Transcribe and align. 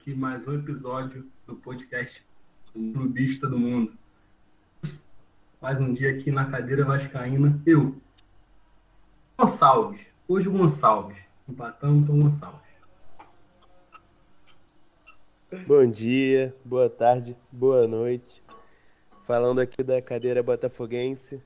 aqui 0.00 0.14
mais 0.14 0.48
um 0.48 0.54
episódio 0.54 1.26
do 1.46 1.54
podcast 1.56 2.24
Clubista 2.72 3.46
do 3.46 3.58
Mundo. 3.58 3.92
Mais 5.60 5.78
um 5.78 5.92
dia 5.92 6.10
aqui 6.10 6.30
na 6.30 6.50
cadeira 6.50 6.86
vascaína, 6.86 7.60
eu, 7.66 7.94
Gonçalves. 9.36 10.00
Hoje 10.26 10.48
o 10.48 10.52
Gonçalves. 10.52 11.18
Empatamos 11.46 12.06
com 12.06 12.14
o 12.14 12.22
Gonçalves. 12.22 12.70
Bom 15.66 15.86
dia, 15.86 16.56
boa 16.64 16.88
tarde, 16.88 17.36
boa 17.52 17.86
noite. 17.86 18.42
Falando 19.26 19.60
aqui 19.60 19.82
da 19.82 20.00
cadeira 20.00 20.42
botafoguense, 20.42 21.42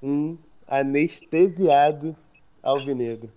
um 0.00 0.38
anestesiado 0.64 2.16
alvinegro. 2.62 3.32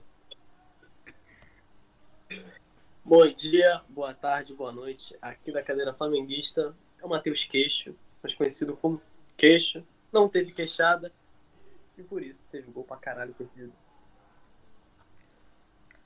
Bom 3.04 3.28
dia, 3.34 3.82
boa 3.90 4.14
tarde, 4.14 4.54
boa 4.54 4.72
noite. 4.72 5.18
Aqui 5.20 5.52
da 5.52 5.64
cadeira 5.64 5.92
flamenguista 5.92 6.76
é 7.02 7.06
o 7.06 7.10
Matheus 7.10 7.44
Queixo, 7.44 7.96
mais 8.22 8.36
conhecido 8.36 8.78
como 8.78 9.02
Queixo. 9.36 9.84
Não 10.14 10.30
teve 10.30 10.52
queixada 10.52 11.12
e 11.98 12.04
por 12.04 12.22
isso 12.22 12.46
teve 12.52 12.72
gol 12.72 12.84
pra 12.84 12.98
caralho 12.98 13.34
perdido. 13.34 13.74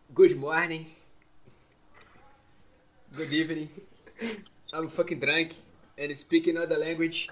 Good 0.09 0.35
morning. 0.35 0.88
Good 3.13 3.35
evening. 3.35 3.70
I'm 4.73 4.88
fucking 4.88 5.20
drunk 5.20 5.54
and 5.99 6.16
speaking 6.16 6.51
another 6.51 6.79
language 6.79 7.27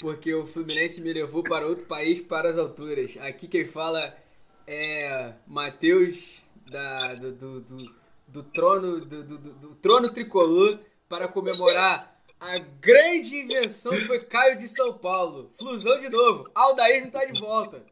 porque 0.00 0.32
o 0.32 0.46
Fluminense 0.46 1.00
me 1.02 1.12
levou 1.12 1.42
para 1.42 1.66
outro 1.66 1.86
país, 1.86 2.20
para 2.22 2.48
as 2.48 2.56
alturas. 2.56 3.16
Aqui 3.18 3.48
quem 3.48 3.66
fala 3.66 4.16
é 4.64 5.34
Matheus 5.46 6.42
da, 6.70 7.14
do, 7.14 7.60
do, 7.60 8.01
do, 8.32 8.42
do 8.42 8.42
trono 8.42 9.00
do, 9.04 9.24
do, 9.24 9.38
do, 9.38 9.74
trono 9.76 10.12
tricolor 10.12 10.80
para 11.08 11.28
comemorar 11.28 12.18
a 12.40 12.58
grande 12.58 13.36
invenção 13.36 13.92
que 13.92 14.06
foi 14.06 14.24
Caio 14.24 14.56
de 14.56 14.66
São 14.66 14.98
Paulo. 14.98 15.50
Flusão 15.52 16.00
de 16.00 16.08
novo. 16.08 16.50
Aldair 16.54 17.04
não 17.04 17.10
tá 17.10 17.24
de 17.24 17.38
volta. 17.38 17.84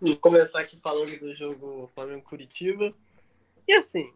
Vou 0.00 0.16
começar 0.18 0.60
aqui 0.60 0.78
falando 0.80 1.18
do 1.18 1.34
jogo 1.34 1.90
Flamengo-Curitiba. 1.92 2.94
E 3.66 3.72
assim, 3.74 4.10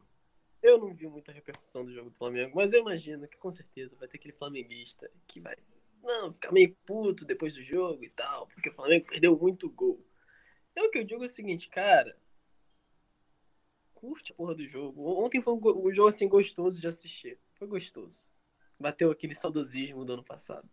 eu 0.63 0.79
não 0.79 0.95
vi 0.95 1.09
muita 1.09 1.33
repercussão 1.33 1.85
do 1.85 1.93
jogo 1.93 2.09
do 2.09 2.17
Flamengo, 2.17 2.53
mas 2.55 2.73
eu 2.73 2.81
imagino 2.81 3.27
que 3.27 3.37
com 3.37 3.51
certeza 3.51 3.97
vai 3.99 4.07
ter 4.07 4.17
aquele 4.17 4.33
flamenguista 4.33 5.11
que 5.27 5.41
vai 5.41 5.57
não, 6.03 6.33
ficar 6.33 6.53
meio 6.53 6.77
puto 6.85 7.25
depois 7.25 7.55
do 7.55 7.63
jogo 7.63 8.05
e 8.05 8.11
tal, 8.11 8.47
porque 8.49 8.69
o 8.69 8.75
Flamengo 8.75 9.07
perdeu 9.07 9.39
muito 9.39 9.71
gol. 9.71 10.05
É 10.75 10.83
o 10.83 10.91
que 10.91 10.99
eu 10.99 11.05
digo 11.05 11.23
é 11.23 11.27
o 11.27 11.29
seguinte, 11.29 11.69
cara. 11.69 12.17
Curte 13.95 14.33
a 14.33 14.35
porra 14.35 14.55
do 14.55 14.67
jogo. 14.67 15.23
Ontem 15.23 15.41
foi 15.41 15.55
um, 15.55 15.93
jogo 15.93 16.09
assim 16.09 16.29
gostoso 16.29 16.81
de 16.81 16.87
assistir. 16.87 17.39
Foi 17.55 17.69
gostoso. 17.69 18.25
Bateu 18.79 19.11
aquele 19.11 19.35
saudosismo 19.35 20.05
do 20.05 20.15
ano 20.15 20.25
passado. 20.25 20.69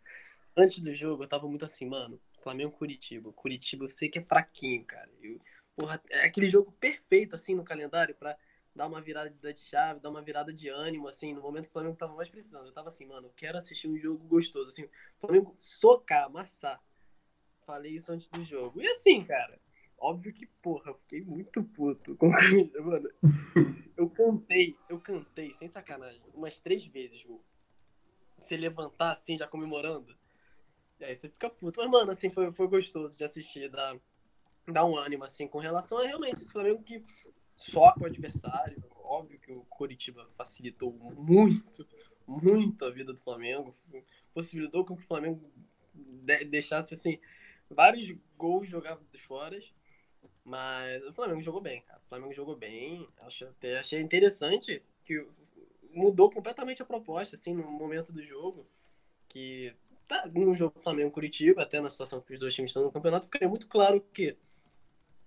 Antes 0.58 0.80
do 0.80 0.94
jogo, 0.96 1.24
eu 1.24 1.28
tava 1.28 1.48
muito 1.48 1.66
assim, 1.66 1.86
mano. 1.86 2.20
Flamengo 2.42 2.72
Curitiba. 2.72 3.32
Curitiba 3.34 3.86
eu 3.86 3.90
sei 3.90 4.10
que 4.10 4.20
é 4.20 4.24
fraquinho, 4.24 4.84
cara. 4.86 5.12
Eu, 5.22 5.40
porra, 5.76 6.02
é 6.10 6.26
aquele 6.26 6.50
jogo 6.50 6.72
perfeito 6.80 7.36
assim 7.36 7.54
no 7.54 7.64
calendário 7.64 8.16
para 8.16 8.38
dar 8.80 8.88
uma 8.88 9.02
virada 9.02 9.30
de 9.30 9.60
chave, 9.60 10.00
dar 10.00 10.10
uma 10.10 10.22
virada 10.22 10.54
de 10.54 10.70
ânimo, 10.70 11.10
assim, 11.10 11.34
no 11.34 11.42
momento 11.42 11.66
que 11.66 11.72
o 11.72 11.74
Flamengo 11.74 11.98
tava 11.98 12.16
mais 12.16 12.30
precisando. 12.30 12.68
Eu 12.68 12.72
tava 12.72 12.88
assim, 12.88 13.06
mano, 13.06 13.28
eu 13.28 13.34
quero 13.36 13.58
assistir 13.58 13.90
um 13.90 13.98
jogo 13.98 14.26
gostoso, 14.26 14.70
assim, 14.70 14.88
Flamengo 15.20 15.54
socar, 15.60 16.28
amassar. 16.28 16.82
Falei 17.66 17.92
isso 17.92 18.10
antes 18.10 18.30
do 18.30 18.42
jogo. 18.46 18.82
E 18.82 18.88
assim, 18.88 19.22
cara, 19.22 19.60
óbvio 19.98 20.32
que, 20.34 20.46
porra, 20.46 20.92
eu 20.92 20.96
fiquei 20.96 21.20
muito 21.20 21.62
puto 21.62 22.16
com 22.16 22.30
Mano, 22.82 23.10
eu 23.98 24.10
cantei, 24.10 24.78
eu 24.88 24.98
cantei, 24.98 25.54
sem 25.56 25.68
sacanagem, 25.68 26.22
umas 26.34 26.58
três 26.62 26.86
vezes, 26.86 27.26
mano. 27.26 27.44
Você 28.38 28.56
levantar 28.56 29.12
assim, 29.12 29.38
já 29.38 29.46
comemorando. 29.46 30.16
E 31.02 31.04
aí 31.04 31.16
você 31.16 31.28
fica 31.28 31.50
puto. 31.50 31.82
Mas, 31.82 31.92
mano, 31.92 32.12
assim, 32.12 32.30
foi, 32.30 32.50
foi 32.54 32.70
gostoso 32.70 33.18
de 33.18 33.26
assistir, 33.26 33.70
dar, 33.70 34.00
dar 34.72 34.86
um 34.86 34.96
ânimo, 34.96 35.26
assim, 35.26 35.50
com 35.50 35.60
relação 35.60 35.98
a 35.98 36.08
realmente 36.08 36.42
esse 36.42 36.54
Flamengo 36.54 36.82
que 36.82 37.04
só 37.60 37.92
com 37.94 38.04
o 38.04 38.06
adversário. 38.06 38.82
Óbvio 39.04 39.38
que 39.38 39.52
o 39.52 39.66
Coritiba 39.66 40.26
facilitou 40.38 40.94
muito, 40.94 41.86
muito 42.26 42.86
a 42.86 42.90
vida 42.90 43.12
do 43.12 43.20
Flamengo. 43.20 43.76
Possibilitou 44.34 44.86
que 44.86 44.94
o 44.94 44.98
Flamengo 44.98 45.52
deixasse 46.48 46.94
assim 46.94 47.20
vários 47.70 48.18
gols 48.38 48.68
jogados 48.70 49.04
fora. 49.28 49.60
Mas 50.46 51.04
o 51.04 51.12
Flamengo 51.12 51.42
jogou 51.42 51.60
bem, 51.60 51.82
cara. 51.82 52.00
O 52.00 52.08
Flamengo 52.08 52.34
jogou 52.34 52.56
bem. 52.56 53.06
Acho, 53.20 53.46
até 53.46 53.78
achei 53.78 54.00
interessante 54.00 54.82
que 55.04 55.28
mudou 55.92 56.32
completamente 56.32 56.82
a 56.82 56.86
proposta, 56.86 57.36
assim, 57.36 57.54
no 57.54 57.70
momento 57.70 58.14
do 58.14 58.24
jogo. 58.24 58.66
Que 59.28 59.76
tá 60.08 60.26
no 60.34 60.56
jogo 60.56 60.80
Flamengo-Curitiba, 60.80 61.62
até 61.62 61.82
na 61.82 61.90
situação 61.90 62.22
que 62.22 62.34
os 62.34 62.40
dois 62.40 62.54
times 62.54 62.70
estão 62.70 62.84
no 62.84 62.92
campeonato, 62.92 63.26
ficaria 63.26 63.50
muito 63.50 63.68
claro 63.68 64.02
que 64.14 64.38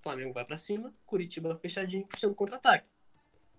Flamengo 0.03 0.33
vai 0.33 0.45
para 0.45 0.59
cima, 0.59 0.93
Curitiba 1.07 1.57
fechadinho, 1.57 2.07
puxando 2.07 2.35
contra-ataque. 2.35 2.87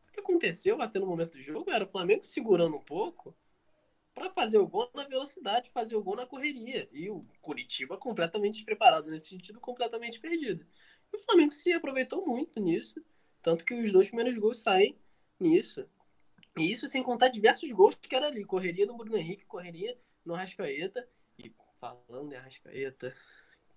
O 0.09 0.11
que 0.11 0.19
aconteceu 0.19 0.79
até 0.81 0.99
no 0.99 1.07
momento 1.07 1.37
do 1.37 1.41
jogo 1.41 1.71
era 1.71 1.85
o 1.85 1.87
Flamengo 1.87 2.23
segurando 2.23 2.75
um 2.75 2.81
pouco 2.81 3.35
para 4.13 4.29
fazer 4.29 4.57
o 4.57 4.67
gol 4.67 4.89
na 4.93 5.05
velocidade, 5.05 5.69
fazer 5.71 5.95
o 5.95 6.03
gol 6.03 6.15
na 6.15 6.25
correria. 6.25 6.87
E 6.91 7.09
o 7.09 7.25
Curitiba 7.41 7.97
completamente 7.97 8.55
despreparado 8.55 9.09
nesse 9.09 9.29
sentido, 9.29 9.59
completamente 9.59 10.19
perdido. 10.19 10.65
E 11.11 11.17
o 11.17 11.19
Flamengo 11.19 11.51
se 11.51 11.71
aproveitou 11.71 12.25
muito 12.25 12.59
nisso, 12.59 13.03
tanto 13.41 13.65
que 13.65 13.73
os 13.73 13.91
dois 13.91 14.07
primeiros 14.07 14.37
gols 14.37 14.59
saem 14.59 14.95
nisso. 15.39 15.87
E 16.57 16.71
isso 16.71 16.87
sem 16.87 17.01
contar 17.01 17.29
diversos 17.29 17.71
gols 17.71 17.95
que 17.95 18.15
era 18.15 18.27
ali. 18.27 18.45
Correria 18.45 18.85
no 18.85 18.95
Bruno 18.95 19.17
Henrique, 19.17 19.45
correria 19.45 19.97
no 20.23 20.35
Arrascaeta. 20.35 21.07
E 21.39 21.51
falando 21.75 22.31
em 22.31 22.35
Arrascaeta, 22.35 23.15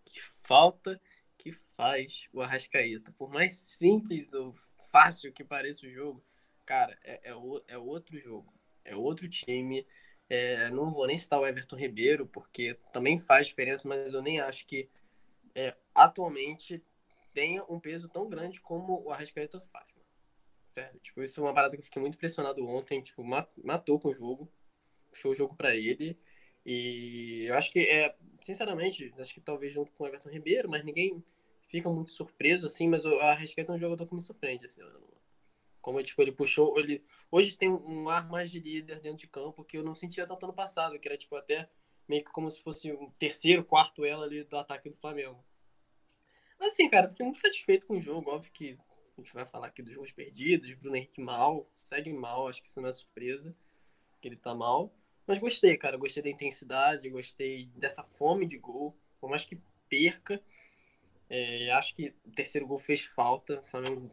que 0.04 0.20
falta 0.42 1.00
que 1.46 1.52
faz 1.76 2.28
o 2.32 2.40
Arrascaeta. 2.40 3.12
Por 3.12 3.30
mais 3.30 3.52
simples 3.52 4.34
ou 4.34 4.52
fácil 4.90 5.32
que 5.32 5.44
pareça 5.44 5.86
o 5.86 5.90
jogo, 5.90 6.24
cara, 6.64 6.98
é, 7.04 7.30
é, 7.30 7.34
o, 7.36 7.62
é 7.68 7.78
outro 7.78 8.18
jogo. 8.18 8.52
É 8.84 8.96
outro 8.96 9.28
time. 9.28 9.86
É, 10.28 10.68
não 10.70 10.92
vou 10.92 11.06
nem 11.06 11.16
citar 11.16 11.38
o 11.38 11.46
Everton 11.46 11.76
Ribeiro, 11.76 12.26
porque 12.26 12.74
também 12.92 13.16
faz 13.16 13.46
diferença, 13.46 13.86
mas 13.86 14.12
eu 14.12 14.22
nem 14.22 14.40
acho 14.40 14.66
que 14.66 14.88
é, 15.54 15.76
atualmente 15.94 16.82
tenha 17.32 17.62
um 17.68 17.78
peso 17.78 18.08
tão 18.08 18.28
grande 18.28 18.60
como 18.60 19.04
o 19.04 19.12
Arrascaeta 19.12 19.60
faz. 19.60 19.86
Tipo, 21.00 21.22
isso 21.22 21.40
é 21.40 21.44
uma 21.44 21.54
parada 21.54 21.74
que 21.74 21.80
eu 21.80 21.84
fiquei 21.84 22.02
muito 22.02 22.16
impressionado 22.16 22.66
ontem, 22.66 23.00
tipo, 23.00 23.24
matou 23.24 23.98
com 23.98 24.08
o 24.08 24.14
jogo, 24.14 24.50
puxou 25.08 25.32
o 25.32 25.34
jogo 25.34 25.54
para 25.54 25.74
ele. 25.74 26.18
E 26.66 27.44
eu 27.48 27.54
acho 27.54 27.72
que 27.72 27.78
é, 27.78 28.14
sinceramente, 28.42 29.14
acho 29.18 29.32
que 29.32 29.40
talvez 29.40 29.72
junto 29.72 29.92
com 29.92 30.04
o 30.04 30.06
Everton 30.06 30.28
Ribeiro, 30.28 30.68
mas 30.68 30.84
ninguém 30.84 31.24
fica 31.66 31.88
muito 31.90 32.10
surpreso, 32.10 32.66
assim, 32.66 32.88
mas 32.88 33.04
a 33.04 33.10
Arrascaeta 33.30 33.72
é 33.72 33.76
um 33.76 33.78
jogador 33.78 34.06
que 34.06 34.14
me 34.14 34.22
surpreende, 34.22 34.66
assim, 34.66 34.82
como 35.80 36.02
tipo, 36.02 36.20
ele 36.20 36.32
puxou, 36.32 36.76
ele 36.78 37.04
hoje 37.30 37.56
tem 37.56 37.68
um 37.68 38.08
ar 38.08 38.28
mais 38.28 38.50
de 38.50 38.58
líder 38.58 39.00
dentro 39.00 39.18
de 39.18 39.28
campo 39.28 39.64
que 39.64 39.78
eu 39.78 39.84
não 39.84 39.94
sentia 39.94 40.26
tanto 40.26 40.44
ano 40.44 40.52
passado, 40.52 40.98
que 40.98 41.06
era 41.06 41.16
tipo 41.16 41.36
até 41.36 41.68
meio 42.08 42.24
que 42.24 42.32
como 42.32 42.50
se 42.50 42.60
fosse 42.60 42.92
um 42.92 43.10
terceiro, 43.12 43.64
quarto 43.64 44.04
ela 44.04 44.24
ali 44.24 44.42
do 44.42 44.56
ataque 44.56 44.90
do 44.90 44.96
Flamengo. 44.96 45.44
Mas 46.58 46.72
assim, 46.72 46.88
cara, 46.88 47.08
fiquei 47.08 47.24
muito 47.24 47.40
satisfeito 47.40 47.86
com 47.86 47.98
o 47.98 48.00
jogo, 48.00 48.30
óbvio 48.30 48.50
que 48.52 48.76
a 49.16 49.20
gente 49.20 49.32
vai 49.32 49.46
falar 49.46 49.68
aqui 49.68 49.82
dos 49.82 49.94
gols 49.94 50.10
perdidos, 50.10 50.74
Bruno 50.74 50.96
Henrique 50.96 51.20
mal, 51.20 51.70
segue 51.76 52.12
mal, 52.12 52.48
acho 52.48 52.60
que 52.60 52.68
isso 52.68 52.80
não 52.80 52.88
é 52.88 52.92
surpresa, 52.92 53.54
que 54.20 54.28
ele 54.28 54.36
tá 54.36 54.54
mal. 54.54 54.92
Mas 55.26 55.38
gostei, 55.38 55.76
cara, 55.76 55.96
gostei 55.96 56.22
da 56.22 56.30
intensidade, 56.30 57.08
gostei 57.08 57.66
dessa 57.76 58.02
fome 58.02 58.46
de 58.46 58.58
gol, 58.58 58.96
por 59.20 59.30
mais 59.30 59.44
que 59.44 59.60
perca, 59.88 60.42
é, 61.28 61.70
acho 61.72 61.94
que 61.94 62.14
o 62.24 62.30
terceiro 62.30 62.66
gol 62.66 62.78
fez 62.78 63.02
falta. 63.02 63.60
O 63.60 63.62
Flamengo 63.64 64.10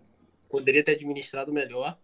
poderia 0.49 0.83
ter 0.83 0.93
administrado 0.93 1.53
melhor. 1.53 1.97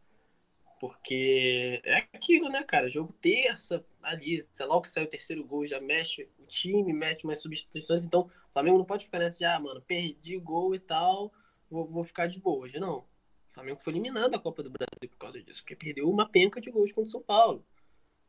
Porque 0.79 1.81
é 1.83 1.97
aquilo, 2.13 2.47
né, 2.49 2.63
cara? 2.63 2.87
Jogo 2.87 3.13
terça, 3.21 3.85
ali, 4.01 4.47
sei 4.51 4.65
lá 4.65 4.77
o 4.77 4.81
que 4.81 4.89
sai 4.89 5.03
o 5.03 5.09
terceiro 5.09 5.43
gol, 5.43 5.67
já 5.67 5.81
mexe 5.81 6.29
o 6.39 6.45
time, 6.45 6.93
mete 6.93 7.25
umas 7.25 7.41
substituições. 7.41 8.05
Então, 8.05 8.21
o 8.21 8.53
Flamengo 8.53 8.77
não 8.77 8.85
pode 8.85 9.03
ficar 9.03 9.19
nessa 9.19 9.37
de, 9.37 9.43
ah, 9.43 9.59
mano, 9.59 9.81
perdi 9.81 10.37
gol 10.37 10.73
e 10.73 10.79
tal, 10.79 11.33
vou, 11.69 11.85
vou 11.85 12.03
ficar 12.05 12.27
de 12.27 12.39
boa. 12.39 12.63
Hoje 12.63 12.79
não. 12.79 12.99
O 12.99 13.51
Flamengo 13.53 13.81
foi 13.81 13.91
eliminado 13.91 14.31
da 14.31 14.39
Copa 14.39 14.63
do 14.63 14.69
Brasil 14.69 15.09
por 15.09 15.17
causa 15.17 15.43
disso, 15.43 15.61
porque 15.61 15.75
perdeu 15.75 16.09
uma 16.09 16.29
penca 16.29 16.61
de 16.61 16.71
gols 16.71 16.93
contra 16.93 17.09
o 17.09 17.11
São 17.11 17.21
Paulo. 17.21 17.65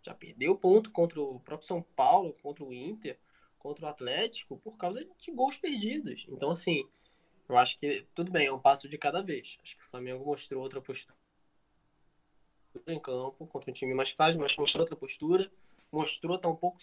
Já 0.02 0.14
perdeu 0.14 0.56
ponto 0.56 0.90
contra 0.90 1.20
o 1.20 1.38
próprio 1.38 1.68
São 1.68 1.82
Paulo, 1.82 2.34
contra 2.42 2.64
o 2.64 2.72
Inter 2.72 3.16
contra 3.60 3.86
o 3.86 3.88
Atlético 3.88 4.58
por 4.58 4.76
causa 4.76 5.04
de 5.04 5.30
gols 5.30 5.56
perdidos. 5.56 6.26
Então, 6.28 6.50
assim, 6.50 6.88
eu 7.48 7.56
acho 7.56 7.78
que 7.78 8.06
tudo 8.14 8.32
bem, 8.32 8.46
é 8.46 8.52
um 8.52 8.58
passo 8.58 8.88
de 8.88 8.98
cada 8.98 9.22
vez. 9.22 9.56
Acho 9.62 9.76
que 9.76 9.84
o 9.84 9.88
Flamengo 9.88 10.24
mostrou 10.24 10.62
outra 10.62 10.80
postura 10.80 11.14
em 12.86 12.98
campo 12.98 13.46
contra 13.46 13.70
um 13.70 13.74
time 13.74 13.94
mais 13.94 14.10
frágil, 14.10 14.40
mas 14.40 14.56
mostrou 14.56 14.82
outra 14.82 14.96
postura. 14.96 15.50
mostrou 15.92 16.36
estar 16.36 16.48
tá 16.48 16.54
um 16.54 16.56
pouco 16.56 16.78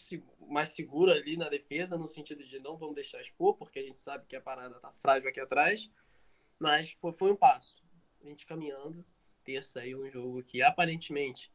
mais 0.47 0.69
seguro 0.69 1.11
ali 1.11 1.35
na 1.35 1.49
defesa, 1.49 1.97
no 1.97 2.07
sentido 2.07 2.45
de 2.45 2.59
não 2.59 2.77
vamos 2.77 2.95
deixar 2.95 3.21
expor, 3.21 3.55
porque 3.55 3.79
a 3.79 3.83
gente 3.83 3.99
sabe 3.99 4.25
que 4.27 4.35
a 4.35 4.41
parada 4.41 4.79
tá 4.79 4.91
frágil 5.01 5.29
aqui 5.29 5.39
atrás. 5.39 5.89
Mas 6.59 6.93
pô, 6.95 7.11
foi 7.11 7.31
um 7.31 7.35
passo. 7.35 7.75
A 8.21 8.27
gente 8.27 8.45
caminhando, 8.45 9.03
terça 9.43 9.79
aí 9.79 9.95
um 9.95 10.09
jogo 10.09 10.43
que 10.43 10.61
aparentemente 10.61 11.51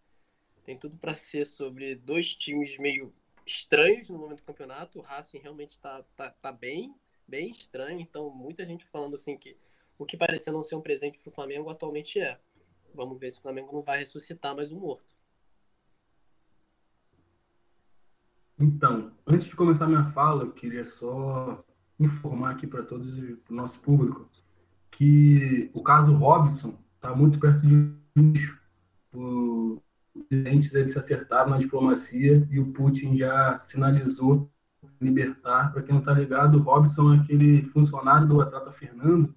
tem 0.65 0.79
tudo 0.79 0.97
para 0.97 1.15
ser 1.15 1.45
sobre 1.45 1.95
dois 1.95 2.35
times 2.35 2.79
meio 2.79 3.13
estranhos 3.47 4.09
no 4.09 4.19
momento 4.19 4.39
do 4.39 4.45
campeonato. 4.45 4.99
O 4.99 5.03
Racing 5.03 5.39
realmente 5.39 5.79
tá, 5.79 6.05
tá, 6.17 6.31
tá 6.31 6.53
bem, 6.53 6.95
bem 7.27 7.51
estranho. 7.51 8.01
Então, 8.01 8.31
muita 8.31 8.65
gente 8.65 8.85
falando 8.87 9.15
assim 9.15 9.37
que 9.37 9.57
o 9.99 10.05
que 10.05 10.17
parecia 10.17 10.53
não 10.53 10.65
ser 10.65 10.75
um 10.75 10.81
presente 10.81 11.19
para 11.19 11.29
o 11.29 11.33
Flamengo 11.33 11.71
atualmente 11.71 12.21
é. 12.21 12.39
Vamos 12.95 13.19
ver 13.19 13.31
se 13.31 13.39
o 13.39 13.43
Flamengo 13.43 13.73
não 13.73 13.83
vai 13.83 13.99
ressuscitar 13.99 14.55
mais 14.55 14.71
um 14.71 14.79
morto. 14.79 15.15
Então, 18.59 19.13
antes 19.27 19.47
de 19.47 19.57
começar 19.57 19.87
minha 19.87 20.11
fala, 20.13 20.45
eu 20.45 20.53
queria 20.53 20.85
só 20.85 21.65
informar 21.99 22.53
aqui 22.53 22.67
para 22.67 22.83
todos, 22.83 23.09
o 23.19 23.55
nosso 23.55 23.81
público, 23.81 24.29
que 24.91 25.71
o 25.73 25.83
caso 25.83 26.15
Robson 26.15 26.79
está 26.97 27.15
muito 27.15 27.41
perto 27.41 27.61
de 27.61 27.93
lixo. 28.15 28.61
Os 29.13 29.81
presidentes 30.29 30.75
eles 30.75 30.93
se 30.93 30.99
acertaram 30.99 31.51
na 31.51 31.59
diplomacia 31.59 32.47
e 32.51 32.59
o 32.59 32.73
Putin 32.73 33.17
já 33.17 33.59
sinalizou 33.61 34.51
libertar. 35.01 35.73
Para 35.73 35.83
quem 35.83 35.93
não 35.93 36.01
está 36.01 36.13
ligado, 36.13 36.59
o 36.59 36.63
Robson 36.63 37.15
é 37.15 37.19
aquele 37.19 37.63
funcionário 37.67 38.27
do 38.27 38.41
Atlanta 38.41 38.73
Fernando, 38.73 39.35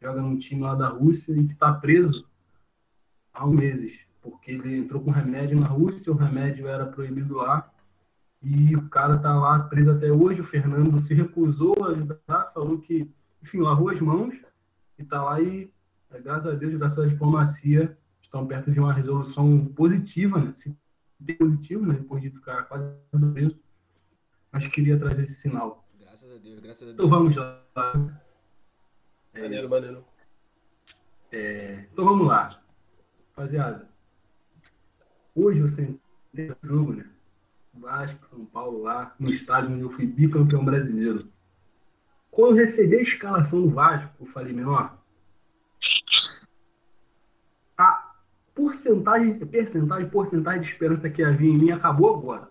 joga 0.00 0.20
num 0.20 0.38
time 0.38 0.62
lá 0.62 0.74
da 0.74 0.88
Rússia 0.88 1.32
e 1.32 1.46
que 1.46 1.52
está 1.52 1.72
preso 1.72 2.26
há 3.32 3.46
um 3.46 3.52
meses, 3.52 3.98
porque 4.20 4.52
ele 4.52 4.78
entrou 4.78 5.02
com 5.02 5.10
remédio 5.10 5.58
na 5.58 5.66
Rússia, 5.66 6.12
o 6.12 6.16
remédio 6.16 6.66
era 6.66 6.86
proibido 6.86 7.36
lá 7.36 7.70
e 8.42 8.74
o 8.74 8.88
cara 8.88 9.18
tá 9.18 9.34
lá 9.34 9.58
preso 9.60 9.90
até 9.90 10.10
hoje. 10.10 10.40
O 10.40 10.44
Fernando 10.44 10.98
se 11.00 11.14
recusou 11.14 11.84
a 11.84 11.88
ajudar, 11.88 12.50
falou 12.54 12.78
que, 12.78 13.10
enfim, 13.42 13.58
lavou 13.60 13.90
as 13.90 14.00
mãos 14.00 14.34
e 14.98 15.04
tá 15.04 15.22
lá 15.22 15.40
e, 15.40 15.72
é, 16.10 16.20
graças 16.20 16.46
a 16.46 16.56
Deus, 16.56 16.74
graças 16.74 16.98
à 16.98 17.06
diplomacia, 17.06 17.96
estão 18.30 18.46
perto 18.46 18.70
de 18.70 18.78
uma 18.78 18.92
resolução 18.92 19.66
positiva, 19.66 20.38
né? 20.38 20.54
Positivo, 21.36 21.84
né? 21.84 21.94
Depois 21.94 22.22
de 22.22 22.30
ficar 22.30 22.62
quase 22.62 22.94
preso. 23.34 23.58
Mas 24.52 24.66
queria 24.68 24.98
trazer 24.98 25.24
esse 25.24 25.34
sinal. 25.40 25.84
Graças 25.98 26.30
a 26.30 26.38
Deus, 26.38 26.60
graças 26.60 26.88
a 26.88 26.92
então 26.92 27.08
Deus. 27.08 27.32
Então 27.32 27.34
vamos 27.34 27.36
lá. 27.36 28.20
É, 29.34 29.42
maneiro, 29.42 29.68
maneiro. 29.68 30.04
É, 31.32 31.86
então 31.92 32.04
vamos 32.04 32.26
lá. 32.26 32.62
Rapaziada, 33.36 33.88
hoje 35.34 35.60
você 35.60 35.98
tem 36.34 36.50
o 36.50 36.56
jogo, 36.62 36.92
né? 36.92 37.10
Vasco, 37.74 38.26
São 38.28 38.44
Paulo 38.46 38.82
lá, 38.82 39.14
no 39.18 39.30
estádio 39.30 39.72
onde 39.72 39.82
eu 39.82 39.90
fui 39.90 40.06
bicampeão 40.06 40.64
brasileiro. 40.64 41.28
Quando 42.30 42.58
eu 42.58 42.66
recebi 42.66 42.96
a 42.96 43.02
escalação 43.02 43.62
do 43.62 43.70
Vasco, 43.70 44.14
eu 44.20 44.26
falei, 44.26 44.52
menor, 44.52 44.98
a 47.76 48.10
porcentagem, 48.60 49.38
percentagem, 49.38 50.10
porcentagem 50.10 50.60
de 50.60 50.68
esperança 50.68 51.08
que 51.08 51.22
havia 51.22 51.50
em 51.50 51.58
mim 51.58 51.70
acabou 51.70 52.14
agora. 52.14 52.50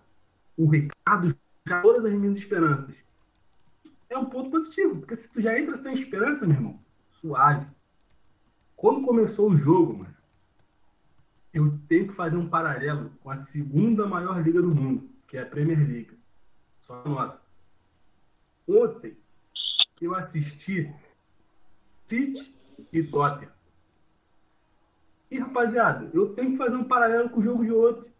O 0.56 0.68
Ricardo 0.68 1.36
já 1.66 1.80
todas 1.80 2.04
as 2.04 2.12
minhas 2.12 2.36
esperanças. 2.36 2.96
É 4.08 4.18
um 4.18 4.24
ponto 4.24 4.50
positivo, 4.50 4.98
porque 4.98 5.16
se 5.16 5.28
tu 5.28 5.40
já 5.40 5.56
entra 5.56 5.78
sem 5.78 5.94
esperança, 5.94 6.44
meu 6.44 6.56
irmão, 6.56 6.74
suave. 7.12 7.66
Quando 8.74 9.06
começou 9.06 9.50
o 9.50 9.56
jogo, 9.56 9.98
mano, 9.98 10.14
eu 11.54 11.78
tenho 11.88 12.08
que 12.08 12.14
fazer 12.14 12.36
um 12.36 12.48
paralelo 12.48 13.10
com 13.20 13.30
a 13.30 13.36
segunda 13.44 14.06
maior 14.06 14.42
liga 14.42 14.60
do 14.60 14.74
mundo, 14.74 15.08
que 15.28 15.36
é 15.36 15.42
a 15.42 15.46
Premier 15.46 15.78
League. 15.78 16.18
Só 16.80 17.02
a 17.04 17.08
nossa. 17.08 17.40
Ontem, 18.66 19.16
eu 20.00 20.14
assisti 20.14 20.92
City 22.08 22.52
e 22.92 23.02
Tottenham. 23.04 23.59
E, 25.30 25.38
rapaziada, 25.38 26.10
eu 26.12 26.34
tenho 26.34 26.52
que 26.52 26.56
fazer 26.56 26.76
um 26.76 26.84
paralelo 26.84 27.30
com 27.30 27.40
o 27.40 27.44
jogo 27.44 27.64
de 27.64 27.72
ontem. 27.72 28.10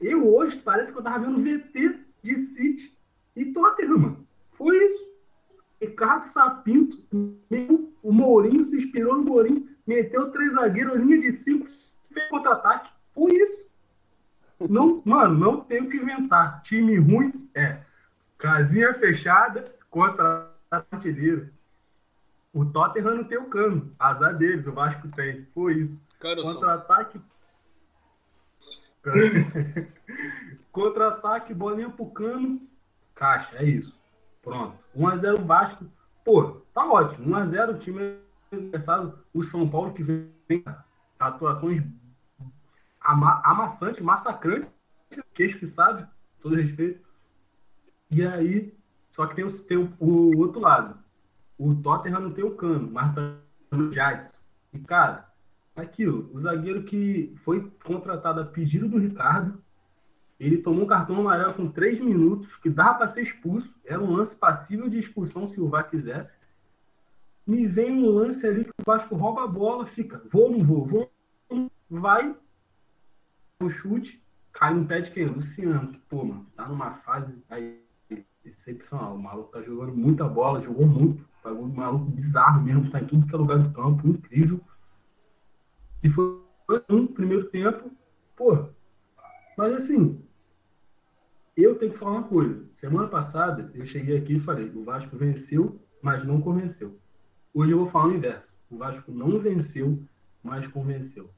Eu 0.00 0.34
hoje, 0.34 0.58
parece 0.58 0.92
que 0.92 0.98
eu 0.98 1.02
tava 1.02 1.20
vendo 1.20 1.42
VT 1.42 1.98
de 2.22 2.38
City 2.38 2.96
e 3.36 3.46
Tottenham, 3.52 3.98
mano. 3.98 4.26
Foi 4.52 4.76
isso. 4.84 5.08
Ricardo 5.80 6.24
Sapinto, 6.24 7.00
o 8.02 8.12
Mourinho 8.12 8.64
se 8.64 8.76
inspirou 8.76 9.14
no 9.14 9.24
Mourinho, 9.24 9.68
meteu 9.86 10.30
três 10.32 10.52
zagueiros, 10.52 10.98
linha 10.98 11.20
de 11.20 11.32
cinco, 11.32 11.68
fez 12.12 12.28
contra-ataque. 12.28 12.90
Foi 13.14 13.32
isso. 13.32 13.64
Não, 14.68 15.00
mano, 15.04 15.38
não 15.38 15.60
tenho 15.60 15.88
que 15.88 15.96
inventar. 15.96 16.62
Time 16.62 16.96
ruim 16.98 17.48
é 17.54 17.78
casinha 18.36 18.92
fechada 18.94 19.64
contra 19.88 20.50
artilheiro. 20.70 21.48
O 22.52 22.64
Tottenham 22.64 23.16
não 23.16 23.24
tem 23.24 23.38
o 23.38 23.46
cano. 23.46 23.92
Azar 23.98 24.36
deles, 24.36 24.66
o 24.66 24.72
Vasco 24.72 25.06
tem. 25.14 25.46
Foi 25.54 25.74
isso. 25.74 26.07
Contra-ataque. 26.20 27.20
Contra-ataque, 30.72 31.54
bolinha 31.54 31.90
pro 31.90 32.10
cano. 32.10 32.60
Caixa, 33.14 33.56
é 33.56 33.64
isso. 33.64 33.98
Pronto. 34.42 34.76
1x0 34.96 35.44
Vasco. 35.44 35.86
Pô, 36.24 36.62
tá 36.74 36.86
ótimo. 36.86 37.36
1x0 37.36 37.74
o 37.74 37.78
time 37.78 38.18
é 38.52 38.78
o 39.34 39.42
São 39.44 39.68
Paulo 39.68 39.92
que 39.92 40.02
vem 40.02 40.32
atuações 41.18 41.82
ama 43.04 43.40
amassante, 43.44 44.02
massacrante, 44.02 44.68
queixo 45.34 45.58
que 45.58 45.66
sabe, 45.66 46.06
todo 46.40 46.56
respeito. 46.56 47.06
E 48.10 48.26
aí, 48.26 48.76
só 49.10 49.26
que 49.26 49.34
tem, 49.34 49.44
o, 49.44 49.58
tem 49.62 49.78
o, 49.78 49.94
o 49.98 50.38
outro 50.38 50.60
lado. 50.60 50.98
O 51.58 51.74
Tottenham 51.74 52.20
não 52.20 52.32
tem 52.32 52.44
o 52.44 52.54
cano, 52.54 52.90
mas 52.90 53.14
tá 53.14 53.34
no 53.70 53.92
Jadson. 53.92 54.38
E, 54.72 54.78
cara, 54.80 55.27
aquilo, 55.80 56.30
o 56.32 56.40
zagueiro 56.40 56.82
que 56.84 57.34
foi 57.44 57.70
contratado 57.84 58.40
a 58.40 58.44
pedido 58.44 58.88
do 58.88 58.98
Ricardo, 58.98 59.62
ele 60.38 60.58
tomou 60.58 60.84
um 60.84 60.88
cartão 60.88 61.18
amarelo 61.18 61.54
com 61.54 61.66
três 61.66 61.98
minutos, 62.00 62.56
que 62.56 62.70
dava 62.70 62.98
para 62.98 63.08
ser 63.08 63.22
expulso. 63.22 63.74
Era 63.84 64.00
um 64.00 64.12
lance 64.12 64.36
passível 64.36 64.88
de 64.88 64.98
expulsão 64.98 65.48
se 65.48 65.60
o 65.60 65.68
VAR 65.68 65.90
quisesse. 65.90 66.32
Me 67.44 67.66
vem 67.66 67.92
um 67.92 68.08
lance 68.08 68.46
ali 68.46 68.64
que 68.64 68.70
o 68.70 68.84
Vasco 68.84 69.16
rouba 69.16 69.44
a 69.44 69.46
bola, 69.48 69.86
fica, 69.86 70.22
vou 70.30 70.44
ou 70.44 70.50
não 70.52 70.64
vou, 70.64 70.86
vou, 70.86 71.10
vai, 71.90 72.36
o 73.60 73.68
chute, 73.68 74.22
cai 74.52 74.72
no 74.72 74.86
pé 74.86 75.00
de 75.00 75.10
quem? 75.10 75.26
Luciano, 75.26 75.88
que, 75.88 75.98
pô, 76.08 76.24
mano, 76.24 76.46
tá 76.54 76.68
numa 76.68 76.92
fase 76.98 77.34
aí 77.50 77.80
excepcional. 78.44 79.16
O 79.16 79.22
maluco 79.22 79.50
tá 79.50 79.62
jogando 79.62 79.96
muita 79.96 80.28
bola, 80.28 80.62
jogou 80.62 80.86
muito. 80.86 81.26
Pagou 81.42 81.64
um 81.64 81.74
maluco 81.74 82.04
bizarro 82.10 82.62
mesmo, 82.62 82.90
tá 82.90 83.00
em 83.00 83.06
tudo 83.06 83.26
que 83.26 83.34
é 83.34 83.38
lugar 83.38 83.58
do 83.58 83.70
campo, 83.70 84.06
incrível. 84.06 84.60
E 86.02 86.10
foi 86.10 86.40
um 86.88 87.06
primeiro 87.06 87.48
tempo, 87.50 87.90
pô. 88.36 88.68
Mas 89.56 89.74
assim, 89.74 90.22
eu 91.56 91.76
tenho 91.76 91.92
que 91.92 91.98
falar 91.98 92.12
uma 92.12 92.28
coisa. 92.28 92.64
Semana 92.76 93.08
passada 93.08 93.70
eu 93.74 93.84
cheguei 93.84 94.16
aqui 94.16 94.36
e 94.36 94.40
falei: 94.40 94.70
o 94.70 94.84
Vasco 94.84 95.16
venceu, 95.16 95.80
mas 96.00 96.24
não 96.24 96.40
convenceu. 96.40 96.98
Hoje 97.52 97.72
eu 97.72 97.78
vou 97.78 97.90
falar 97.90 98.08
o 98.08 98.14
inverso. 98.14 98.46
O 98.70 98.76
Vasco 98.76 99.10
não 99.10 99.40
venceu, 99.40 100.00
mas 100.42 100.66
convenceu. 100.68 101.30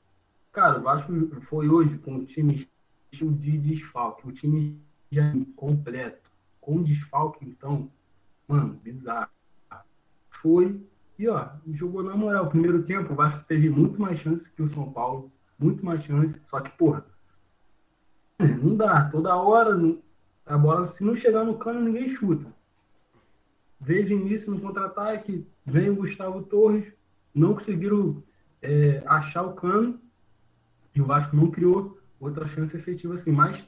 Cara, 0.53 0.79
o 0.79 0.83
Vasco 0.83 1.13
foi 1.43 1.69
hoje 1.69 1.97
com 1.99 2.17
o 2.17 2.25
time 2.25 2.69
de 3.13 3.59
desfalque, 3.59 4.29
o 4.29 4.33
time 4.33 4.79
já 5.11 5.33
completo. 5.57 6.31
Com 6.61 6.83
desfalque, 6.83 7.45
então, 7.47 7.91
mano, 8.47 8.75
bizarro. 8.83 9.31
Foi 10.43 10.81
ó, 11.29 11.49
jogou 11.73 12.03
na 12.03 12.17
moral. 12.17 12.49
Primeiro 12.49 12.83
tempo, 12.83 13.13
o 13.13 13.17
Vasco 13.17 13.45
teve 13.47 13.69
muito 13.69 14.01
mais 14.01 14.19
chance 14.21 14.49
que 14.51 14.63
o 14.63 14.69
São 14.69 14.91
Paulo. 14.93 15.31
Muito 15.59 15.85
mais 15.85 16.03
chance. 16.05 16.41
Só 16.45 16.61
que, 16.61 16.71
porra, 16.77 17.05
não 18.39 18.77
dá. 18.77 19.11
Toda 19.11 19.37
hora, 19.37 19.79
a 20.47 20.59
bola, 20.59 20.87
se 20.89 21.05
não 21.05 21.15
chegar 21.15 21.45
no 21.45 21.59
cano, 21.59 21.81
ninguém 21.81 22.09
chuta. 22.09 22.47
Veja 23.81 24.13
início 24.13 24.51
no 24.51 24.61
contra-ataque, 24.61 25.47
vem 25.65 25.89
o 25.89 25.97
Gustavo 25.97 26.43
Torres, 26.43 26.93
não 27.35 27.55
conseguiram 27.55 28.23
é, 28.61 29.03
achar 29.07 29.43
o 29.43 29.55
cano 29.55 29.99
e 30.95 31.01
o 31.01 31.07
Vasco 31.07 31.35
não 31.35 31.51
criou 31.51 31.99
outra 32.19 32.47
chance 32.49 32.77
efetiva 32.77 33.15
assim, 33.15 33.31
mas 33.31 33.65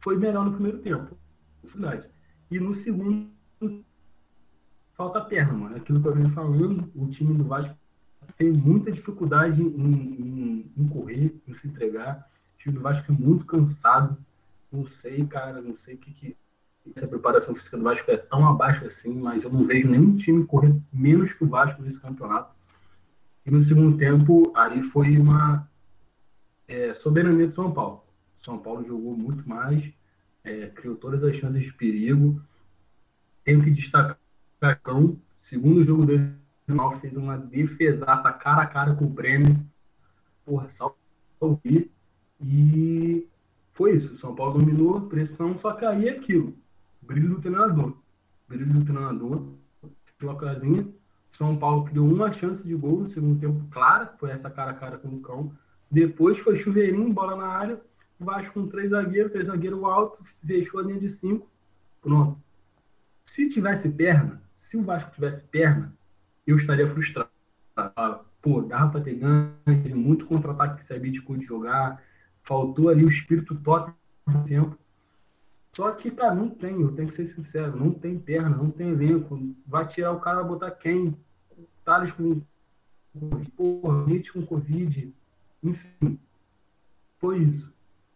foi 0.00 0.16
melhor 0.16 0.44
no 0.44 0.52
primeiro 0.52 0.78
tempo. 0.78 1.16
E 2.50 2.58
no 2.58 2.74
segundo, 2.74 3.30
falta 5.00 5.22
perna, 5.22 5.54
mano. 5.54 5.76
Aquilo 5.76 5.98
que 6.02 6.08
eu 6.08 6.14
venho 6.14 6.30
falando, 6.32 6.92
o 6.94 7.08
time 7.08 7.32
do 7.32 7.44
Vasco 7.44 7.74
tem 8.36 8.52
muita 8.52 8.92
dificuldade 8.92 9.62
em, 9.62 9.66
em, 9.66 10.72
em 10.76 10.88
correr, 10.88 11.34
em 11.48 11.54
se 11.54 11.66
entregar. 11.66 12.28
O 12.54 12.58
time 12.58 12.74
do 12.74 12.82
Vasco 12.82 13.10
é 13.10 13.14
muito 13.14 13.46
cansado. 13.46 14.18
Não 14.70 14.86
sei, 14.86 15.24
cara, 15.24 15.62
não 15.62 15.74
sei 15.74 15.94
o 15.94 15.98
que, 15.98 16.12
que 16.12 16.36
a 17.02 17.08
preparação 17.08 17.54
física 17.54 17.78
do 17.78 17.82
Vasco 17.82 18.10
é 18.10 18.18
tão 18.18 18.46
abaixo 18.46 18.84
assim, 18.84 19.14
mas 19.14 19.42
eu 19.42 19.50
não 19.50 19.66
vejo 19.66 19.88
nenhum 19.88 20.18
time 20.18 20.44
correr 20.44 20.76
menos 20.92 21.32
que 21.32 21.44
o 21.44 21.48
Vasco 21.48 21.80
nesse 21.80 21.98
campeonato. 21.98 22.54
E 23.46 23.50
no 23.50 23.62
segundo 23.62 23.96
tempo, 23.96 24.52
aí 24.54 24.82
foi 24.90 25.16
uma 25.16 25.66
é, 26.68 26.92
soberania 26.92 27.48
de 27.48 27.54
São 27.54 27.72
Paulo. 27.72 28.04
São 28.38 28.58
Paulo 28.58 28.86
jogou 28.86 29.16
muito 29.16 29.48
mais, 29.48 29.82
é, 30.44 30.66
criou 30.66 30.94
todas 30.94 31.24
as 31.24 31.36
chances 31.36 31.64
de 31.64 31.72
perigo. 31.72 32.42
Tenho 33.42 33.64
que 33.64 33.70
destacar 33.70 34.19
Cacão, 34.60 35.16
segundo 35.40 35.84
jogo 35.84 36.04
dele, 36.04 36.34
fez 37.00 37.16
uma 37.16 37.38
defesaça 37.38 38.30
cara 38.32 38.62
a 38.62 38.66
cara 38.66 38.94
com 38.94 39.06
o 39.06 39.08
Breno. 39.08 39.66
Porra, 40.44 40.68
ouvir. 41.40 41.90
E 42.40 43.26
foi 43.72 43.96
isso. 43.96 44.18
São 44.18 44.34
Paulo 44.34 44.58
dominou, 44.58 45.00
pressão, 45.02 45.58
só 45.58 45.76
aí 45.88 46.08
é 46.08 46.12
aquilo. 46.12 46.54
Brilho 47.00 47.30
do 47.30 47.40
treinador. 47.40 47.96
Brilho 48.46 48.66
do 48.66 48.84
treinador. 48.84 49.48
Locazinha. 50.20 50.86
São 51.32 51.56
Paulo 51.56 51.84
criou 51.84 52.06
uma 52.06 52.30
chance 52.32 52.62
de 52.62 52.74
gol 52.74 53.00
no 53.00 53.08
segundo 53.08 53.40
tempo, 53.40 53.66
clara, 53.70 54.14
foi 54.18 54.30
essa 54.30 54.50
cara 54.50 54.72
a 54.72 54.74
cara 54.74 54.98
com 54.98 55.08
o 55.08 55.20
cão. 55.20 55.52
Depois 55.90 56.38
foi 56.38 56.56
chuveirinho, 56.56 57.12
bola 57.12 57.36
na 57.36 57.46
área. 57.46 57.80
Vasco 58.18 58.52
com 58.52 58.68
três 58.68 58.90
zagueiros, 58.90 59.32
três 59.32 59.46
zagueiros 59.46 59.82
alto, 59.82 60.22
fechou 60.46 60.80
a 60.80 60.82
linha 60.82 61.00
de 61.00 61.08
cinco. 61.08 61.48
Pronto. 62.02 62.38
Se 63.24 63.48
tivesse 63.48 63.88
perna, 63.88 64.42
se 64.70 64.76
o 64.76 64.84
Vasco 64.84 65.10
tivesse 65.10 65.42
perna, 65.46 65.92
eu 66.46 66.56
estaria 66.56 66.88
frustrado. 66.88 67.28
Pô, 68.40 68.62
dava 68.62 68.92
para 68.92 69.00
ter 69.00 69.14
ganho, 69.14 69.96
muito 69.96 70.26
contra-ataque 70.26 70.76
que 70.76 70.86
sabia 70.86 71.10
de 71.10 71.44
jogar, 71.44 72.00
faltou 72.44 72.88
ali 72.88 73.04
o 73.04 73.08
espírito 73.08 73.56
total 73.56 73.92
do 74.28 74.44
tempo. 74.44 74.78
Só 75.72 75.90
que, 75.90 76.12
cara, 76.12 76.36
não 76.36 76.48
tem, 76.48 76.80
eu 76.80 76.92
tenho 76.92 77.08
que 77.08 77.16
ser 77.16 77.26
sincero, 77.26 77.76
não 77.76 77.90
tem 77.90 78.16
perna, 78.16 78.50
não 78.50 78.70
tem 78.70 78.90
elenco. 78.90 79.36
Vai 79.66 79.88
tirar 79.88 80.12
o 80.12 80.20
cara, 80.20 80.44
botar 80.44 80.70
quem? 80.70 81.16
Thales 81.84 82.12
com 82.12 82.40
porra, 83.56 84.04
com 84.32 84.46
Covid, 84.46 85.12
enfim. 85.64 86.18
Foi 87.18 87.38
isso. 87.38 87.72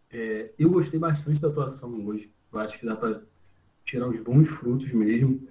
É, 0.09 0.53
eu 0.57 0.69
gostei 0.69 0.97
bastante 0.97 1.41
da 1.41 1.49
atuação 1.49 1.93
hoje. 2.05 2.31
Eu 2.53 2.59
acho 2.59 2.79
que 2.79 2.85
dá 2.85 2.95
para 2.95 3.21
tirar 3.83 4.07
os 4.07 4.19
bons 4.21 4.47
frutos 4.47 4.89
mesmo. 4.93 5.45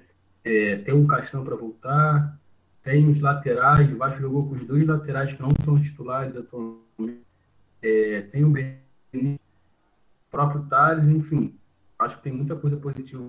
É, 0.44 0.76
tem 0.76 0.94
o 0.94 1.06
Castão 1.06 1.44
para 1.44 1.56
voltar, 1.56 2.38
tem 2.82 3.08
os 3.08 3.20
laterais, 3.20 3.90
o 3.90 3.96
Vasco 3.96 4.20
jogou 4.20 4.48
com 4.48 4.56
os 4.56 4.66
dois 4.66 4.86
laterais 4.86 5.32
que 5.32 5.40
não 5.40 5.48
são 5.64 5.80
titulares 5.80 6.36
atualmente. 6.36 7.24
É, 7.82 8.22
tem 8.30 8.44
o 8.44 8.50
Benítez, 8.50 9.36
o 9.36 10.30
próprio 10.30 10.66
Thales, 10.66 11.08
enfim. 11.08 11.58
Acho 11.98 12.16
que 12.16 12.24
tem 12.24 12.32
muita 12.32 12.54
coisa 12.56 12.76
positiva 12.76 13.22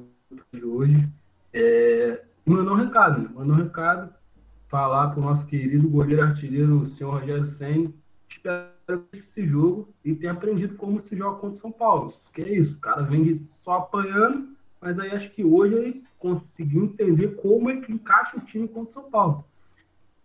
de 0.52 0.66
hoje. 0.66 1.08
É, 1.54 2.22
mandar 2.46 2.74
um 2.74 2.76
recado, 2.76 3.22
né? 3.22 3.30
mandar 3.34 3.54
um 3.54 3.64
recado, 3.64 4.14
falar 4.68 5.10
para 5.10 5.20
o 5.20 5.24
nosso 5.24 5.46
querido 5.48 5.88
goleiro 5.88 6.24
artilheiro, 6.24 6.82
o 6.82 6.90
senhor 6.90 7.20
Rogério 7.20 7.48
Senna. 7.48 7.92
Espero 8.28 9.06
esse 9.14 9.48
jogo 9.48 9.90
e 10.04 10.14
tenha 10.14 10.34
aprendido 10.34 10.76
como 10.76 11.00
se 11.02 11.16
joga 11.16 11.40
contra 11.40 11.58
o 11.58 11.62
São 11.62 11.72
Paulo. 11.72 12.14
Porque 12.24 12.42
é 12.42 12.58
isso, 12.58 12.76
o 12.76 12.80
cara 12.80 13.04
vem 13.04 13.40
só 13.46 13.78
apanhando, 13.78 14.50
mas 14.86 15.00
aí 15.00 15.10
acho 15.14 15.32
que 15.32 15.44
hoje 15.44 15.74
ele 15.74 16.04
conseguiu 16.20 16.84
entender 16.84 17.30
como 17.38 17.72
é 17.72 17.82
que 17.82 17.92
encaixa 17.92 18.38
o 18.38 18.42
time 18.42 18.68
contra 18.68 18.92
o 18.92 18.94
São 18.94 19.10
Paulo. 19.10 19.44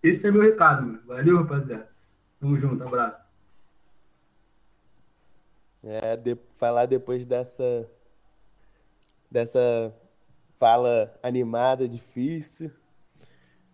Esse 0.02 0.26
é 0.26 0.30
meu 0.30 0.42
recado, 0.42 0.86
mano. 0.86 1.00
Valeu, 1.06 1.38
rapaziada. 1.38 1.88
Tamo 2.38 2.60
junto, 2.60 2.84
abraço. 2.84 3.24
É, 5.82 6.14
de, 6.14 6.36
falar 6.58 6.84
depois 6.84 7.24
dessa 7.24 7.88
dessa 9.30 9.94
fala 10.58 11.18
animada, 11.22 11.88
difícil, 11.88 12.70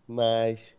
mas 0.06 0.76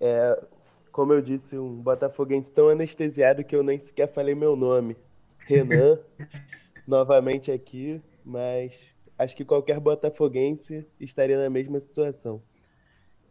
é, 0.00 0.42
como 0.90 1.12
eu 1.12 1.20
disse, 1.20 1.58
um 1.58 1.82
botafoguense 1.82 2.50
tão 2.50 2.70
anestesiado 2.70 3.44
que 3.44 3.54
eu 3.54 3.62
nem 3.62 3.78
sequer 3.78 4.10
falei 4.10 4.34
meu 4.34 4.56
nome. 4.56 4.96
Renan, 5.40 5.98
novamente 6.88 7.52
aqui, 7.52 8.00
mas 8.24 8.91
acho 9.18 9.36
que 9.36 9.44
qualquer 9.44 9.78
botafoguense 9.80 10.86
estaria 10.98 11.38
na 11.38 11.50
mesma 11.50 11.78
situação. 11.80 12.42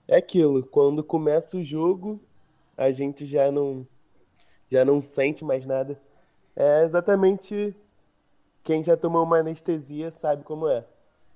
É 0.08 0.18
aquilo, 0.18 0.66
quando 0.66 1.04
começa 1.04 1.58
o 1.58 1.64
jogo, 1.64 2.22
a 2.76 2.92
gente 2.92 3.26
já 3.26 3.52
não 3.52 3.88
já 4.70 4.86
não 4.86 5.02
sente 5.02 5.44
mais 5.44 5.66
nada. 5.66 6.02
É 6.56 6.84
exatamente 6.84 7.76
quem 8.64 8.84
já 8.84 8.96
tomou 8.96 9.24
uma 9.24 9.40
anestesia 9.40 10.12
sabe 10.12 10.44
como 10.44 10.68
é. 10.68 10.86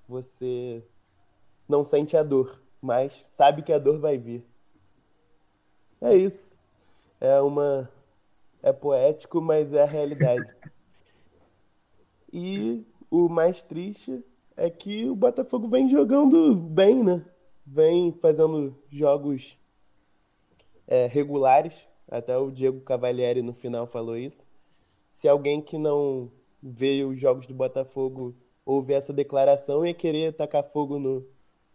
Você 0.08 0.84
não 1.68 1.84
sente 1.84 2.16
a 2.16 2.24
dor, 2.24 2.62
mas 2.82 3.26
sabe 3.38 3.62
que 3.62 3.74
a 3.74 3.80
dor 3.80 4.00
vai 4.00 4.18
vir. 4.18 4.46
É 6.00 6.16
isso. 6.16 6.56
É 7.20 7.40
uma. 7.42 7.90
É 8.62 8.72
poético, 8.72 9.42
mas 9.42 9.74
é 9.74 9.84
a 9.84 9.86
realidade. 9.86 10.48
E 12.38 12.86
o 13.10 13.30
mais 13.30 13.62
triste 13.62 14.22
é 14.58 14.70
que 14.70 15.10
o 15.10 15.16
Botafogo 15.16 15.68
vem 15.68 15.90
jogando 15.90 16.56
bem, 16.56 17.04
né? 17.04 17.26
Vem 17.66 18.12
fazendo 18.14 18.76
jogos 18.90 19.58
é, 20.88 21.08
regulares. 21.08 21.88
Até 22.10 22.38
o 22.38 22.52
Diego 22.52 22.82
Cavalieri 22.82 23.42
no 23.42 23.54
final 23.54 23.88
falou 23.88 24.18
isso. 24.18 24.46
Se 25.12 25.28
alguém 25.28 25.62
que 25.62 25.78
não 25.78 26.32
veio 26.62 27.10
os 27.10 27.20
jogos 27.20 27.46
do 27.48 27.54
Botafogo 27.54 28.36
ouvir 28.66 28.94
essa 28.94 29.14
declaração 29.14 29.86
e 29.86 29.94
querer 29.94 30.34
tacar 30.34 30.64
fogo 30.64 30.98
no, 31.00 31.26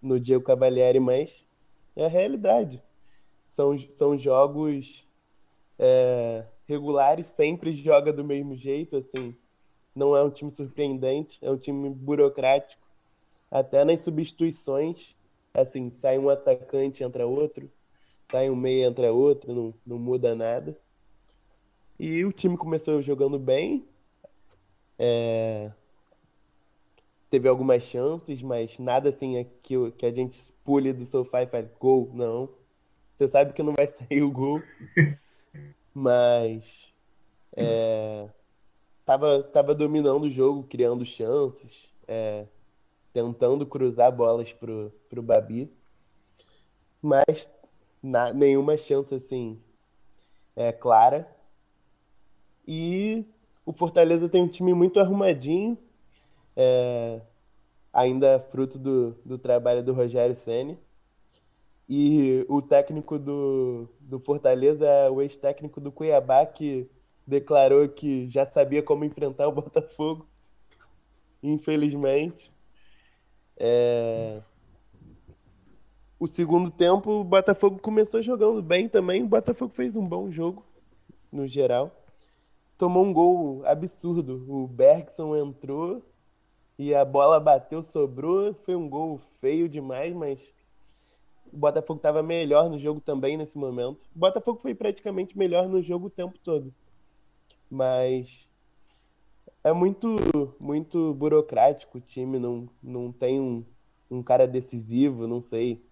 no 0.00 0.18
Diego 0.18 0.44
Cavalieri, 0.44 0.98
mas 0.98 1.46
é 1.94 2.04
a 2.04 2.08
realidade. 2.08 2.82
São, 3.46 3.78
são 3.78 4.16
jogos 4.16 5.06
é, 5.78 6.44
regulares, 6.66 7.26
sempre 7.26 7.72
joga 7.72 8.12
do 8.12 8.24
mesmo 8.24 8.54
jeito, 8.54 8.96
assim. 8.96 9.34
Não 10.00 10.16
é 10.16 10.22
um 10.22 10.30
time 10.30 10.50
surpreendente, 10.50 11.38
é 11.42 11.50
um 11.50 11.58
time 11.58 11.90
burocrático. 11.90 12.80
Até 13.50 13.84
nas 13.84 14.00
substituições, 14.00 15.14
assim, 15.52 15.90
sai 15.90 16.18
um 16.18 16.30
atacante, 16.30 17.04
entra 17.04 17.26
outro, 17.26 17.70
sai 18.30 18.48
um 18.48 18.56
meia, 18.56 18.86
entra 18.86 19.12
outro, 19.12 19.54
não, 19.54 19.74
não 19.86 19.98
muda 19.98 20.34
nada. 20.34 20.74
E 21.98 22.24
o 22.24 22.32
time 22.32 22.56
começou 22.56 23.02
jogando 23.02 23.38
bem, 23.38 23.86
é... 24.98 25.70
Teve 27.28 27.46
algumas 27.46 27.82
chances, 27.82 28.40
mas 28.40 28.78
nada 28.78 29.10
assim 29.10 29.36
é 29.36 29.44
que, 29.44 29.90
que 29.98 30.06
a 30.06 30.10
gente 30.10 30.50
pule 30.64 30.94
do 30.94 31.04
sofá 31.04 31.42
e 31.42 31.46
fale 31.46 31.68
gol, 31.78 32.10
não. 32.14 32.48
Você 33.12 33.28
sabe 33.28 33.52
que 33.52 33.62
não 33.62 33.74
vai 33.74 33.86
sair 33.92 34.22
o 34.22 34.30
gol. 34.30 34.62
mas 35.92 36.90
é... 37.54 38.30
tava, 39.10 39.42
tava 39.42 39.74
dominando 39.74 40.22
o 40.22 40.30
jogo, 40.30 40.62
criando 40.62 41.04
chances, 41.04 41.92
é... 42.06 42.46
tentando 43.12 43.66
cruzar 43.66 44.14
bolas 44.14 44.52
pro, 44.52 44.92
pro 45.08 45.20
Babi. 45.20 45.68
Mas 47.02 47.52
na, 48.00 48.32
nenhuma 48.32 48.78
chance 48.78 49.12
assim 49.12 49.60
é, 50.54 50.70
clara. 50.70 51.28
E 52.64 53.24
o 53.66 53.72
Fortaleza 53.72 54.28
tem 54.28 54.44
um 54.44 54.48
time 54.48 54.72
muito 54.72 55.00
arrumadinho, 55.00 55.76
é, 56.56 57.20
ainda 57.92 58.38
fruto 58.52 58.78
do, 58.78 59.16
do 59.24 59.36
trabalho 59.36 59.82
do 59.82 59.92
Rogério 59.92 60.36
Senna. 60.36 60.78
E 61.88 62.46
o 62.48 62.62
técnico 62.62 63.18
do, 63.18 63.88
do 63.98 64.20
Fortaleza 64.20 64.86
é 64.86 65.10
o 65.10 65.20
ex-técnico 65.20 65.80
do 65.80 65.90
Cuiabá, 65.90 66.46
que 66.46 66.88
declarou 67.30 67.88
que 67.88 68.28
já 68.28 68.44
sabia 68.44 68.82
como 68.82 69.04
enfrentar 69.04 69.48
o 69.48 69.52
Botafogo, 69.52 70.26
infelizmente. 71.42 72.52
É... 73.56 74.42
O 76.18 76.26
segundo 76.26 76.70
tempo, 76.70 77.20
o 77.20 77.24
Botafogo 77.24 77.78
começou 77.78 78.20
jogando 78.20 78.60
bem 78.60 78.88
também. 78.88 79.22
O 79.22 79.28
Botafogo 79.28 79.72
fez 79.74 79.96
um 79.96 80.06
bom 80.06 80.30
jogo, 80.30 80.62
no 81.32 81.46
geral 81.46 81.96
tomou 82.80 83.04
um 83.04 83.12
gol 83.12 83.62
absurdo. 83.66 84.42
O 84.48 84.66
Bergson 84.66 85.36
entrou 85.36 86.02
e 86.78 86.94
a 86.94 87.04
bola 87.04 87.38
bateu, 87.38 87.82
sobrou. 87.82 88.54
Foi 88.54 88.74
um 88.74 88.88
gol 88.88 89.20
feio 89.38 89.68
demais, 89.68 90.14
mas 90.14 90.50
o 91.52 91.58
Botafogo 91.58 91.98
estava 91.98 92.22
melhor 92.22 92.70
no 92.70 92.78
jogo 92.78 92.98
também 92.98 93.36
nesse 93.36 93.58
momento. 93.58 94.06
O 94.16 94.18
Botafogo 94.18 94.58
foi 94.58 94.74
praticamente 94.74 95.36
melhor 95.36 95.68
no 95.68 95.82
jogo 95.82 96.06
o 96.06 96.10
tempo 96.10 96.38
todo. 96.38 96.72
Mas 97.70 98.50
é 99.62 99.72
muito 99.72 100.16
muito 100.58 101.14
burocrático 101.14 101.98
o 101.98 102.00
time, 102.00 102.38
não, 102.38 102.68
não 102.82 103.12
tem 103.12 103.40
um, 103.40 103.64
um 104.10 104.22
cara 104.22 104.46
decisivo, 104.46 105.26
não 105.26 105.40
sei. 105.40 105.82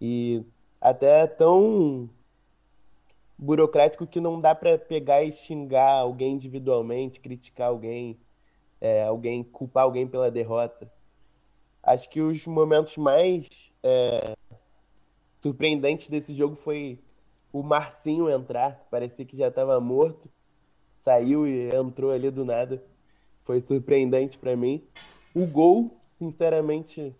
E 0.00 0.42
até 0.80 1.22
é 1.22 1.26
tão 1.26 2.08
burocrático 3.36 4.06
que 4.06 4.20
não 4.20 4.40
dá 4.40 4.54
para 4.54 4.78
pegar 4.78 5.22
e 5.22 5.32
xingar 5.32 5.92
alguém 5.92 6.34
individualmente, 6.34 7.20
criticar 7.20 7.68
alguém, 7.68 8.18
é, 8.80 9.04
alguém 9.04 9.42
culpar 9.42 9.84
alguém 9.84 10.06
pela 10.06 10.30
derrota. 10.30 10.90
Acho 11.82 12.08
que 12.10 12.20
os 12.20 12.46
momentos 12.46 12.96
mais 12.98 13.72
é, 13.82 14.34
surpreendentes 15.38 16.08
desse 16.08 16.34
jogo 16.34 16.56
foi 16.56 16.98
o 17.52 17.62
Marcinho 17.62 18.28
entrar, 18.30 18.86
parecia 18.90 19.24
que 19.24 19.36
já 19.36 19.48
estava 19.48 19.80
morto, 19.80 20.30
saiu 21.04 21.46
e 21.46 21.68
entrou 21.74 22.10
ali 22.10 22.30
do 22.30 22.44
nada. 22.44 22.82
Foi 23.44 23.60
surpreendente 23.60 24.38
para 24.38 24.56
mim. 24.56 24.82
O 25.34 25.46
gol, 25.46 25.96
sinceramente, 26.18 27.14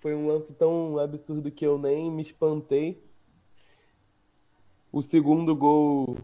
foi 0.00 0.14
um 0.14 0.26
lance 0.26 0.52
tão 0.52 0.98
absurdo 0.98 1.50
que 1.50 1.66
eu 1.66 1.78
nem 1.78 2.10
me 2.10 2.22
espantei. 2.22 3.02
O 4.92 5.02
segundo 5.02 5.54
gol 5.54 6.16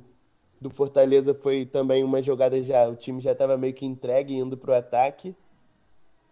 do 0.60 0.70
Fortaleza 0.70 1.34
foi 1.34 1.66
também 1.66 2.04
uma 2.04 2.22
jogada 2.22 2.62
já. 2.62 2.88
O 2.88 2.96
time 2.96 3.20
já 3.20 3.32
estava 3.32 3.56
meio 3.56 3.74
que 3.74 3.84
entregue, 3.84 4.34
indo 4.34 4.56
para 4.56 4.70
o 4.70 4.74
ataque. 4.74 5.34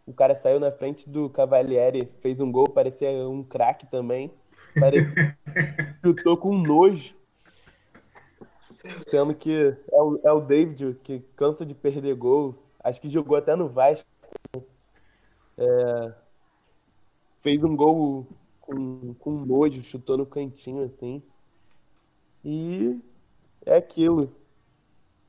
O 0.06 0.12
cara 0.12 0.34
saiu 0.34 0.58
na 0.58 0.72
frente 0.72 1.08
do 1.08 1.28
Cavalieri, 1.28 2.08
fez 2.20 2.40
um 2.40 2.50
gol, 2.50 2.68
parecia 2.68 3.10
um 3.28 3.42
craque 3.42 3.86
também. 3.86 4.30
Parecia... 4.78 5.36
Chutou 6.04 6.36
com 6.36 6.56
nojo. 6.56 7.19
Sendo 9.08 9.34
que 9.34 9.76
é 9.92 10.00
o, 10.00 10.20
é 10.25 10.32
o 10.32 10.40
David 10.40 10.99
que 11.02 11.20
cansa 11.37 11.66
de 11.66 11.75
perder 11.75 12.14
gol. 12.14 12.54
Acho 12.82 13.00
que 13.00 13.10
jogou 13.10 13.37
até 13.37 13.54
no 13.54 13.68
Vasco. 13.68 14.08
É... 15.58 16.14
Fez 17.42 17.62
um 17.62 17.76
gol 17.76 18.26
com, 18.60 19.14
com 19.14 19.30
nojo, 19.30 19.82
chutou 19.82 20.16
no 20.16 20.26
cantinho 20.26 20.82
assim. 20.84 21.22
E 22.44 22.99
é 23.66 23.76
aquilo. 23.76 24.34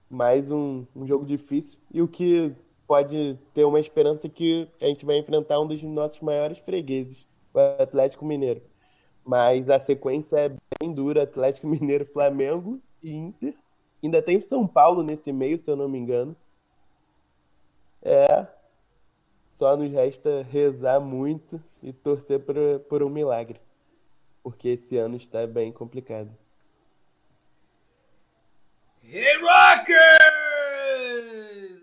Mais 0.10 0.52
um, 0.52 0.86
um 0.96 1.06
jogo 1.06 1.26
difícil. 1.26 1.78
E 1.94 2.02
o 2.02 2.08
que 2.08 2.54
pode 2.88 3.38
ter 3.54 3.64
uma 3.64 3.80
esperança 3.80 4.28
que 4.28 4.68
a 4.82 4.86
gente 4.86 5.06
vai 5.06 5.18
enfrentar 5.18 5.60
um 5.60 5.68
dos 5.68 5.82
nossos 5.84 6.20
maiores 6.20 6.58
fregueses, 6.58 7.26
o 7.54 7.60
Atlético 7.60 8.26
Mineiro. 8.26 8.62
Mas 9.26 9.70
a 9.70 9.80
sequência 9.80 10.38
é 10.38 10.50
bem 10.80 10.94
dura, 10.94 11.24
Atlético 11.24 11.68
Mineiro, 11.68 12.06
Flamengo 12.06 12.82
Inter. 13.04 13.56
Ainda 14.04 14.22
tem 14.22 14.42
São 14.42 14.68
Paulo 14.68 15.04
nesse 15.04 15.32
meio, 15.32 15.58
se 15.58 15.70
eu 15.70 15.76
não 15.76 15.88
me 15.88 15.98
engano. 15.98 16.36
É. 18.02 18.48
Só 19.46 19.78
nos 19.78 19.92
resta 19.92 20.42
rezar 20.44 21.00
muito 21.00 21.64
e 21.84 21.94
torcer 21.94 22.40
por, 22.40 22.56
por 22.90 23.04
um 23.04 23.10
milagre. 23.10 23.62
Porque 24.42 24.70
esse 24.70 24.98
ano 24.98 25.16
está 25.18 25.46
bem 25.46 25.72
complicado. 25.72 26.36
Hey 29.04 29.38
Rockers! 29.38 30.00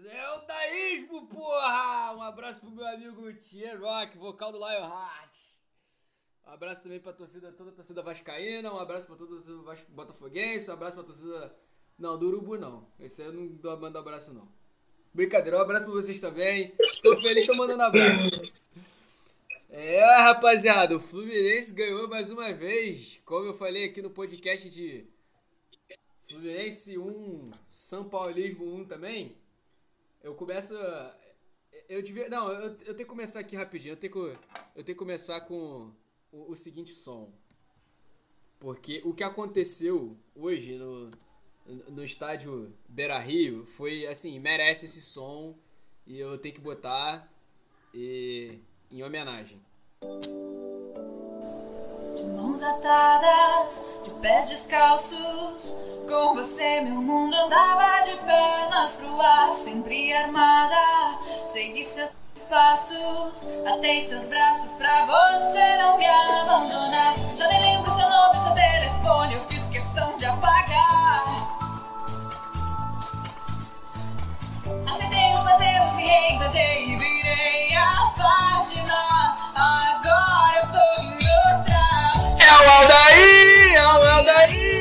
É 0.06 0.30
o 0.34 0.38
Daísmo, 0.46 1.26
porra! 1.26 2.16
Um 2.16 2.22
abraço 2.22 2.60
pro 2.60 2.70
meu 2.70 2.87
amigo 2.87 3.32
Thierry 3.34 3.76
Rock, 3.76 4.16
vocal 4.18 4.50
do 4.50 4.58
Lionheart. 4.58 5.48
Um 6.49 6.52
abraço 6.52 6.83
também 6.83 6.99
pra 6.99 7.12
torcida, 7.12 7.52
toda 7.52 7.71
a 7.71 7.75
torcida 7.75 8.02
vascaína, 8.02 8.73
um 8.73 8.78
abraço 8.78 9.07
pra 9.07 9.17
toda 9.17 9.35
a 9.35 9.37
torcida 9.37 9.87
botafoguense, 9.90 10.71
um 10.71 10.73
abraço 10.73 10.97
pra 10.97 11.05
torcida... 11.05 11.55
Não, 11.99 12.19
do 12.19 12.28
Urubu 12.28 12.57
não. 12.57 12.87
Esse 12.99 13.21
aí 13.21 13.28
eu 13.28 13.35
não 13.35 13.47
dou 13.49 13.76
mando 13.76 13.99
abraço 13.99 14.33
não. 14.33 14.49
Brincadeira, 15.12 15.59
um 15.59 15.61
abraço 15.61 15.85
pra 15.85 15.93
vocês 15.93 16.21
também. 16.21 16.75
Tô 17.02 17.21
feliz, 17.21 17.47
tô 17.47 17.55
mandando 17.55 17.83
abraço. 17.83 18.31
É, 19.69 20.02
rapaziada, 20.23 20.97
o 20.97 21.00
Fluminense 21.00 21.75
ganhou 21.75 22.09
mais 22.09 22.31
uma 22.31 22.50
vez. 22.52 23.21
Como 23.26 23.45
eu 23.45 23.55
falei 23.55 23.85
aqui 23.85 24.00
no 24.00 24.09
podcast 24.11 24.71
de 24.71 25.07
Fluminense 26.31 26.97
1, 26.97 27.50
São 27.69 28.09
Paulismo 28.09 28.75
1 28.76 28.87
também. 28.87 29.37
Eu 30.23 30.35
começo. 30.35 30.75
Eu 31.88 32.00
devia. 32.00 32.31
Não, 32.31 32.50
eu, 32.50 32.62
eu 32.62 32.76
tenho 32.78 32.97
que 32.97 33.05
começar 33.05 33.40
aqui 33.40 33.57
rapidinho. 33.57 33.93
Eu 33.93 33.97
tenho 33.97 34.12
que, 34.12 34.19
eu 34.19 34.85
tenho 34.85 34.87
que 34.87 34.95
começar 34.95 35.43
com 35.43 35.93
o, 36.32 36.52
o 36.52 36.56
seguinte 36.56 36.92
som. 36.92 37.30
Porque 38.58 39.00
o 39.04 39.14
que 39.14 39.23
aconteceu 39.23 40.16
hoje 40.35 40.76
no, 40.76 41.10
no 41.91 42.04
estádio 42.04 42.75
Beira 42.88 43.19
Rio 43.19 43.64
foi 43.67 44.06
assim, 44.06 44.38
merece 44.41 44.86
esse 44.86 45.02
som 45.02 45.54
e 46.06 46.19
eu 46.19 46.36
tenho 46.38 46.54
que 46.54 46.60
botar 46.60 47.30
e, 47.95 48.58
em 48.91 49.02
homenagem. 49.02 49.60
De 52.17 52.25
mãos 52.25 52.62
atadas, 52.62 53.86
de 54.04 54.10
pés 54.21 54.49
descalços, 54.49 55.76
com 56.08 56.34
você 56.34 56.80
meu 56.80 57.02
mundo 57.02 57.34
andava 57.34 58.02
de 58.02 58.17
pernas 58.25 58.97
pro 58.97 59.21
ar, 59.21 59.52
sempre 59.52 60.12
armada. 60.12 60.76
Segui 61.47 61.84
seus 61.84 62.18
passos, 62.44 63.32
atei 63.66 64.00
seus 64.00 64.24
braços 64.26 64.72
pra 64.74 65.06
você 65.06 65.76
não 65.76 65.98
me 65.98 66.06
abandonar. 66.06 67.14
Já 67.36 67.48
nem 67.48 67.60
lembro 67.60 67.90
seu 67.90 68.08
nome, 68.08 68.38
seu 68.38 68.52
telefone, 68.54 69.34
eu 69.34 69.44
fiz 69.46 69.68
questão 69.70 70.16
de 70.16 70.24
apagar. 70.26 71.58
Aceitei 74.86 75.34
os 75.34 75.42
fazeres, 75.42 75.92
me 75.94 76.04
reinventei 76.04 76.84
e 76.84 76.96
virei 76.96 77.76
a 77.76 78.12
página. 78.16 79.36
Agora 79.54 80.58
eu 80.60 80.66
tô 80.70 81.02
em 81.02 81.14
outra. 81.14 81.80
É 82.38 82.52
o 82.52 82.70
Aldaí! 82.70 83.74
É 83.74 83.86
o 83.86 84.10
Aldaí! 84.10 84.78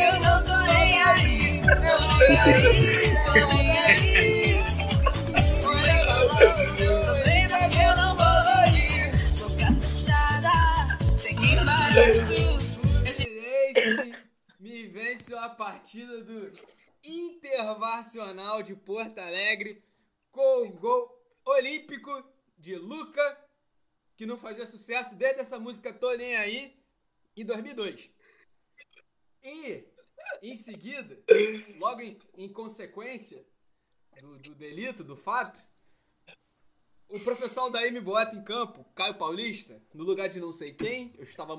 Eu 0.00 0.20
não 0.20 0.42
tô 0.44 0.56
nem 0.58 1.02
aí. 1.02 1.60
Eu 1.60 1.76
tô 1.82 2.06
nem 2.18 2.40
aí. 2.40 3.18
Tô 3.24 3.32
nem 3.34 3.60
aí. 3.60 3.67
Me 14.60 14.86
vence 14.86 15.34
a 15.34 15.48
partida 15.48 16.22
do 16.22 16.52
Intervacional 17.02 18.62
de 18.62 18.76
Porto 18.76 19.18
Alegre 19.18 19.82
com 20.30 20.68
o 20.68 20.72
gol 20.74 21.20
olímpico 21.44 22.24
de 22.56 22.76
Luca, 22.76 23.48
que 24.16 24.26
não 24.26 24.38
fazia 24.38 24.64
sucesso 24.64 25.16
desde 25.16 25.40
essa 25.40 25.58
música 25.58 25.92
Tô 25.92 26.14
Nem 26.14 26.36
Aí, 26.36 26.76
em 27.36 27.44
2002. 27.44 28.08
E, 29.42 29.84
em 30.42 30.56
seguida, 30.56 31.20
logo 31.78 32.00
em, 32.00 32.16
em 32.36 32.52
consequência 32.52 33.44
do, 34.20 34.38
do 34.38 34.54
delito, 34.54 35.02
do 35.02 35.16
fato, 35.16 35.58
o 37.08 37.18
professor 37.20 37.70
daí 37.70 37.90
me 37.90 38.00
bota 38.00 38.36
em 38.36 38.44
campo, 38.44 38.84
Caio 38.94 39.16
Paulista, 39.16 39.82
no 39.94 40.04
lugar 40.04 40.28
de 40.28 40.38
não 40.38 40.52
sei 40.52 40.74
quem. 40.74 41.14
Eu 41.16 41.24
estava, 41.24 41.54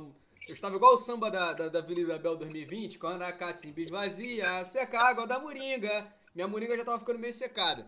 eu 0.49 0.53
estava 0.53 0.75
igual 0.75 0.95
o 0.95 0.97
samba 0.97 1.29
da, 1.29 1.53
da, 1.53 1.69
da 1.69 1.79
Vila 1.79 1.99
Isabel 1.99 2.35
2020, 2.35 2.97
quando 2.97 3.21
a 3.21 3.31
cacimba 3.31 3.81
esvazia, 3.81 4.63
seca 4.63 4.99
a 4.99 5.09
água 5.09 5.27
da 5.27 5.37
moringa. 5.37 6.11
Minha 6.33 6.47
moringa 6.47 6.73
já 6.73 6.79
estava 6.79 6.97
ficando 6.97 7.19
meio 7.19 7.31
secada. 7.31 7.87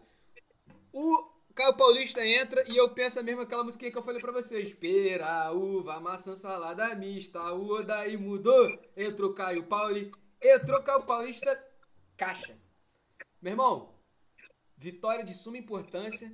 O 0.93 1.27
Caio 1.55 1.75
Paulista 1.75 2.23
entra 2.23 2.63
e 2.71 2.77
eu 2.77 2.93
penso 2.93 3.19
a 3.19 3.23
mesma 3.23 3.41
aquela 3.41 3.63
musiquinha 3.63 3.91
que 3.91 3.97
eu 3.97 4.03
falei 4.03 4.21
pra 4.21 4.31
vocês. 4.31 4.71
Pera, 4.73 5.51
uva, 5.51 5.99
maçã, 5.99 6.35
salada 6.35 6.93
mista. 6.93 7.51
O 7.51 7.79
Odaí 7.79 8.15
mudou. 8.15 8.79
Entrou 8.95 9.33
Caio 9.33 9.63
Pauli. 9.63 10.11
Entrou 10.39 10.83
Caio 10.83 11.03
Paulista. 11.03 11.67
Caixa. 12.15 12.55
Meu 13.41 13.53
irmão, 13.53 13.95
vitória 14.77 15.25
de 15.25 15.33
suma 15.33 15.57
importância 15.57 16.31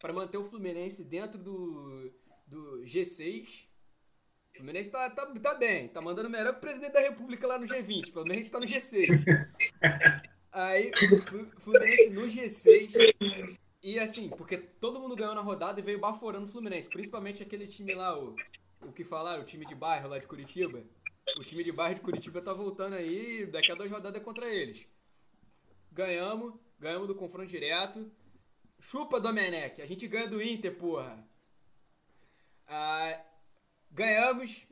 para 0.00 0.12
manter 0.12 0.36
o 0.36 0.44
Fluminense 0.44 1.04
dentro 1.04 1.38
do, 1.38 2.12
do 2.44 2.82
G6. 2.82 3.69
O 4.54 4.58
Fluminense 4.58 4.90
tá, 4.90 5.08
tá, 5.10 5.26
tá 5.26 5.54
bem, 5.54 5.88
tá 5.88 6.00
mandando 6.02 6.28
melhor 6.28 6.52
que 6.52 6.58
o 6.58 6.60
presidente 6.60 6.92
da 6.92 7.00
República 7.00 7.46
lá 7.46 7.58
no 7.58 7.66
G20. 7.66 8.12
Pelo 8.12 8.24
menos 8.24 8.38
a 8.38 8.42
gente 8.42 8.50
tá 8.50 8.60
no 8.60 8.66
G6. 8.66 9.50
Aí, 10.52 10.90
o 11.56 11.60
Fluminense 11.60 12.10
no 12.10 12.22
G6. 12.22 13.58
E 13.82 13.98
assim, 13.98 14.28
porque 14.28 14.58
todo 14.58 15.00
mundo 15.00 15.16
ganhou 15.16 15.34
na 15.34 15.40
rodada 15.40 15.80
e 15.80 15.82
veio 15.82 15.98
baforando 15.98 16.46
o 16.46 16.48
Fluminense. 16.50 16.90
Principalmente 16.90 17.42
aquele 17.42 17.66
time 17.66 17.94
lá, 17.94 18.18
o, 18.18 18.34
o 18.82 18.92
que 18.92 19.04
falaram, 19.04 19.42
o 19.42 19.46
time 19.46 19.64
de 19.64 19.74
bairro 19.74 20.08
lá 20.08 20.18
de 20.18 20.26
Curitiba. 20.26 20.82
O 21.38 21.44
time 21.44 21.62
de 21.62 21.72
bairro 21.72 21.94
de 21.94 22.00
Curitiba 22.00 22.42
tá 22.42 22.52
voltando 22.52 22.94
aí, 22.94 23.46
daqui 23.46 23.70
a 23.70 23.74
duas 23.74 23.90
rodadas 23.90 24.20
é 24.20 24.24
contra 24.24 24.52
eles. 24.52 24.86
Ganhamos, 25.92 26.54
ganhamos 26.78 27.06
do 27.06 27.14
confronto 27.14 27.48
direto. 27.48 28.10
Chupa, 28.80 29.20
Domenech, 29.20 29.80
a 29.80 29.86
gente 29.86 30.08
ganha 30.08 30.26
do 30.26 30.42
Inter, 30.42 30.74
porra. 30.76 31.24
Ah, 32.66 33.24
ganhamos, 33.90 34.66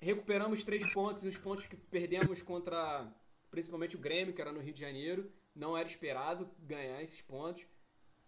recuperamos 0.00 0.64
três 0.64 0.90
pontos, 0.92 1.22
os 1.24 1.38
pontos 1.38 1.66
que 1.66 1.76
perdemos 1.76 2.42
contra 2.42 3.12
principalmente 3.50 3.94
o 3.94 4.00
Grêmio, 4.00 4.34
que 4.34 4.40
era 4.40 4.52
no 4.52 4.60
Rio 4.60 4.74
de 4.74 4.80
Janeiro. 4.80 5.30
Não 5.54 5.76
era 5.76 5.88
esperado 5.88 6.50
ganhar 6.58 7.00
esses 7.02 7.20
pontos. 7.22 7.64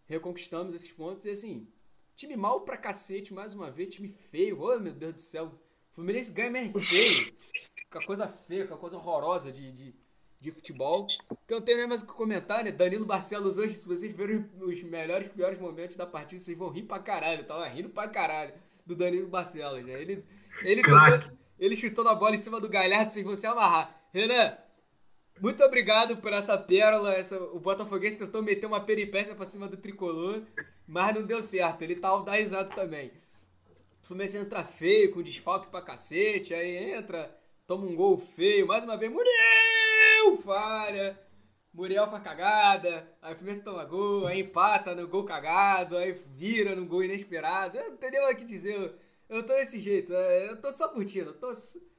Reconquistamos 0.04 0.72
esses 0.72 0.92
pontos 0.92 1.24
e 1.24 1.30
assim, 1.30 1.66
time 2.14 2.36
mal 2.36 2.60
pra 2.60 2.76
cacete, 2.76 3.34
mais 3.34 3.52
uma 3.52 3.68
vez, 3.68 3.94
time 3.94 4.08
feio. 4.08 4.60
Oh, 4.60 4.78
meu 4.78 4.92
Deus 4.92 5.14
do 5.14 5.20
céu. 5.20 5.50
Fluminense 5.90 6.32
ganha, 6.32 6.50
mas 6.50 6.74
é 6.74 6.80
feio. 6.80 7.34
Com 7.90 7.98
a 7.98 8.06
coisa 8.06 8.28
feia, 8.28 8.68
com 8.68 8.74
a 8.74 8.78
coisa 8.78 8.96
horrorosa 8.96 9.50
de, 9.50 9.72
de, 9.72 9.94
de 10.40 10.50
futebol. 10.52 11.08
Que 11.46 11.54
eu 11.54 11.58
não 11.58 11.64
tenho 11.64 11.78
nem 11.78 11.88
mais 11.88 12.02
o 12.02 12.06
que 12.06 12.12
comentar, 12.12 12.62
né? 12.62 12.70
Danilo 12.70 13.04
Barcelos 13.04 13.58
hoje, 13.58 13.74
se 13.74 13.86
vocês 13.88 14.14
verem 14.14 14.48
os 14.60 14.82
melhores, 14.84 15.26
piores 15.28 15.58
momentos 15.58 15.96
da 15.96 16.06
partida, 16.06 16.40
vocês 16.40 16.56
vão 16.56 16.70
rir 16.70 16.84
pra 16.84 17.00
caralho. 17.00 17.40
Eu 17.40 17.46
tava 17.46 17.66
rindo 17.66 17.88
pra 17.88 18.08
caralho 18.08 18.54
do 18.86 18.94
Danilo 18.96 19.28
Barcelos, 19.28 19.84
né? 19.84 20.00
Ele, 20.00 20.24
ele, 20.62 20.82
tentou- 20.82 21.30
ele 21.58 21.76
chutou 21.76 22.04
na 22.04 22.14
bola 22.14 22.34
em 22.34 22.38
cima 22.38 22.60
do 22.60 22.68
Galhardo, 22.68 23.10
vocês 23.10 23.24
vão 23.24 23.34
se 23.34 23.46
amarrar. 23.46 24.00
Renan, 24.14 24.56
muito 25.40 25.62
obrigado 25.64 26.16
por 26.18 26.32
essa 26.32 26.56
pérola. 26.56 27.12
Essa, 27.14 27.38
o 27.38 27.58
Botafoguense 27.60 28.18
tentou 28.18 28.42
meter 28.42 28.66
uma 28.66 28.80
peripécia 28.80 29.34
pra 29.34 29.44
cima 29.44 29.68
do 29.68 29.76
tricolor, 29.76 30.42
mas 30.86 31.14
não 31.14 31.22
deu 31.22 31.42
certo. 31.42 31.82
Ele 31.82 31.96
tá 31.96 32.16
da 32.18 32.32
risada 32.32 32.70
também. 32.74 33.12
O 34.02 34.06
Fluminense 34.06 34.38
entra 34.38 34.62
feio, 34.64 35.12
com 35.12 35.20
desfalque 35.22 35.66
pra 35.68 35.82
cacete, 35.82 36.54
aí 36.54 36.92
entra, 36.94 37.36
toma 37.66 37.84
um 37.86 37.94
gol 37.96 38.16
feio, 38.18 38.66
mais 38.66 38.84
uma 38.84 38.96
vez, 38.96 39.10
Muriel 39.10 40.36
falha. 40.44 41.20
Muriel 41.76 42.08
faz 42.10 42.22
cagada, 42.22 43.06
aí 43.20 43.34
o 43.34 43.36
Fluminense 43.36 43.62
toma 43.62 43.84
gol, 43.84 44.26
aí 44.26 44.40
empata 44.40 44.94
no 44.94 45.06
gol 45.06 45.24
cagado, 45.24 45.98
aí 45.98 46.12
vira 46.12 46.74
no 46.74 46.86
gol 46.86 47.04
inesperado. 47.04 47.76
Eu, 47.76 47.92
entendeu 47.92 48.22
o 48.24 48.34
que 48.34 48.44
dizer? 48.44 48.94
Eu 49.28 49.44
tô 49.44 49.52
desse 49.52 49.78
jeito, 49.78 50.14
é, 50.14 50.48
eu 50.48 50.58
tô 50.58 50.72
só 50.72 50.88
curtindo, 50.88 51.30
eu 51.30 51.38
tô 51.38 51.52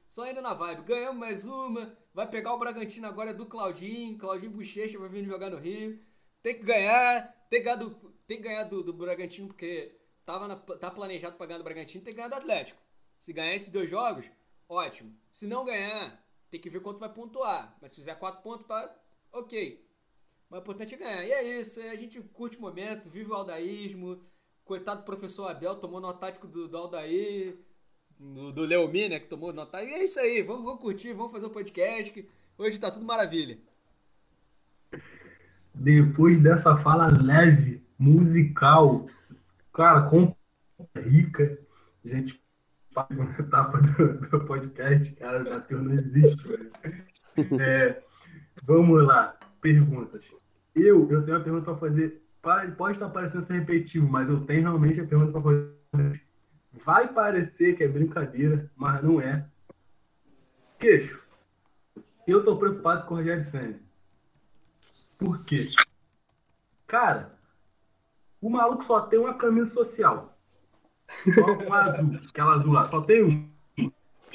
só 0.08 0.28
indo 0.28 0.42
na 0.42 0.52
vibe. 0.52 0.82
Ganhamos 0.82 1.20
mais 1.20 1.44
uma, 1.44 1.96
vai 2.12 2.28
pegar 2.28 2.54
o 2.54 2.58
Bragantino 2.58 3.06
agora 3.06 3.32
do 3.32 3.46
Claudinho, 3.46 4.18
Claudinho 4.18 4.50
Bochecha 4.50 4.98
vai 4.98 5.08
vir 5.08 5.24
jogar 5.24 5.48
no 5.48 5.58
Rio. 5.58 6.00
Tem 6.42 6.54
que 6.56 6.64
ganhar, 6.64 7.46
tem 7.48 7.60
que 7.60 7.64
ganhar 7.66 7.76
do, 7.76 7.90
tem 8.26 8.38
que 8.38 8.48
ganhar 8.48 8.64
do, 8.64 8.82
do 8.82 8.92
Bragantino 8.92 9.46
porque 9.46 9.96
tava 10.24 10.48
na, 10.48 10.56
tá 10.56 10.90
planejado 10.90 11.36
pra 11.36 11.46
ganhar 11.46 11.58
do 11.58 11.64
Bragantino, 11.64 12.02
tem 12.02 12.12
que 12.12 12.16
ganhar 12.16 12.28
do 12.28 12.34
Atlético. 12.34 12.82
Se 13.16 13.32
ganhar 13.32 13.54
esses 13.54 13.70
dois 13.70 13.88
jogos, 13.88 14.28
ótimo. 14.68 15.16
Se 15.30 15.46
não 15.46 15.64
ganhar, 15.64 16.20
tem 16.50 16.60
que 16.60 16.68
ver 16.68 16.80
quanto 16.80 16.98
vai 16.98 17.12
pontuar. 17.12 17.78
Mas 17.80 17.92
se 17.92 17.98
fizer 17.98 18.16
quatro 18.16 18.42
pontos, 18.42 18.66
tá 18.66 18.92
ok. 19.38 19.84
Mas 20.50 20.60
o 20.60 20.62
importante 20.62 20.94
é 20.94 20.98
ganhar. 20.98 21.24
E 21.24 21.32
é 21.32 21.60
isso, 21.60 21.80
a 21.80 21.96
gente 21.96 22.20
curte 22.20 22.56
o 22.58 22.60
momento, 22.60 23.10
vive 23.10 23.30
o 23.30 23.34
aldaísmo. 23.34 24.20
Coitado 24.64 25.00
do 25.00 25.06
professor 25.06 25.48
Abel, 25.48 25.76
tomou 25.76 26.00
no 26.00 26.12
tático 26.12 26.46
do, 26.46 26.68
do 26.68 26.76
Aldair, 26.76 27.56
do, 28.20 28.52
do 28.52 28.64
Leomi, 28.66 29.08
né, 29.08 29.18
que 29.18 29.26
tomou 29.26 29.50
no 29.52 29.64
tático. 29.64 29.90
E 29.90 29.94
é 29.94 30.04
isso 30.04 30.20
aí, 30.20 30.42
vamos, 30.42 30.64
vamos 30.64 30.80
curtir, 30.80 31.14
vamos 31.14 31.32
fazer 31.32 31.46
um 31.46 31.50
podcast. 31.50 32.28
Hoje 32.58 32.78
tá 32.78 32.90
tudo 32.90 33.06
maravilha. 33.06 33.58
Depois 35.74 36.42
dessa 36.42 36.76
fala 36.78 37.08
leve, 37.22 37.82
musical, 37.98 39.06
cara, 39.72 40.02
com 40.10 40.34
rica, 40.96 41.58
a 42.04 42.08
gente 42.08 42.38
uma 43.10 43.30
etapa 43.38 43.78
do, 43.80 44.20
do 44.28 44.40
podcast, 44.44 45.14
cara, 45.14 45.44
bateu 45.44 45.82
não 45.82 45.94
existe. 45.94 46.44
É, 47.60 48.02
vamos 48.62 49.06
lá, 49.06 49.38
perguntas. 49.60 50.24
Eu, 50.74 51.10
eu 51.10 51.22
tenho 51.24 51.36
uma 51.36 51.44
pergunta 51.44 51.64
para 51.64 51.76
fazer. 51.76 52.22
Pode 52.76 52.94
estar 52.94 53.08
parecendo 53.10 53.44
ser 53.44 53.54
repetitivo, 53.54 54.08
mas 54.08 54.28
eu 54.28 54.40
tenho 54.46 54.62
realmente 54.62 55.00
a 55.00 55.06
pergunta 55.06 55.32
para 55.32 55.42
fazer. 55.42 56.22
Vai 56.84 57.12
parecer 57.12 57.76
que 57.76 57.84
é 57.84 57.88
brincadeira, 57.88 58.70
mas 58.76 59.02
não 59.02 59.20
é. 59.20 59.44
Queixo, 60.78 61.20
eu 62.26 62.44
tô 62.44 62.56
preocupado 62.56 63.04
com 63.04 63.14
o 63.14 63.16
Rogério 63.16 63.44
Senna. 63.50 63.80
Por 65.18 65.44
quê? 65.44 65.68
Cara, 66.86 67.36
o 68.40 68.48
maluco 68.48 68.84
só 68.84 69.00
tem 69.00 69.18
uma 69.18 69.34
camisa 69.34 69.70
social. 69.70 70.38
Só 71.34 71.44
uma 71.66 71.82
azul, 71.82 72.20
aquela 72.28 72.54
azul 72.54 72.72
lá, 72.72 72.88
só 72.88 73.00
tem 73.00 73.24
um. 73.24 73.48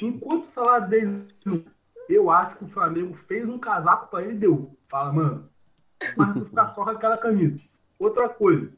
Enquanto 0.00 0.44
o 0.44 0.48
salário 0.48 0.88
dele, 0.88 1.28
eu 2.08 2.30
acho 2.30 2.56
que 2.56 2.64
o 2.64 2.68
Flamengo 2.68 3.14
fez 3.26 3.48
um 3.48 3.58
casaco 3.58 4.08
para 4.08 4.24
ele 4.24 4.34
e 4.34 4.38
deu. 4.38 4.76
Fala, 4.88 5.12
mano, 5.12 5.50
mas 6.16 6.32
tu 6.32 6.44
ficar 6.44 6.68
só 6.74 6.84
com 6.84 6.90
aquela 6.90 7.18
camisa. 7.18 7.60
Outra 7.98 8.28
coisa. 8.28 8.70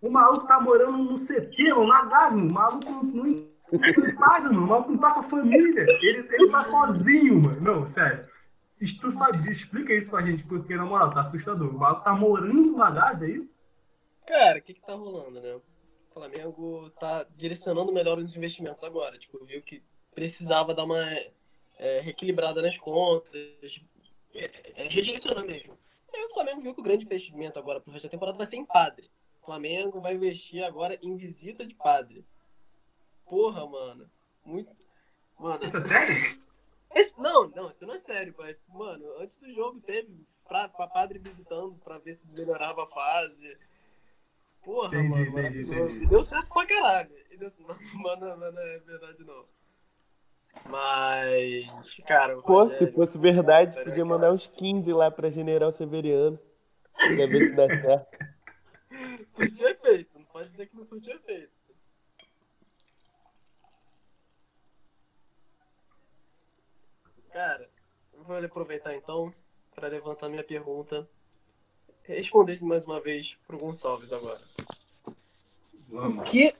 O 0.00 0.10
maluco 0.10 0.46
tá 0.46 0.60
morando 0.60 0.98
no 0.98 1.18
CT, 1.18 1.70
mano, 1.70 1.86
na 1.88 2.04
Gávea, 2.04 2.38
o 2.38 2.52
maluco 2.52 2.92
não, 3.04 3.24
não, 3.24 4.14
paga, 4.16 4.48
mano. 4.50 4.64
O 4.64 4.68
maluco 4.68 4.92
não 4.92 4.98
tá 4.98 5.12
com 5.12 5.20
a 5.20 5.24
família. 5.24 5.86
Ele, 6.00 6.28
ele 6.30 6.50
tá 6.50 6.64
sozinho, 6.64 7.42
mano. 7.42 7.60
Não, 7.60 7.86
sério. 7.88 8.26
Tu 9.00 9.10
sabe, 9.10 9.50
explica 9.50 9.92
isso 9.92 10.08
pra 10.08 10.22
gente, 10.22 10.44
porque 10.44 10.76
na 10.76 10.84
moral, 10.84 11.10
tá 11.10 11.22
assustador. 11.22 11.74
O 11.74 11.78
maluco 11.78 12.04
tá 12.04 12.12
morando 12.12 12.76
na 12.76 12.90
Gávea, 12.90 13.26
é 13.26 13.30
isso? 13.32 13.52
Cara, 14.24 14.58
o 14.58 14.62
que 14.62 14.74
que 14.74 14.86
tá 14.86 14.94
rolando, 14.94 15.40
né? 15.40 15.54
O 15.56 15.62
Flamengo 16.12 16.90
tá 17.00 17.26
direcionando 17.36 17.92
melhor 17.92 18.18
os 18.18 18.36
investimentos 18.36 18.84
agora. 18.84 19.18
Tipo, 19.18 19.44
viu 19.44 19.60
que 19.62 19.82
precisava 20.18 20.74
dar 20.74 20.84
uma 20.84 21.00
é, 21.78 22.00
reequilibrada 22.00 22.60
nas 22.60 22.76
contas, 22.76 23.80
é, 24.34 24.82
é 24.82 24.88
redirecionar 24.88 25.44
mesmo. 25.44 25.78
E 26.12 26.26
o 26.26 26.34
Flamengo 26.34 26.60
viu 26.60 26.74
que 26.74 26.80
o 26.80 26.82
grande 26.82 27.04
investimento 27.04 27.56
agora 27.56 27.80
pro 27.80 27.92
resto 27.92 28.06
da 28.06 28.10
temporada 28.10 28.36
vai 28.36 28.46
ser 28.46 28.56
em 28.56 28.64
padre. 28.64 29.08
O 29.40 29.46
Flamengo 29.46 30.00
vai 30.00 30.14
investir 30.14 30.64
agora 30.64 30.98
em 31.00 31.16
visita 31.16 31.64
de 31.64 31.74
padre. 31.74 32.26
Porra, 33.24 33.64
mano. 33.64 34.10
Muito. 34.44 34.74
Mano. 35.38 35.64
Isso 35.64 35.76
é 35.76 35.86
sério? 35.86 36.42
Esse... 36.94 37.20
Não, 37.20 37.48
não, 37.50 37.70
isso 37.70 37.86
não 37.86 37.94
é 37.94 37.98
sério, 37.98 38.34
pai. 38.34 38.56
Mano, 38.68 39.04
antes 39.20 39.38
do 39.38 39.52
jogo 39.54 39.80
teve 39.80 40.26
pra, 40.48 40.68
pra 40.68 40.88
padre 40.88 41.20
visitando 41.20 41.76
pra 41.84 41.98
ver 41.98 42.14
se 42.14 42.26
melhorava 42.26 42.82
a 42.82 42.86
fase. 42.88 43.56
Porra, 44.64 44.88
entendi, 44.98 45.30
mano. 45.30 45.46
Entendi, 45.46 45.62
entendi. 45.62 46.06
Deu 46.08 46.22
certo 46.24 46.48
pra 46.48 46.66
caralho. 46.66 47.10
Deu... 47.38 47.52
Mano, 47.94 48.26
não, 48.36 48.52
não 48.52 48.62
é 48.62 48.80
verdade, 48.80 49.22
não. 49.22 49.57
Mas, 50.66 51.66
cara. 52.06 52.36
Pô, 52.42 52.64
Rogério, 52.64 52.86
se 52.88 52.92
fosse 52.92 53.18
verdade, 53.18 53.72
cara, 53.72 53.84
podia 53.84 54.04
cara. 54.04 54.14
mandar 54.14 54.32
uns 54.32 54.46
15 54.46 54.92
lá 54.92 55.10
pra 55.10 55.30
General 55.30 55.70
Severiano. 55.72 56.38
Pra 56.94 57.26
ver 57.26 57.48
se 57.48 57.54
dá 57.54 57.66
certo. 57.80 58.18
Surtiu 59.34 59.68
efeito, 59.68 60.18
não 60.18 60.24
pode 60.26 60.50
dizer 60.50 60.66
que 60.66 60.76
não 60.76 60.84
surtiu 60.84 61.14
efeito. 61.14 61.52
Cara, 67.32 67.68
eu 68.14 68.24
vou 68.24 68.36
aproveitar 68.36 68.94
então 68.94 69.32
para 69.74 69.88
levantar 69.88 70.28
minha 70.28 70.42
pergunta. 70.44 71.08
Responder 72.04 72.62
mais 72.64 72.84
uma 72.84 73.00
vez 73.00 73.36
pro 73.46 73.58
Gonçalves 73.58 74.12
agora. 74.12 74.40
O 75.06 75.14
Vamos. 75.90 76.30
que, 76.30 76.54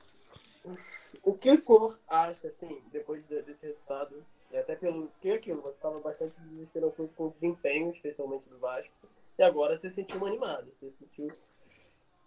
o 1.23 1.35
que 1.35 1.51
o 1.51 1.57
senhor 1.57 1.99
acha, 2.07 2.49
assim, 2.49 2.83
depois 2.91 3.27
de- 3.27 3.43
desse 3.43 3.67
resultado, 3.67 4.25
e 4.51 4.57
até 4.57 4.75
pelo 4.77 5.09
que 5.21 5.31
aquilo, 5.31 5.63
você 5.63 5.75
estava 5.75 6.01
bastante 6.01 6.41
desesperançoso 6.41 7.13
com 7.17 7.27
o 7.27 7.31
desempenho, 7.31 7.91
especialmente 7.91 8.49
do 8.49 8.59
Vasco, 8.59 8.93
e 9.39 9.43
agora 9.43 9.79
você 9.79 9.91
sentiu 9.91 10.17
uma 10.17 10.29
animada, 10.29 10.67
você 10.81 10.91
sentiu 10.93 11.33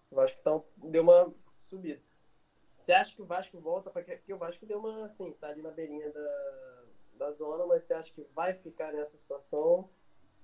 o 0.10 0.16
Vasco 0.16 0.38
então, 0.40 0.64
deu 0.78 1.04
uma 1.04 1.34
subida. 1.64 2.02
Você 2.76 2.92
acha 2.94 3.16
que 3.16 3.22
o 3.22 3.26
Vasco 3.26 3.60
volta 3.60 3.90
para 3.90 4.04
porque 4.04 4.34
o 4.34 4.38
Vasco 4.38 4.66
deu 4.66 4.80
uma 4.80 5.06
assim, 5.06 5.32
tá 5.34 5.50
ali 5.50 5.62
na 5.62 5.72
beirinha 5.72 6.10
da, 6.10 6.84
da 7.14 7.32
zona, 7.32 7.66
mas 7.66 7.84
você 7.84 7.94
acha 7.94 8.12
que 8.12 8.24
vai 8.34 8.54
ficar 8.54 8.92
nessa 8.92 9.18
situação 9.18 9.88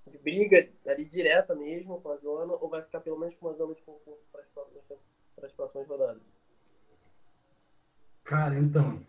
de 0.05 0.17
briga 0.17 0.69
ali 0.85 1.05
direta 1.05 1.55
mesmo 1.55 1.99
com 1.99 2.09
a 2.09 2.15
zona 2.15 2.53
ou 2.53 2.69
vai 2.69 2.81
ficar 2.81 3.01
pelo 3.01 3.17
menos 3.17 3.35
com 3.35 3.47
uma 3.47 3.53
zona 3.53 3.73
de 3.73 3.81
conforto 3.81 4.23
para 4.31 4.41
as 4.41 4.47
próximas 4.49 4.83
para 5.35 5.47
as 5.47 5.53
próximas 5.53 5.87
rodadas? 5.87 6.36
Cara, 8.27 8.59
então, 8.59 9.01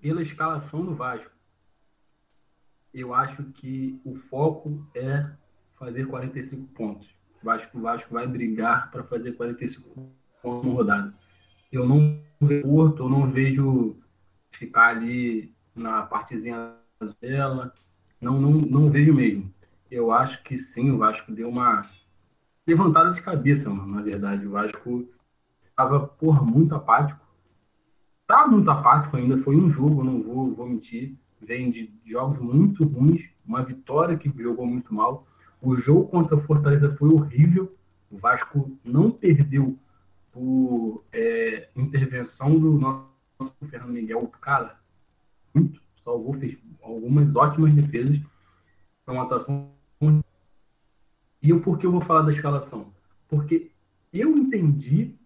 pela 0.00 0.20
escalação 0.20 0.84
do 0.84 0.96
Vasco, 0.96 1.30
eu 2.92 3.14
acho 3.14 3.40
que 3.52 4.00
o 4.04 4.16
foco 4.16 4.84
é 4.96 5.30
fazer 5.78 6.06
45 6.06 6.66
pontos. 6.74 7.08
Acho 7.46 7.70
que 7.70 7.76
o 7.76 7.82
Vasco 7.82 8.12
vai 8.12 8.26
brigar 8.26 8.90
para 8.90 9.04
fazer 9.04 9.34
45 9.34 10.10
pontos 10.42 10.66
na 10.66 10.72
rodada. 10.72 11.14
Eu 11.70 11.86
não 11.86 12.20
vejo 12.40 12.96
eu 12.98 13.08
não 13.08 13.30
vejo 13.30 13.96
ficar 14.50 14.88
ali 14.88 15.54
na 15.72 16.02
partezinha 16.02 16.74
dela. 17.20 17.72
Não, 18.20 18.40
não, 18.40 18.50
não 18.50 18.90
vejo 18.90 19.14
mesmo. 19.14 19.54
Eu 19.88 20.10
acho 20.10 20.42
que 20.42 20.58
sim, 20.58 20.90
o 20.90 20.98
Vasco 20.98 21.30
deu 21.30 21.48
uma 21.48 21.80
levantada 22.66 23.12
de 23.12 23.22
cabeça, 23.22 23.70
mano, 23.70 23.94
na 23.94 24.02
verdade. 24.02 24.44
O 24.44 24.50
Vasco 24.50 25.08
estava, 25.64 26.08
porra, 26.08 26.42
muito 26.42 26.74
apático 26.74 27.24
tá 28.26 28.46
muito 28.46 28.70
apático 28.70 29.16
ainda. 29.16 29.36
Foi 29.38 29.56
um 29.56 29.70
jogo, 29.70 30.02
não 30.02 30.22
vou, 30.22 30.54
vou 30.54 30.68
mentir. 30.68 31.16
Vem 31.40 31.70
de 31.70 31.92
jogos 32.04 32.38
muito 32.38 32.84
ruins, 32.84 33.28
uma 33.46 33.62
vitória 33.62 34.16
que 34.16 34.32
jogou 34.42 34.66
muito 34.66 34.92
mal. 34.94 35.26
O 35.62 35.76
jogo 35.76 36.08
contra 36.08 36.36
o 36.36 36.40
Fortaleza 36.42 36.94
foi 36.96 37.08
horrível. 37.10 37.72
O 38.10 38.18
Vasco 38.18 38.78
não 38.84 39.10
perdeu 39.10 39.78
por 40.32 41.04
é, 41.12 41.68
intervenção 41.76 42.58
do 42.58 42.72
nosso 42.72 43.12
Fernando 43.68 43.92
Miguel. 43.92 44.26
Cara, 44.40 44.78
muito. 45.54 45.80
Salvou, 46.02 46.34
fez 46.34 46.62
algumas 46.82 47.34
ótimas 47.34 47.74
defesas. 47.74 48.20
Foi 49.04 49.14
uma 49.14 49.24
atuação. 49.24 49.70
E 51.42 51.52
o 51.52 51.60
porquê 51.60 51.86
eu 51.86 51.92
vou 51.92 52.00
falar 52.00 52.22
da 52.22 52.32
escalação? 52.32 52.92
Porque 53.28 53.72
eu 54.12 54.36
entendi 54.36 55.16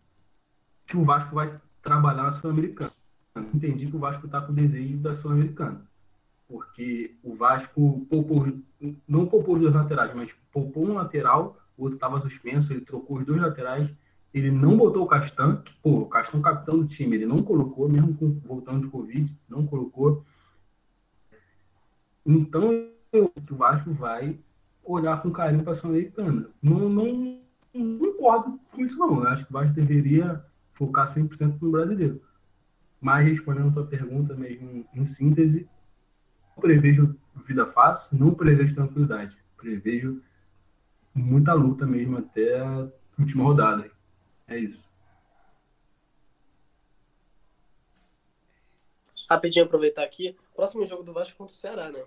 que 0.87 0.97
o 0.97 1.05
Vasco 1.05 1.35
vai 1.35 1.61
trabalhar 1.83 2.25
na 2.25 2.33
Sul-Americana. 2.33 2.93
Entendi 3.55 3.87
que 3.87 3.97
o 3.97 4.01
Vasco 4.01 4.27
está 4.27 4.40
com 4.40 4.53
desejo 4.53 4.99
da 4.99 5.16
Sul-Americana. 5.16 5.83
Porque 6.49 7.14
o 7.23 7.35
Vasco 7.35 8.07
poupou, 8.11 8.53
não 9.07 9.27
poupou 9.27 9.55
os 9.55 9.61
dois 9.61 9.75
laterais, 9.75 10.14
mas 10.14 10.31
poupou 10.53 10.88
um 10.88 10.95
lateral, 10.95 11.57
o 11.79 11.85
outro 11.85 11.97
estava 11.97 12.21
suspenso, 12.21 12.73
ele 12.73 12.81
trocou 12.81 13.19
os 13.19 13.27
dois 13.27 13.40
laterais, 13.40 13.88
ele 14.35 14.51
não 14.51 14.77
botou 14.77 15.05
o 15.05 15.07
Castan, 15.07 15.62
que, 15.62 15.73
pô, 15.83 16.01
o 16.01 16.07
Castan 16.07 16.40
capitão 16.40 16.79
do 16.79 16.87
time, 16.87 17.16
ele 17.16 17.27
não 17.27 17.43
colocou, 17.43 17.88
mesmo 17.88 18.14
com, 18.16 18.33
voltando 18.40 18.83
de 18.83 18.88
Covid, 18.88 19.33
não 19.49 19.66
colocou. 19.66 20.25
Então, 22.27 22.71
o 23.12 23.57
Vasco 23.57 23.93
vai 23.93 24.38
olhar 24.85 25.23
com 25.23 25.31
carinho 25.31 25.62
para 25.62 25.73
a 25.73 25.77
Sul-Americana. 25.77 26.49
Não, 26.62 26.88
não, 26.88 27.38
não 27.75 27.99
concordo 27.99 28.59
com 28.73 28.85
isso, 28.85 28.97
não. 28.97 29.23
Eu 29.23 29.29
acho 29.29 29.45
que 29.45 29.51
o 29.51 29.55
Vasco 29.55 29.75
deveria 29.75 30.45
focar 30.81 31.14
100% 31.14 31.61
no 31.61 31.71
brasileiro. 31.71 32.23
Mas, 32.99 33.27
respondendo 33.27 33.69
a 33.69 33.73
tua 33.73 33.87
pergunta 33.87 34.35
mesmo 34.35 34.87
em 34.95 35.05
síntese, 35.05 35.69
não 36.57 36.62
prevejo 36.62 37.16
vida 37.47 37.66
fácil, 37.66 38.09
não 38.19 38.35
prevejo 38.35 38.75
tranquilidade. 38.75 39.37
Prevejo 39.59 40.23
muita 41.14 41.53
luta 41.53 41.87
mesmo 41.87 42.16
até 42.16 42.59
a 42.59 42.88
última 43.19 43.45
rodada. 43.45 43.90
É 44.49 44.59
isso. 44.59 44.83
Rapidinho 49.29 49.66
aproveitar 49.66 50.03
aqui, 50.03 50.35
próximo 50.57 50.85
jogo 50.87 51.03
do 51.05 51.12
Vasco 51.12 51.37
contra 51.37 51.55
o 51.55 51.57
Ceará, 51.57 51.90
né? 51.90 52.03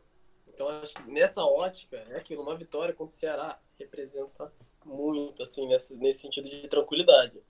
Então 0.48 0.68
acho 0.68 0.94
que 0.94 1.10
nessa 1.10 1.42
ótica, 1.42 1.96
é 2.10 2.18
aquilo, 2.18 2.42
uma 2.42 2.58
vitória 2.58 2.94
contra 2.94 3.16
o 3.16 3.18
Ceará 3.18 3.58
representa 3.80 4.52
muito, 4.84 5.42
assim, 5.42 5.68
nesse, 5.68 5.96
nesse 5.96 6.22
sentido 6.22 6.50
de 6.50 6.68
tranquilidade. 6.68 7.42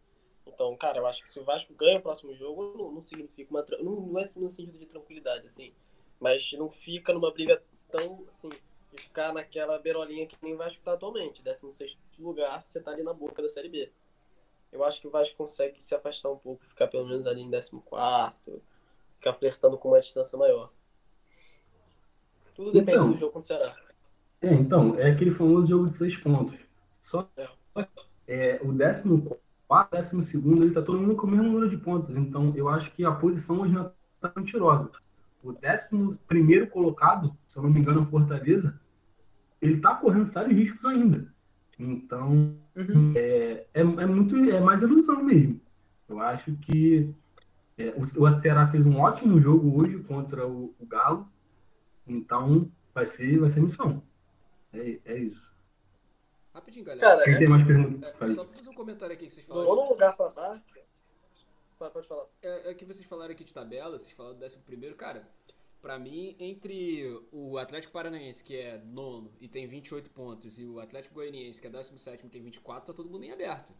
Então, 0.46 0.76
cara, 0.76 1.00
eu 1.00 1.08
acho 1.08 1.24
que 1.24 1.30
se 1.30 1.40
o 1.40 1.44
Vasco 1.44 1.74
ganha 1.74 2.00
o 2.00 2.02
próximo 2.02 2.36
jogo, 2.36 2.74
não, 2.78 2.92
não 2.92 3.02
significa 3.02 3.50
uma. 3.50 3.66
Não, 3.80 3.96
não 3.96 4.20
é 4.20 4.30
no 4.36 4.50
sentido 4.50 4.78
de 4.78 4.86
tranquilidade, 4.86 5.48
assim. 5.48 5.74
Mas 6.20 6.54
não 6.54 6.70
fica 6.70 7.14
numa 7.14 7.32
briga 7.32 7.62
tão, 7.90 8.26
assim, 8.30 8.50
de 8.50 9.02
ficar 9.02 9.34
naquela 9.34 9.80
beirolinha 9.80 10.28
que 10.28 10.38
nem 10.42 10.54
o 10.54 10.58
Vasco 10.58 10.84
tá 10.84 10.94
atualmente. 10.94 11.44
16 11.44 11.98
lugar, 12.20 12.64
você 12.66 12.80
tá 12.80 12.92
ali 12.92 13.04
na 13.04 13.14
boca 13.14 13.42
da 13.42 13.50
Série 13.50 13.70
B. 13.70 13.92
Eu 14.72 14.84
acho 14.84 15.00
que 15.00 15.08
o 15.08 15.12
Vasco 15.12 15.38
consegue 15.38 15.82
se 15.82 15.94
afastar 15.94 16.32
um 16.32 16.38
pouco, 16.38 16.66
ficar 16.66 16.88
pelo 16.88 17.06
menos 17.08 17.26
ali 17.28 17.42
em 17.42 17.52
14 17.52 17.82
ficar 19.24 19.34
flertando 19.34 19.78
com 19.78 19.90
uma 19.90 20.02
distância 20.02 20.38
maior. 20.38 20.72
Tudo 22.54 22.72
depende 22.72 22.98
então, 22.98 23.12
do 23.12 23.18
jogo 23.18 23.34
contra 23.34 23.56
o 23.56 23.60
Ceará. 23.60 23.76
É, 24.42 24.54
então, 24.54 25.00
é 25.00 25.12
aquele 25.12 25.32
famoso 25.32 25.68
jogo 25.68 25.88
de 25.88 25.98
seis 25.98 26.18
pontos. 26.18 26.60
Só 27.02 27.30
é. 27.38 27.48
é 28.28 28.60
o 28.62 28.74
décimo 28.74 29.38
quarto, 29.74 29.92
décimo 29.92 30.24
segundo, 30.24 30.64
ele 30.64 30.74
tá 30.74 30.84
todo 30.84 31.00
mundo 31.00 31.16
com 31.16 31.26
o 31.26 31.30
mesmo 31.32 31.46
número 31.46 31.68
de 31.68 31.78
pontos. 31.78 32.16
Então, 32.16 32.54
eu 32.56 32.70
acho 32.70 32.92
que 32.92 33.04
a 33.04 33.12
posição 33.12 33.62
hoje 33.62 33.74
não 33.74 33.92
tá 34.22 34.32
mentirosa. 34.36 34.92
O 35.44 35.52
décimo 35.52 36.16
primeiro 36.28 36.68
colocado, 36.68 37.36
se 37.48 37.58
eu 37.58 37.64
não 37.64 37.72
me 37.72 37.80
engano, 37.80 38.02
o 38.02 38.06
Fortaleza, 38.06 38.80
ele 39.60 39.80
tá 39.80 39.96
correndo 39.96 40.28
sérios 40.28 40.56
riscos 40.56 40.86
ainda. 40.86 41.28
Então, 41.80 42.56
uhum. 42.76 43.14
é, 43.16 43.66
é, 43.74 43.82
é, 43.82 44.06
muito, 44.06 44.38
é 44.38 44.60
mais 44.60 44.82
ilusão 44.84 45.24
mesmo. 45.24 45.60
Eu 46.08 46.20
acho 46.20 46.54
que 46.58 47.12
é, 47.76 47.96
o, 47.98 48.04
o 48.04 48.40
Ceará 48.40 48.68
fez 48.68 48.86
um 48.86 49.00
ótimo 49.00 49.42
jogo 49.42 49.82
hoje 49.82 49.98
contra 50.04 50.48
o, 50.48 50.76
o, 50.80 50.86
Galo, 50.86 51.28
então 52.08 52.70
vai 52.94 53.08
ser, 53.08 53.40
vai 53.40 53.52
ser 53.52 53.62
missão. 53.62 54.04
É, 54.72 55.00
é 55.04 55.18
isso. 55.18 55.52
Rapidinho, 56.54 56.86
galera. 56.86 57.10
Cara, 57.10 57.24
Quem 57.24 57.34
é, 57.34 57.38
tem 57.40 57.48
mais 57.48 57.66
perguntas? 57.66 58.14
É, 58.22 58.28
só 58.28 58.44
pra 58.44 58.54
fazer 58.54 58.70
um 58.70 58.76
comentário 58.76 59.14
aqui 59.14 59.26
que 59.26 59.34
vocês 59.34 59.46
falaram. 59.46 59.68
Vamos 59.68 59.90
lugar 59.90 60.16
pra 60.16 60.30
baixo. 60.30 60.64
Pode 61.78 62.08
falar. 62.08 62.26
É, 62.42 62.72
é, 62.72 62.74
que 62.74 62.86
vocês 62.86 63.08
falaram 63.08 63.32
aqui 63.32 63.44
de 63.44 63.54
tabela, 63.54 63.98
vocês 63.98 64.12
falaram 64.12 64.36
do 64.36 64.40
décimo 64.40 64.64
primeiro, 64.64 64.96
cara. 64.96 65.28
Pra 65.82 66.00
mim, 66.00 66.36
entre 66.40 67.22
o 67.30 67.58
Atlético 67.58 67.92
Paranaense, 67.92 68.42
que 68.42 68.56
é 68.56 68.78
nono 68.78 69.34
e 69.42 69.50
tem 69.50 69.68
28 69.68 70.12
pontos, 70.12 70.58
e 70.58 70.66
o 70.66 70.80
Atlético 70.80 71.16
Goianiense, 71.16 71.60
que 71.60 71.68
é 71.68 71.70
17 71.70 72.26
e 72.26 72.30
tem 72.30 72.42
24, 72.42 72.88
tá 72.88 72.94
todo 72.94 73.10
mundo 73.10 73.26
em 73.26 73.32
aberto. 73.32 73.74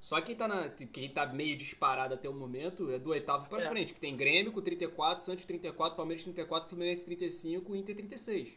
Só 0.00 0.20
quem 0.20 0.34
tá, 0.34 0.48
na, 0.48 0.68
quem 0.68 1.10
tá 1.10 1.26
meio 1.26 1.56
disparado 1.56 2.14
até 2.14 2.28
o 2.28 2.32
momento 2.32 2.90
é 2.90 2.98
do 2.98 3.10
oitavo 3.10 3.48
para 3.48 3.64
é. 3.64 3.68
frente, 3.68 3.92
que 3.92 4.00
tem 4.00 4.16
Grêmio 4.16 4.52
com 4.52 4.62
34, 4.62 5.22
Santos 5.22 5.44
34, 5.44 5.96
Palmeiras 5.96 6.22
34, 6.22 6.68
Fluminense 6.70 7.04
35 7.04 7.74
e 7.74 7.78
Inter 7.80 7.96
36. 7.96 8.56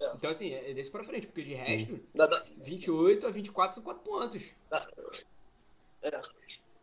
É. 0.00 0.12
Então, 0.14 0.30
assim, 0.30 0.52
é 0.52 0.72
desse 0.72 0.90
pra 0.90 1.02
frente, 1.02 1.26
porque 1.26 1.42
de 1.42 1.54
resto, 1.54 2.00
dá, 2.14 2.26
dá. 2.26 2.44
28 2.58 3.26
a 3.26 3.30
24 3.30 3.74
são 3.74 3.84
4 3.84 4.02
pontos. 4.02 4.54
Dá, 4.70 4.88
é. 6.02 6.20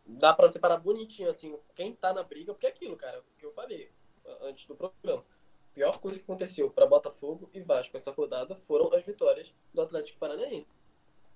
dá 0.06 0.34
pra 0.34 0.52
separar 0.52 0.78
bonitinho, 0.78 1.30
assim, 1.30 1.56
quem 1.74 1.94
tá 1.94 2.12
na 2.12 2.22
briga, 2.22 2.52
porque 2.52 2.66
é 2.66 2.70
aquilo, 2.70 2.96
cara, 2.96 3.22
que 3.38 3.46
eu 3.46 3.52
falei 3.52 3.90
antes 4.42 4.66
do 4.66 4.74
programa. 4.74 5.24
A 5.72 5.74
pior 5.74 5.98
coisa 5.98 6.18
que 6.18 6.24
aconteceu 6.24 6.70
para 6.70 6.86
Botafogo 6.86 7.50
e 7.52 7.60
Vasco 7.60 7.96
essa 7.96 8.10
rodada 8.10 8.56
foram 8.66 8.92
as 8.94 9.04
vitórias 9.04 9.52
do 9.72 9.82
Atlético 9.82 10.18
Paranaense. 10.18 10.66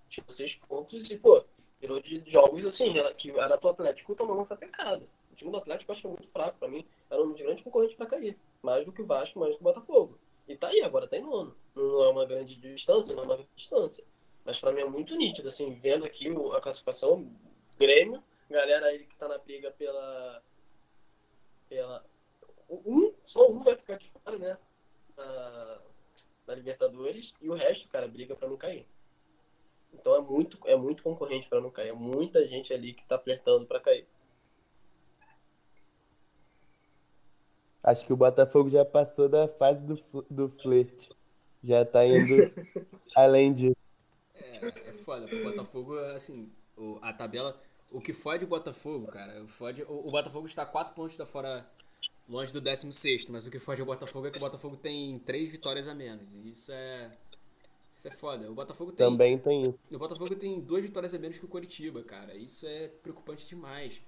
Tipo, 0.09 0.33
seis 0.33 0.55
pontos 0.55 1.11
e, 1.11 1.19
pô, 1.19 1.45
Virou 1.81 1.99
de 1.99 2.23
jogos 2.27 2.67
assim, 2.67 2.93
que 3.17 3.31
era 3.31 3.57
do 3.57 3.69
Atlético 3.69 4.15
tomando 4.15 4.43
essa 4.43 4.55
pecada. 4.55 5.03
O 5.33 5.35
time 5.35 5.51
do 5.51 5.57
Atlético 5.57 5.91
eu 5.91 5.95
acho 5.95 6.03
que 6.03 6.07
é 6.09 6.11
muito 6.11 6.29
fraco 6.29 6.59
para 6.59 6.69
mim. 6.69 6.87
Era 7.09 7.23
um 7.23 7.33
grande 7.33 7.63
concorrente 7.63 7.97
para 7.97 8.07
cair. 8.07 8.39
Mais 8.63 8.85
do 8.85 8.93
que 8.93 9.01
o 9.01 9.07
Vasco, 9.07 9.39
mais 9.39 9.53
do 9.53 9.57
que 9.57 9.63
o 9.63 9.65
Botafogo. 9.65 10.19
E 10.51 10.57
tá 10.57 10.67
aí, 10.67 10.83
agora 10.83 11.07
tá 11.07 11.17
em 11.17 11.23
nono. 11.23 11.57
Não 11.77 12.03
é 12.03 12.09
uma 12.09 12.27
grande 12.27 12.57
distância, 12.57 13.15
não 13.15 13.23
é 13.23 13.27
uma 13.27 13.37
grande 13.37 13.53
distância. 13.55 14.05
Mas 14.45 14.59
para 14.59 14.73
mim 14.73 14.81
é 14.81 14.85
muito 14.85 15.15
nítido, 15.15 15.47
assim, 15.47 15.73
vendo 15.75 16.05
aqui 16.05 16.27
a 16.57 16.61
classificação, 16.61 17.33
Grêmio, 17.79 18.21
galera 18.51 18.87
aí 18.87 19.07
que 19.07 19.15
tá 19.15 19.29
na 19.29 19.39
briga 19.39 19.71
pela. 19.71 20.43
pela. 21.69 22.05
Um, 22.69 23.15
só 23.25 23.49
um 23.49 23.63
vai 23.63 23.77
ficar 23.77 23.97
de 23.97 24.11
fora, 24.11 24.39
né? 24.39 24.59
Da, 25.15 25.81
da 26.47 26.55
Libertadores, 26.57 27.33
e 27.41 27.49
o 27.49 27.55
resto, 27.55 27.89
cara, 27.89 28.09
briga 28.09 28.35
para 28.35 28.49
não 28.49 28.57
cair. 28.57 28.85
Então 29.95 30.17
é 30.17 30.21
muito, 30.21 30.59
é 30.65 30.75
muito 30.75 31.01
concorrente 31.05 31.49
para 31.49 31.61
não 31.61 31.71
cair. 31.71 31.91
É 31.91 31.93
muita 31.93 32.45
gente 32.49 32.73
ali 32.73 32.93
que 32.93 33.07
tá 33.07 33.17
flertando 33.21 33.67
para 33.67 33.79
cair. 33.79 34.05
Acho 37.83 38.05
que 38.05 38.13
o 38.13 38.17
Botafogo 38.17 38.69
já 38.69 38.85
passou 38.85 39.29
da 39.29 39.49
fase 39.49 39.81
do, 39.81 40.27
do 40.29 40.49
flerte. 40.63 41.11
Já 41.63 41.85
tá 41.85 42.07
indo 42.07 42.53
além 43.17 43.53
disso. 43.53 43.77
É, 44.35 44.67
é 44.67 44.93
foda. 44.93 45.27
O 45.27 45.43
Botafogo, 45.45 45.99
assim, 46.15 46.51
o, 46.77 46.99
a 47.03 47.13
tabela. 47.13 47.59
O 47.93 48.01
que 48.01 48.13
fode 48.13 48.45
o 48.45 48.49
Botafogo, 48.49 49.09
cara, 49.09 49.45
fode, 49.49 49.83
o, 49.83 50.09
o 50.09 50.11
Botafogo 50.13 50.47
está 50.47 50.65
4 50.65 50.95
pontos 50.95 51.17
da 51.17 51.27
fora, 51.27 51.67
longe 52.29 52.53
do 52.53 52.61
16, 52.61 53.27
mas 53.27 53.49
o 53.49 53.51
que 53.51 53.59
fode 53.59 53.83
o 53.83 53.85
Botafogo 53.85 54.29
é 54.29 54.31
que 54.31 54.37
o 54.37 54.41
Botafogo 54.41 54.77
tem 54.77 55.19
3 55.19 55.51
vitórias 55.51 55.89
a 55.89 55.95
menos. 55.95 56.35
E 56.37 56.51
isso 56.51 56.71
é. 56.73 57.11
Isso 57.93 58.09
é 58.09 58.11
foda. 58.13 58.51
O 58.51 58.55
Botafogo 58.55 58.93
tem. 58.93 59.07
Também 59.07 59.39
tem 59.39 59.69
isso. 59.69 59.79
O 59.91 59.99
Botafogo 59.99 60.35
tem 60.37 60.61
duas 60.61 60.83
vitórias 60.83 61.13
a 61.13 61.19
menos 61.19 61.37
que 61.37 61.45
o 61.45 61.49
Coritiba, 61.49 62.03
cara. 62.03 62.35
Isso 62.35 62.67
é 62.67 62.89
preocupante 62.89 63.47
demais. 63.47 64.01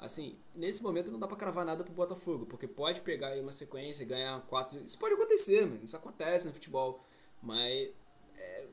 Assim, 0.00 0.38
nesse 0.54 0.82
momento 0.82 1.10
não 1.10 1.18
dá 1.18 1.28
pra 1.28 1.36
cravar 1.36 1.64
nada 1.64 1.84
pro 1.84 1.92
Botafogo, 1.92 2.46
porque 2.46 2.66
pode 2.66 3.02
pegar 3.02 3.28
aí 3.28 3.40
uma 3.40 3.52
sequência 3.52 4.02
e 4.02 4.06
ganhar 4.06 4.40
quatro. 4.46 4.80
Isso 4.82 4.98
pode 4.98 5.14
acontecer, 5.14 5.66
mano. 5.66 5.84
Isso 5.84 5.96
acontece 5.96 6.46
no 6.46 6.54
futebol. 6.54 7.04
Mas. 7.42 7.90
É... 8.36 8.66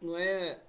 Não 0.00 0.16
é 0.16 0.60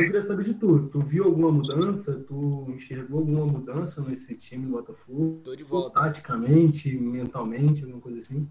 Eu 0.00 0.06
queria 0.06 0.22
saber 0.22 0.44
de 0.44 0.54
tu. 0.54 0.88
Tu 0.88 1.00
viu 1.00 1.24
alguma 1.24 1.50
mudança? 1.50 2.14
Tu 2.26 2.66
enxergou 2.70 3.20
alguma 3.20 3.46
mudança 3.46 4.00
nesse 4.00 4.34
time 4.36 4.66
do 4.66 4.72
Botafogo? 4.72 5.40
Tô 5.44 5.54
de 5.54 5.64
volta. 5.64 6.00
Taticamente, 6.00 6.96
mentalmente, 6.96 7.82
alguma 7.82 8.00
coisa 8.00 8.20
assim? 8.20 8.48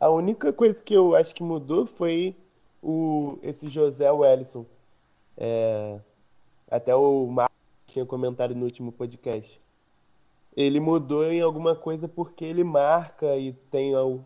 A 0.00 0.08
única 0.10 0.52
coisa 0.52 0.80
que 0.82 0.94
eu 0.94 1.14
acho 1.16 1.34
que 1.34 1.42
mudou 1.42 1.86
foi 1.86 2.36
o, 2.82 3.38
esse 3.42 3.68
José 3.68 4.10
Wellison. 4.10 4.64
É, 5.36 5.98
até 6.70 6.94
o 6.94 7.26
Marcos 7.26 7.56
tinha 7.86 8.04
comentado 8.06 8.54
no 8.54 8.64
último 8.64 8.92
podcast. 8.92 9.60
ele 10.56 10.80
mudou 10.80 11.24
em 11.24 11.40
alguma 11.40 11.76
coisa 11.76 12.08
porque 12.08 12.44
ele 12.44 12.64
marca 12.64 13.36
e 13.36 13.52
tem 13.70 13.96
um, 13.96 14.22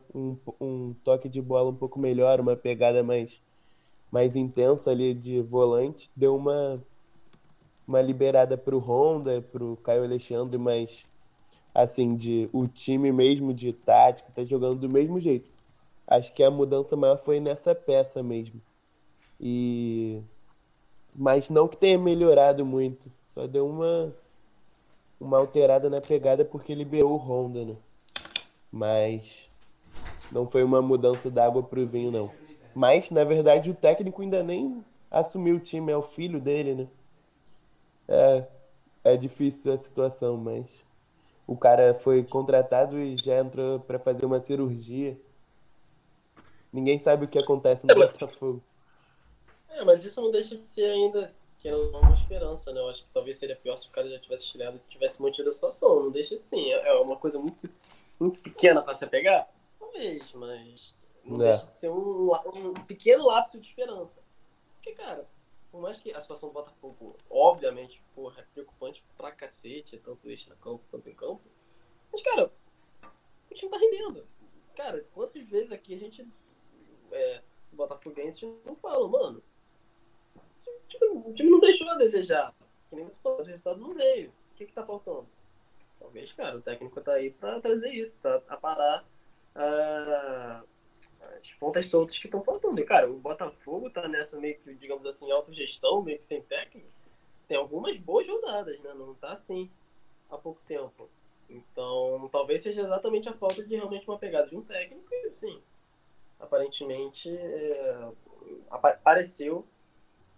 um 0.61 0.95
toque 1.05 1.29
de 1.29 1.43
bola 1.43 1.69
um 1.71 1.75
pouco 1.75 2.01
melhor, 2.01 2.41
uma 2.41 2.57
pegada 2.57 3.03
mais, 3.03 3.43
mais 4.13 4.37
intensa 4.37 4.91
ali 4.91 5.15
de 5.15 5.41
volante. 5.41 6.11
Deu 6.15 6.37
uma, 6.37 6.79
uma 7.89 8.03
liberada 8.03 8.59
para 8.59 8.77
o 8.77 8.79
Honda, 8.79 9.41
para 9.41 9.65
o 9.65 9.77
Caio 9.79 10.05
Alexandre, 10.05 10.59
mas 10.59 11.05
assim, 11.75 12.15
de 12.15 12.51
o 12.53 12.67
time 12.69 13.11
mesmo 13.11 13.55
de 13.55 13.73
tática 13.73 14.31
tá 14.35 14.45
jogando 14.45 14.81
do 14.81 14.93
mesmo 14.93 15.19
jeito. 15.19 15.49
Acho 16.07 16.33
que 16.35 16.43
a 16.43 16.51
mudança 16.51 16.95
maior 16.95 17.17
foi 17.25 17.41
nessa 17.41 17.75
peça 17.75 18.23
mesmo. 18.23 18.61
E 19.41 20.21
mas 21.15 21.49
não 21.49 21.69
que 21.69 21.77
tenha 21.77 21.99
melhorado 21.99 22.65
muito, 22.65 23.11
só 23.31 23.47
deu 23.47 23.67
uma 23.67 24.13
uma 25.19 25.39
alterada 25.39 25.89
na 25.89 26.01
pegada 26.01 26.45
porque 26.45 26.75
liberou 26.75 27.13
o 27.13 27.17
Honda, 27.17 27.65
né? 27.65 27.77
Mas 28.71 29.49
não 30.31 30.47
foi 30.47 30.63
uma 30.65 30.83
mudança 30.83 31.31
d'água 31.31 31.63
pro 31.63 31.87
vinho, 31.87 32.11
não. 32.11 32.42
Mas, 32.75 33.11
na 33.11 33.25
verdade, 33.25 33.71
o 33.71 33.75
técnico 33.75 34.23
ainda 34.23 34.43
nem 34.43 34.85
assumiu 35.11 35.57
o 35.57 35.61
time, 35.61 35.93
é 35.93 35.97
o 35.97 36.03
filho 36.03 36.41
dele, 36.41 36.75
né? 36.75 36.89
É, 38.09 38.47
é 39.05 39.17
difícil 39.17 39.73
a 39.73 39.77
situação, 39.77 40.37
mas 40.37 40.85
o 41.47 41.57
cara 41.57 41.95
foi 41.95 42.23
contratado 42.23 42.99
e 42.99 43.17
já 43.17 43.39
entrou 43.39 43.81
para 43.81 43.99
fazer 43.99 44.25
uma 44.25 44.41
cirurgia. 44.41 45.19
Ninguém 46.73 46.99
sabe 46.99 47.27
o 47.27 47.29
que 47.29 47.39
acontece 47.39 47.87
no 47.87 47.95
Botafogo. 47.95 48.63
É, 49.69 49.85
mas 49.85 50.05
isso 50.05 50.21
não 50.21 50.31
deixa 50.31 50.57
de 50.57 50.69
ser 50.69 50.85
ainda 50.85 51.35
querendo 51.61 51.97
uma 51.97 52.11
esperança, 52.11 52.73
né? 52.73 52.81
Eu 52.81 52.89
acho 52.89 53.05
que 53.05 53.11
talvez 53.13 53.37
seria 53.37 53.57
pior 53.57 53.77
se 53.77 53.87
o 53.87 53.91
cara 53.91 54.09
já 54.09 54.19
tivesse 54.19 54.47
tirado 54.47 54.81
tivesse 54.89 55.21
mantido 55.23 55.51
a 55.51 55.53
situação. 55.53 56.05
Não 56.05 56.11
deixa 56.11 56.37
de 56.37 56.43
sim. 56.43 56.73
É, 56.73 56.89
é 56.89 56.95
uma 57.01 57.17
coisa 57.17 57.39
muito, 57.39 57.71
muito 58.19 58.41
pequena 58.41 58.83
para 58.83 58.95
se 58.95 59.07
pegar? 59.07 59.49
Talvez, 59.79 60.25
mas 60.35 60.93
não 61.25 61.43
é. 61.45 61.51
deixa 61.51 61.67
de 61.67 61.77
ser 61.77 61.91
um, 61.91 62.33
um 62.33 62.75
pequeno 62.87 63.27
lapso 63.27 63.61
de 63.61 63.69
esperança. 63.69 64.23
Porque, 64.75 64.93
cara, 64.93 65.29
por 65.71 65.81
mais 65.81 65.97
que 65.99 66.13
a 66.13 66.21
situação 66.21 66.49
do 66.49 66.53
Botafogo, 66.53 67.17
obviamente, 67.31 68.03
porra, 68.15 68.43
é 68.43 68.47
preocupante 68.53 69.05
pra 69.17 69.33
cacete, 69.33 69.97
tanto 69.99 70.29
extra-campo 70.29 70.85
quanto 70.91 71.09
em 71.09 71.15
campo. 71.15 71.43
Mas, 72.13 72.23
cara, 72.23 72.53
o 73.51 73.55
time 73.55 73.71
tá 73.71 73.79
rendendo. 73.79 74.27
Cara, 74.75 75.05
quantas 75.15 75.49
vezes 75.49 75.73
aqui 75.73 75.95
a 75.95 75.99
gente, 75.99 76.27
é, 77.11 77.43
Botafoguense, 77.73 78.47
não 78.65 78.75
fala, 78.75 79.09
mano, 79.09 79.43
o 81.25 81.33
time 81.33 81.51
não 81.51 81.61
deixou 81.61 81.89
a 81.89 81.97
desejar. 81.97 82.55
Que 82.91 82.97
nem 82.97 83.09
você 83.09 83.19
falou, 83.21 83.41
o 83.41 83.45
resultado 83.45 83.81
não 83.81 83.95
veio. 83.95 84.31
O 84.31 84.55
que, 84.55 84.67
que 84.67 84.73
tá 84.73 84.85
faltando? 84.85 85.27
Talvez, 85.99 86.33
cara, 86.33 86.59
o 86.59 86.63
técnico 86.63 87.01
tá 87.01 87.13
aí 87.13 87.31
pra 87.31 87.61
trazer 87.61 87.91
isso, 87.91 88.17
pra 88.21 88.43
aparar 88.49 89.05
uh, 89.55 90.12
as 90.12 90.12
pontas 91.63 91.87
soltas 91.87 92.19
que 92.19 92.27
estão 92.27 92.43
faltando. 92.43 92.81
E, 92.81 92.85
cara, 92.85 93.09
o 93.09 93.17
Botafogo 93.21 93.89
tá 93.89 94.09
nessa 94.09 94.37
meio 94.37 94.59
que, 94.59 94.75
digamos 94.75 95.07
assim, 95.07 95.31
autogestão, 95.31 96.03
meio 96.03 96.19
que 96.19 96.25
sem 96.25 96.43
técnico. 96.43 96.91
Tem 97.47 97.57
algumas 97.57 97.97
boas 97.99 98.27
rodadas, 98.27 98.81
né? 98.81 98.93
Não 98.95 99.15
tá 99.15 99.35
assim 99.35 99.71
há 100.29 100.37
pouco 100.37 100.61
tempo. 100.67 101.09
Então, 101.49 102.29
talvez 102.33 102.65
seja 102.65 102.81
exatamente 102.81 103.29
a 103.29 103.33
falta 103.33 103.63
de 103.63 103.77
realmente 103.77 104.09
uma 104.09 104.19
pegada 104.19 104.49
de 104.49 104.57
um 104.57 104.63
técnico 104.63 105.07
e, 105.09 105.33
sim, 105.35 105.63
aparentemente 106.41 107.31
é, 107.31 108.09
apareceu 108.69 109.65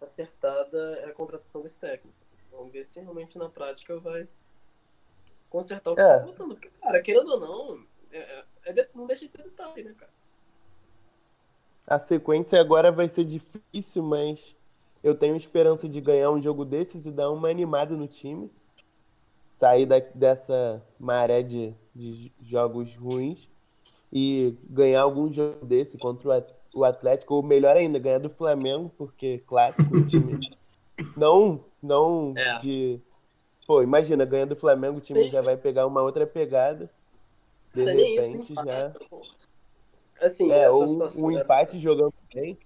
acertada 0.02 1.06
a 1.06 1.12
contratação 1.14 1.62
desse 1.62 1.80
técnico. 1.80 2.18
Vamos 2.52 2.70
ver 2.70 2.84
se 2.84 3.00
realmente 3.00 3.38
na 3.38 3.48
prática 3.48 3.98
vai 3.98 4.28
consertar 5.48 5.92
o 5.92 5.94
que 5.94 6.02
é. 6.02 6.18
tá 6.18 6.26
faltando. 6.26 6.54
Porque, 6.54 6.68
cara, 6.82 7.00
querendo 7.00 7.30
ou 7.30 7.40
não, 7.40 7.86
é, 8.12 8.18
é, 8.18 8.44
é 8.78 8.88
não 8.94 9.06
deixa 9.06 9.24
de 9.24 9.32
ser 9.32 9.42
detalhe, 9.42 9.84
né, 9.84 9.94
cara? 9.96 10.12
A 11.86 11.98
sequência 11.98 12.60
agora 12.60 12.90
vai 12.90 13.08
ser 13.08 13.24
difícil, 13.24 14.02
mas 14.02 14.56
eu 15.02 15.14
tenho 15.14 15.36
esperança 15.36 15.88
de 15.88 16.00
ganhar 16.00 16.30
um 16.30 16.40
jogo 16.40 16.64
desses 16.64 17.04
e 17.04 17.10
dar 17.10 17.30
uma 17.30 17.48
animada 17.48 17.94
no 17.96 18.06
time. 18.06 18.50
Sair 19.44 19.86
da, 19.86 20.00
dessa 20.14 20.82
maré 20.98 21.42
de, 21.42 21.74
de 21.94 22.32
jogos 22.42 22.94
ruins 22.96 23.48
e 24.12 24.56
ganhar 24.70 25.02
algum 25.02 25.30
jogo 25.32 25.64
desse 25.66 25.98
contra 25.98 26.46
o 26.74 26.84
Atlético, 26.84 27.34
ou 27.34 27.42
melhor 27.42 27.76
ainda, 27.76 27.98
ganhar 27.98 28.18
do 28.18 28.30
Flamengo, 28.30 28.90
porque 28.96 29.38
clássico 29.46 29.96
o 29.96 30.06
time. 30.06 30.40
Não, 31.16 31.64
não 31.82 32.32
é. 32.36 32.58
de. 32.60 33.00
Pô, 33.66 33.82
imagina, 33.82 34.24
ganhando 34.24 34.50
do 34.50 34.60
Flamengo, 34.60 34.98
o 34.98 35.00
time 35.00 35.24
sim, 35.24 35.30
já 35.30 35.42
vai 35.42 35.56
pegar 35.56 35.86
uma 35.86 36.00
outra 36.00 36.24
pegada. 36.24 36.88
De 37.74 37.84
Cara, 37.84 37.96
repente 37.96 38.52
isso, 38.52 38.64
já. 38.64 38.92
Assim, 40.24 40.50
é, 40.50 40.70
ou 40.70 40.84
um 41.16 41.30
empate 41.30 41.78
jogando 41.78 42.14
bem 42.32 42.58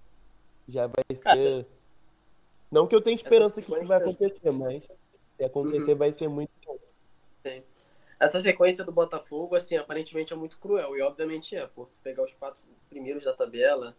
já 0.65 0.87
vai 0.87 1.17
Cara, 1.21 1.35
ser. 1.35 1.67
Não 2.71 2.87
que 2.87 2.95
eu 2.95 3.01
tenha 3.01 3.15
esperança 3.15 3.61
que 3.61 3.73
isso 3.73 3.85
vai 3.85 3.97
acontecer, 3.97 4.51
mas 4.51 4.87
se 5.35 5.43
acontecer 5.43 5.91
uhum. 5.91 5.97
vai 5.97 6.13
ser 6.13 6.29
muito 6.29 6.51
bom. 6.65 6.77
Sim. 7.45 7.61
Essa 8.17 8.39
sequência 8.39 8.85
do 8.85 8.93
Botafogo, 8.93 9.55
assim, 9.55 9.75
aparentemente 9.75 10.31
é 10.31 10.35
muito 10.35 10.57
cruel. 10.57 10.95
E 10.95 11.01
obviamente 11.01 11.55
é, 11.55 11.65
por 11.67 11.89
pegar 12.01 12.23
os 12.23 12.33
quatro 12.35 12.61
primeiros 12.89 13.25
da 13.25 13.33
tabela, 13.33 13.93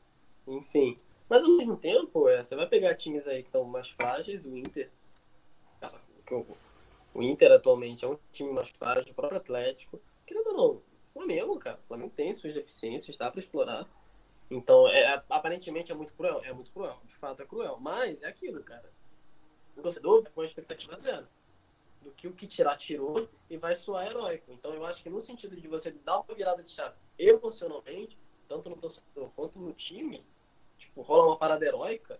enfim. 0.46 0.98
Mas 1.28 1.44
ao 1.44 1.50
mesmo 1.50 1.76
tempo, 1.76 2.28
é, 2.28 2.42
você 2.42 2.56
vai 2.56 2.66
pegar 2.66 2.94
times 2.94 3.26
aí 3.26 3.42
que 3.42 3.48
estão 3.48 3.64
mais 3.64 3.90
frágeis, 3.90 4.46
o 4.46 4.56
Inter. 4.56 4.90
Cara, 5.80 5.98
o 7.12 7.22
Inter 7.22 7.52
atualmente 7.52 8.04
é 8.04 8.08
um 8.08 8.18
time 8.32 8.52
mais 8.52 8.70
frágil, 8.70 9.12
o 9.12 9.14
próprio 9.14 9.38
Atlético. 9.38 10.00
Querendo 10.26 10.46
ou 10.48 10.56
não, 10.56 10.70
o 10.70 10.82
Flamengo, 11.12 11.58
cara, 11.58 11.78
o 11.78 11.86
Flamengo 11.86 12.12
tem 12.16 12.34
suas 12.34 12.54
deficiências, 12.54 13.16
dá 13.16 13.30
para 13.30 13.40
explorar. 13.40 13.88
Então, 14.50 14.88
é, 14.88 15.22
aparentemente 15.28 15.92
é 15.92 15.94
muito 15.94 16.12
cruel, 16.14 16.40
é 16.44 16.52
muito 16.52 16.72
cruel, 16.72 16.98
de 17.04 17.14
fato 17.14 17.42
é 17.42 17.46
cruel. 17.46 17.78
Mas 17.80 18.22
é 18.22 18.28
aquilo, 18.28 18.62
cara. 18.62 18.90
O 19.76 19.82
torcedor 19.82 20.28
com 20.30 20.40
a 20.40 20.44
expectativa 20.44 20.98
zero. 20.98 21.28
Do 22.02 22.10
que 22.12 22.26
o 22.26 22.32
que 22.32 22.46
tirar, 22.46 22.76
tirou 22.76 23.28
e 23.48 23.56
vai 23.56 23.76
soar 23.76 24.06
heróico. 24.06 24.50
Então, 24.52 24.74
eu 24.74 24.84
acho 24.84 25.02
que 25.02 25.10
no 25.10 25.20
sentido 25.20 25.54
de 25.54 25.68
você 25.68 25.90
dar 25.90 26.20
uma 26.20 26.34
virada 26.34 26.62
de 26.62 26.70
chave 26.70 26.96
emocionalmente, 27.18 28.18
tanto 28.48 28.70
no 28.70 28.76
torcedor 28.76 29.30
quanto 29.36 29.58
no 29.58 29.72
time, 29.72 30.24
tipo, 30.78 31.02
rola 31.02 31.26
uma 31.26 31.36
parada 31.36 31.64
heróica, 31.64 32.18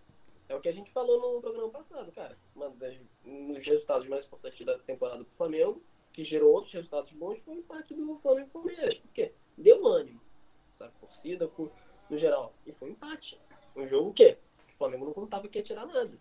é 0.49 0.55
o 0.55 0.61
que 0.61 0.69
a 0.69 0.73
gente 0.73 0.91
falou 0.91 1.35
no 1.35 1.41
programa 1.41 1.71
passado, 1.71 2.13
cara. 2.13 2.37
Um 3.25 3.53
dos 3.53 3.67
resultados 3.67 4.07
mais 4.09 4.27
importantes 4.27 4.67
da 4.67 4.79
temporada 4.81 5.25
do 5.25 5.31
Flamengo, 5.37 5.83
que 6.13 6.25
gerou 6.25 6.53
outros 6.53 6.73
resultados 6.73 7.13
bons, 7.13 7.39
foi 7.41 7.57
o 7.57 7.59
empate 7.59 7.95
do 7.95 8.19
Flamengo 8.19 8.51
Palmeiras. 8.51 8.95
Por 8.95 9.13
quê? 9.13 9.33
Deu 9.57 9.87
ânimo, 9.87 10.21
sabe? 10.77 10.93
Torcida, 11.01 11.47
com, 11.49 11.69
no 12.09 12.19
geral. 12.19 12.53
E 12.67 12.73
foi 12.73 12.89
um 12.89 12.93
empate. 12.93 13.41
Um 13.77 13.87
jogo 13.87 14.13
que 14.13 14.37
o 14.75 14.79
Flamengo 14.79 15.05
não 15.07 15.13
contava 15.13 15.49
que 15.49 15.59
ia 15.59 15.65
tirar 15.65 15.87
nada. 15.87 16.19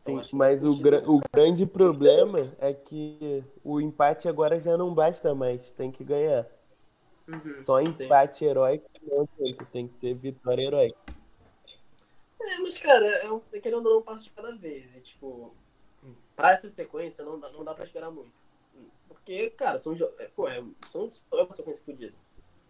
Então, 0.00 0.22
Sim, 0.22 0.36
mas 0.36 0.64
o, 0.64 0.76
gra 0.76 1.02
o 1.10 1.20
grande 1.34 1.66
problema 1.66 2.54
é 2.60 2.72
que 2.72 3.44
o 3.64 3.80
empate 3.80 4.28
agora 4.28 4.60
já 4.60 4.76
não 4.76 4.94
basta 4.94 5.34
mais, 5.34 5.70
tem 5.70 5.90
que 5.90 6.04
ganhar. 6.04 6.46
Uhum, 7.26 7.58
Só 7.58 7.80
empate 7.80 8.38
sim. 8.38 8.44
heróico 8.44 8.88
não 9.02 9.26
tem, 9.26 9.54
tem 9.72 9.88
que 9.88 9.98
ser 9.98 10.14
vitória 10.14 10.62
heróica. 10.62 10.96
É, 12.40 12.58
mas 12.58 12.78
cara, 12.78 13.04
é 13.04 13.32
um, 13.32 13.40
é 13.52 13.58
querendo 13.58 13.86
ou 13.86 13.94
não, 13.94 13.98
um 13.98 14.02
passo 14.02 14.24
de 14.24 14.30
cada 14.30 14.54
vez. 14.54 14.94
E, 14.94 15.00
tipo, 15.00 15.52
pra 16.36 16.52
essa 16.52 16.70
sequência 16.70 17.24
não 17.24 17.40
dá, 17.40 17.50
não 17.50 17.64
dá 17.64 17.74
pra 17.74 17.84
esperar 17.84 18.10
muito. 18.10 18.32
Porque, 19.08 19.50
cara, 19.50 19.78
são, 19.78 19.94
é, 20.18 20.28
pô, 20.28 20.48
é, 20.48 20.62
são, 20.90 21.10
é 21.32 21.42
uma 21.42 21.52
sequência 21.52 21.84
fodida. 21.84 22.14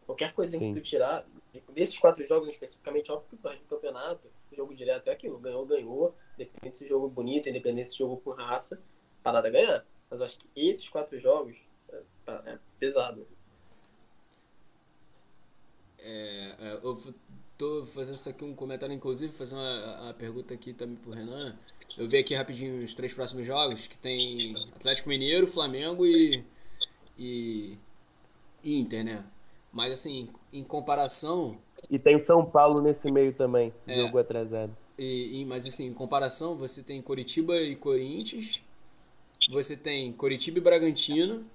Qualquer 0.06 0.32
coisa 0.32 0.56
que 0.56 0.72
tu 0.72 0.80
tirar, 0.80 1.26
desses 1.74 1.98
quatro 1.98 2.24
jogos 2.24 2.48
especificamente, 2.48 3.10
óbvio 3.10 3.28
que 3.28 3.36
o 3.36 3.68
campeonato, 3.68 4.28
jogo 4.52 4.74
direto 4.74 5.08
é 5.08 5.12
aquilo. 5.12 5.38
Ganhou, 5.38 5.66
ganhou. 5.66 6.14
Independente 6.34 6.78
se 6.78 6.88
jogo 6.88 7.08
bonito, 7.08 7.48
independente 7.48 7.92
se 7.92 7.98
jogo 7.98 8.16
com 8.18 8.30
raça, 8.30 8.80
parada 9.22 9.48
a 9.48 9.50
ganhar. 9.50 9.86
Mas 10.10 10.20
eu 10.20 10.26
acho 10.26 10.38
que 10.38 10.48
esses 10.54 10.88
quatro 10.88 11.18
jogos 11.18 11.56
é, 11.88 12.02
é 12.46 12.58
pesado. 12.78 13.26
É, 15.98 16.54
é, 16.60 16.80
eu 16.82 16.96
tô 17.56 17.84
fazendo 17.84 18.16
isso 18.16 18.28
aqui 18.28 18.44
um 18.44 18.54
comentário, 18.54 18.94
inclusive, 18.94 19.32
fazer 19.32 19.54
uma, 19.54 20.02
uma 20.02 20.14
pergunta 20.14 20.54
aqui 20.54 20.72
também 20.72 20.96
pro 20.96 21.12
Renan. 21.12 21.56
Eu 21.96 22.08
vi 22.08 22.18
aqui 22.18 22.34
rapidinho 22.34 22.82
os 22.84 22.94
três 22.94 23.14
próximos 23.14 23.46
jogos, 23.46 23.86
que 23.86 23.96
tem 23.96 24.54
Atlético 24.74 25.08
Mineiro, 25.08 25.46
Flamengo 25.46 26.04
e, 26.04 26.44
e 27.18 27.78
Inter, 28.62 29.04
né? 29.04 29.24
Mas 29.72 29.92
assim, 29.92 30.28
em 30.52 30.64
comparação. 30.64 31.56
E 31.90 31.98
tem 31.98 32.16
o 32.16 32.20
São 32.20 32.44
Paulo 32.44 32.80
nesse 32.80 33.10
meio 33.10 33.32
também, 33.32 33.72
é, 33.86 33.96
jogo 33.96 34.18
atrasado. 34.18 34.76
E, 34.98 35.40
e, 35.40 35.44
mas 35.44 35.66
assim, 35.66 35.86
em 35.86 35.94
comparação, 35.94 36.56
você 36.56 36.82
tem 36.82 37.00
Curitiba 37.00 37.56
e 37.56 37.76
Corinthians, 37.76 38.62
você 39.50 39.76
tem 39.76 40.12
Curitiba 40.12 40.58
e 40.58 40.62
Bragantino, 40.62 41.46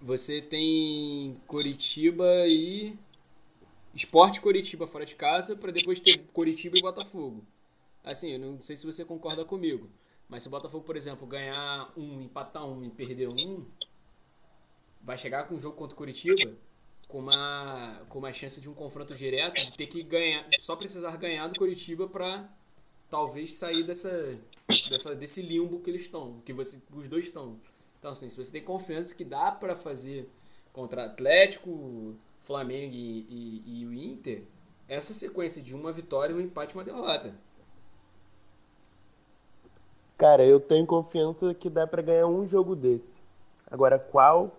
você 0.00 0.42
tem 0.42 1.36
Curitiba 1.46 2.46
e 2.46 2.96
Esporte 3.94 4.40
Coritiba 4.40 4.86
fora 4.86 5.04
de 5.04 5.14
casa 5.14 5.56
para 5.56 5.70
depois 5.70 6.00
ter 6.00 6.18
Coritiba 6.32 6.78
e 6.78 6.82
Botafogo. 6.82 7.44
Assim, 8.02 8.32
eu 8.32 8.38
não 8.38 8.60
sei 8.62 8.74
se 8.76 8.86
você 8.86 9.04
concorda 9.04 9.44
comigo, 9.44 9.90
mas 10.28 10.42
se 10.42 10.48
o 10.48 10.50
Botafogo, 10.50 10.84
por 10.84 10.96
exemplo, 10.96 11.26
ganhar 11.26 11.92
um, 11.96 12.22
empatar 12.22 12.66
um 12.66 12.84
e 12.84 12.90
perder 12.90 13.28
um, 13.28 13.64
vai 15.02 15.16
chegar 15.16 15.44
com 15.44 15.54
um 15.54 15.60
jogo 15.60 15.76
contra 15.76 15.94
o 15.94 15.98
Curitiba 15.98 16.56
com 17.12 17.18
uma, 17.18 18.00
com 18.08 18.18
uma 18.18 18.32
chance 18.32 18.58
de 18.58 18.70
um 18.70 18.72
confronto 18.72 19.14
direto, 19.14 19.60
de 19.60 19.72
ter 19.72 19.86
que 19.86 20.02
ganhar, 20.02 20.48
só 20.58 20.74
precisar 20.74 21.14
ganhar 21.18 21.46
do 21.46 21.58
Curitiba 21.58 22.08
para 22.08 22.48
talvez 23.10 23.54
sair 23.56 23.84
dessa, 23.84 24.38
dessa, 24.88 25.14
desse 25.14 25.42
limbo 25.42 25.80
que 25.80 25.90
eles 25.90 26.02
estão, 26.02 26.40
que 26.42 26.54
você, 26.54 26.82
os 26.90 27.06
dois 27.08 27.26
estão. 27.26 27.60
Então, 27.98 28.12
assim, 28.12 28.26
se 28.30 28.34
você 28.36 28.50
tem 28.50 28.62
confiança 28.62 29.14
que 29.14 29.24
dá 29.24 29.52
para 29.52 29.76
fazer 29.76 30.26
contra 30.72 31.04
Atlético, 31.04 32.16
Flamengo 32.42 32.94
e, 32.94 33.26
e, 33.28 33.80
e 33.80 33.86
o 33.86 33.94
Inter, 33.94 34.42
essa 34.88 35.12
sequência 35.14 35.62
de 35.62 35.74
uma 35.74 35.92
vitória, 35.92 36.34
um 36.34 36.40
empate 36.40 36.74
e 36.74 36.76
uma 36.76 36.84
derrota. 36.84 37.32
Cara, 40.18 40.44
eu 40.44 40.60
tenho 40.60 40.86
confiança 40.86 41.54
que 41.54 41.70
dá 41.70 41.86
para 41.86 42.02
ganhar 42.02 42.26
um 42.26 42.46
jogo 42.46 42.76
desse. 42.76 43.22
Agora, 43.70 43.98
qual? 43.98 44.56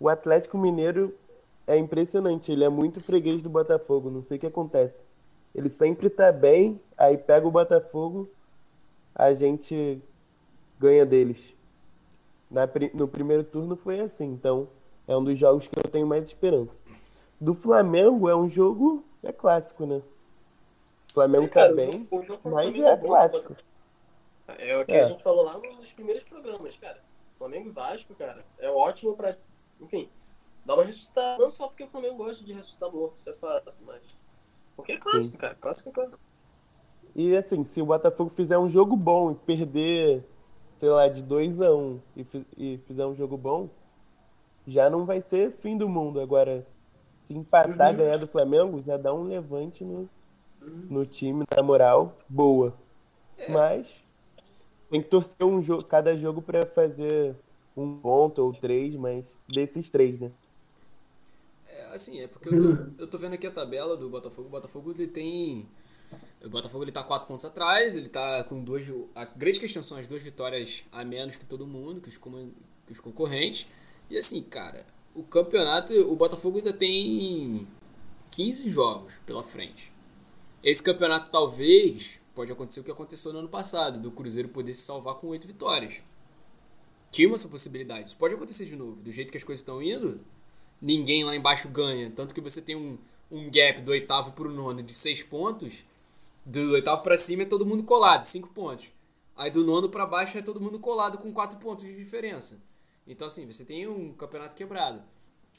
O 0.00 0.08
Atlético 0.08 0.56
Mineiro 0.56 1.14
é 1.66 1.76
impressionante. 1.76 2.50
Ele 2.50 2.64
é 2.64 2.68
muito 2.68 3.00
freguês 3.00 3.42
do 3.42 3.50
Botafogo. 3.50 4.10
Não 4.10 4.22
sei 4.22 4.36
o 4.36 4.40
que 4.40 4.46
acontece. 4.46 5.02
Ele 5.54 5.68
sempre 5.68 6.10
tá 6.10 6.32
bem, 6.32 6.80
aí 6.96 7.16
pega 7.16 7.46
o 7.46 7.50
Botafogo, 7.50 8.28
a 9.14 9.32
gente 9.34 10.02
ganha 10.80 11.06
deles. 11.06 11.54
Na, 12.50 12.68
no 12.92 13.06
primeiro 13.06 13.44
turno 13.44 13.76
foi 13.76 14.00
assim. 14.00 14.26
Então, 14.26 14.68
é 15.06 15.16
um 15.16 15.22
dos 15.22 15.38
jogos 15.38 15.68
que 15.68 15.78
eu 15.78 15.90
tenho 15.90 16.06
mais 16.06 16.24
esperança. 16.24 16.76
Do 17.40 17.54
Flamengo 17.54 18.28
é 18.28 18.36
um 18.36 18.48
jogo. 18.48 19.04
É 19.22 19.32
clássico, 19.32 19.86
né? 19.86 20.02
O 21.10 21.14
Flamengo 21.14 21.48
tá 21.48 21.72
bem, 21.72 22.08
mas 22.44 22.74
é 22.74 22.96
clássico. 22.96 23.56
É 24.46 24.76
o 24.76 24.84
que 24.84 24.92
é. 24.92 25.02
a 25.02 25.08
gente 25.08 25.22
falou 25.22 25.44
lá 25.44 25.58
nos 25.58 25.92
primeiros 25.92 26.22
programas, 26.24 26.76
cara. 26.76 27.00
Flamengo 27.38 27.68
e 27.68 27.72
Vasco, 27.72 28.14
cara, 28.14 28.44
é 28.58 28.70
ótimo 28.70 29.16
pra. 29.16 29.36
Enfim, 29.80 30.08
dar 30.64 30.74
uma 30.74 30.84
ressuscitada. 30.84 31.42
Não 31.42 31.50
só 31.50 31.68
porque 31.68 31.84
o 31.84 31.88
Flamengo 31.88 32.16
gosta 32.16 32.44
de 32.44 32.52
ressuscitar 32.52 32.90
morto, 32.90 33.16
isso 33.18 33.30
é 33.30 33.34
fato, 33.34 33.72
mas. 33.86 34.02
Porque 34.76 34.92
é 34.92 34.98
clássico, 34.98 35.32
Sim. 35.32 35.38
cara. 35.38 35.54
Clássico 35.54 35.88
é 35.88 35.92
clássico. 35.92 36.22
E 37.14 37.36
assim, 37.36 37.62
se 37.64 37.80
o 37.80 37.86
Botafogo 37.86 38.30
fizer 38.34 38.58
um 38.58 38.68
jogo 38.68 38.96
bom 38.96 39.32
e 39.32 39.34
perder, 39.36 40.24
sei 40.78 40.88
lá, 40.88 41.08
de 41.08 41.22
2 41.22 41.60
a 41.60 41.70
1 41.70 41.78
um, 41.78 42.00
e, 42.16 42.26
e 42.56 42.78
fizer 42.86 43.06
um 43.06 43.14
jogo 43.14 43.36
bom, 43.36 43.68
já 44.66 44.90
não 44.90 45.04
vai 45.04 45.20
ser 45.20 45.52
fim 45.52 45.76
do 45.76 45.88
mundo. 45.88 46.20
Agora, 46.20 46.66
se 47.26 47.34
empatar 47.34 47.90
uhum. 47.90 47.96
ganhar 47.96 48.16
do 48.16 48.26
Flamengo, 48.26 48.82
já 48.86 48.96
dá 48.96 49.12
um 49.12 49.24
levante 49.24 49.84
no, 49.84 50.08
uhum. 50.62 50.86
no 50.90 51.06
time, 51.06 51.44
na 51.54 51.62
moral, 51.62 52.16
boa. 52.28 52.74
É. 53.38 53.50
Mas 53.50 54.02
tem 54.90 55.02
que 55.02 55.08
torcer 55.08 55.46
um 55.46 55.62
jogo, 55.62 55.84
cada 55.84 56.16
jogo 56.16 56.40
para 56.40 56.66
fazer 56.66 57.34
um 57.76 57.98
ponto 57.98 58.40
ou 58.40 58.52
três, 58.52 58.94
mas 58.94 59.36
desses 59.48 59.90
três, 59.90 60.20
né? 60.20 60.30
É, 61.66 61.86
assim, 61.86 62.20
é 62.20 62.28
porque 62.28 62.48
eu 62.48 62.60
tô, 62.60 63.02
eu 63.02 63.06
tô 63.06 63.18
vendo 63.18 63.34
aqui 63.34 63.46
a 63.46 63.50
tabela 63.50 63.96
do 63.96 64.08
Botafogo. 64.08 64.48
O 64.48 64.50
Botafogo 64.50 64.92
ele 64.92 65.08
tem. 65.08 65.66
O 66.44 66.48
Botafogo 66.48 66.84
ele 66.84 66.92
tá 66.92 67.02
quatro 67.02 67.26
pontos 67.26 67.44
atrás, 67.44 67.96
ele 67.96 68.08
tá 68.08 68.44
com 68.44 68.62
duas. 68.62 68.88
A 69.14 69.24
grande 69.24 69.58
questão 69.58 69.82
são 69.82 69.98
as 69.98 70.06
duas 70.06 70.22
vitórias 70.22 70.84
a 70.92 71.04
menos 71.04 71.36
que 71.36 71.44
todo 71.44 71.66
mundo, 71.66 72.00
que 72.00 72.08
os, 72.08 72.16
que 72.16 72.92
os 72.92 73.00
concorrentes. 73.00 73.66
E 74.08 74.16
assim, 74.16 74.42
cara, 74.42 74.86
o 75.14 75.22
campeonato, 75.22 75.92
o 75.92 76.16
Botafogo 76.16 76.58
ainda 76.58 76.72
tem 76.72 77.66
15 78.30 78.68
jogos 78.68 79.14
pela 79.24 79.42
frente. 79.42 79.92
Esse 80.62 80.82
campeonato 80.82 81.30
talvez 81.30 82.20
pode 82.34 82.50
acontecer 82.50 82.80
o 82.80 82.84
que 82.84 82.90
aconteceu 82.90 83.32
no 83.32 83.38
ano 83.38 83.48
passado, 83.48 84.00
do 84.00 84.10
Cruzeiro 84.10 84.48
poder 84.48 84.74
se 84.74 84.82
salvar 84.82 85.14
com 85.14 85.28
oito 85.28 85.46
vitórias. 85.46 86.02
Tinha 87.10 87.32
essa 87.32 87.48
possibilidade. 87.48 88.08
Isso 88.08 88.16
pode 88.16 88.34
acontecer 88.34 88.64
de 88.64 88.74
novo. 88.74 89.00
Do 89.00 89.12
jeito 89.12 89.30
que 89.30 89.38
as 89.38 89.44
coisas 89.44 89.60
estão 89.60 89.80
indo, 89.80 90.20
ninguém 90.82 91.22
lá 91.22 91.36
embaixo 91.36 91.68
ganha. 91.68 92.10
Tanto 92.10 92.34
que 92.34 92.40
você 92.40 92.60
tem 92.60 92.74
um, 92.74 92.98
um 93.30 93.48
gap 93.50 93.80
do 93.82 93.92
oitavo 93.92 94.32
para 94.32 94.48
o 94.48 94.52
nono 94.52 94.82
de 94.82 94.92
seis 94.92 95.22
pontos. 95.22 95.84
Do 96.44 96.72
oitavo 96.72 97.02
para 97.02 97.16
cima 97.16 97.42
é 97.42 97.46
todo 97.46 97.64
mundo 97.64 97.84
colado, 97.84 98.24
cinco 98.24 98.48
pontos. 98.48 98.86
Aí 99.36 99.50
do 99.50 99.64
nono 99.64 99.88
para 99.88 100.06
baixo 100.06 100.36
é 100.36 100.42
todo 100.42 100.60
mundo 100.60 100.80
colado 100.80 101.18
com 101.18 101.32
quatro 101.32 101.58
pontos 101.58 101.84
de 101.84 101.94
diferença. 101.94 102.60
Então, 103.06 103.26
assim, 103.26 103.46
você 103.46 103.64
tem 103.64 103.86
um 103.86 104.12
campeonato 104.14 104.54
quebrado. 104.54 105.02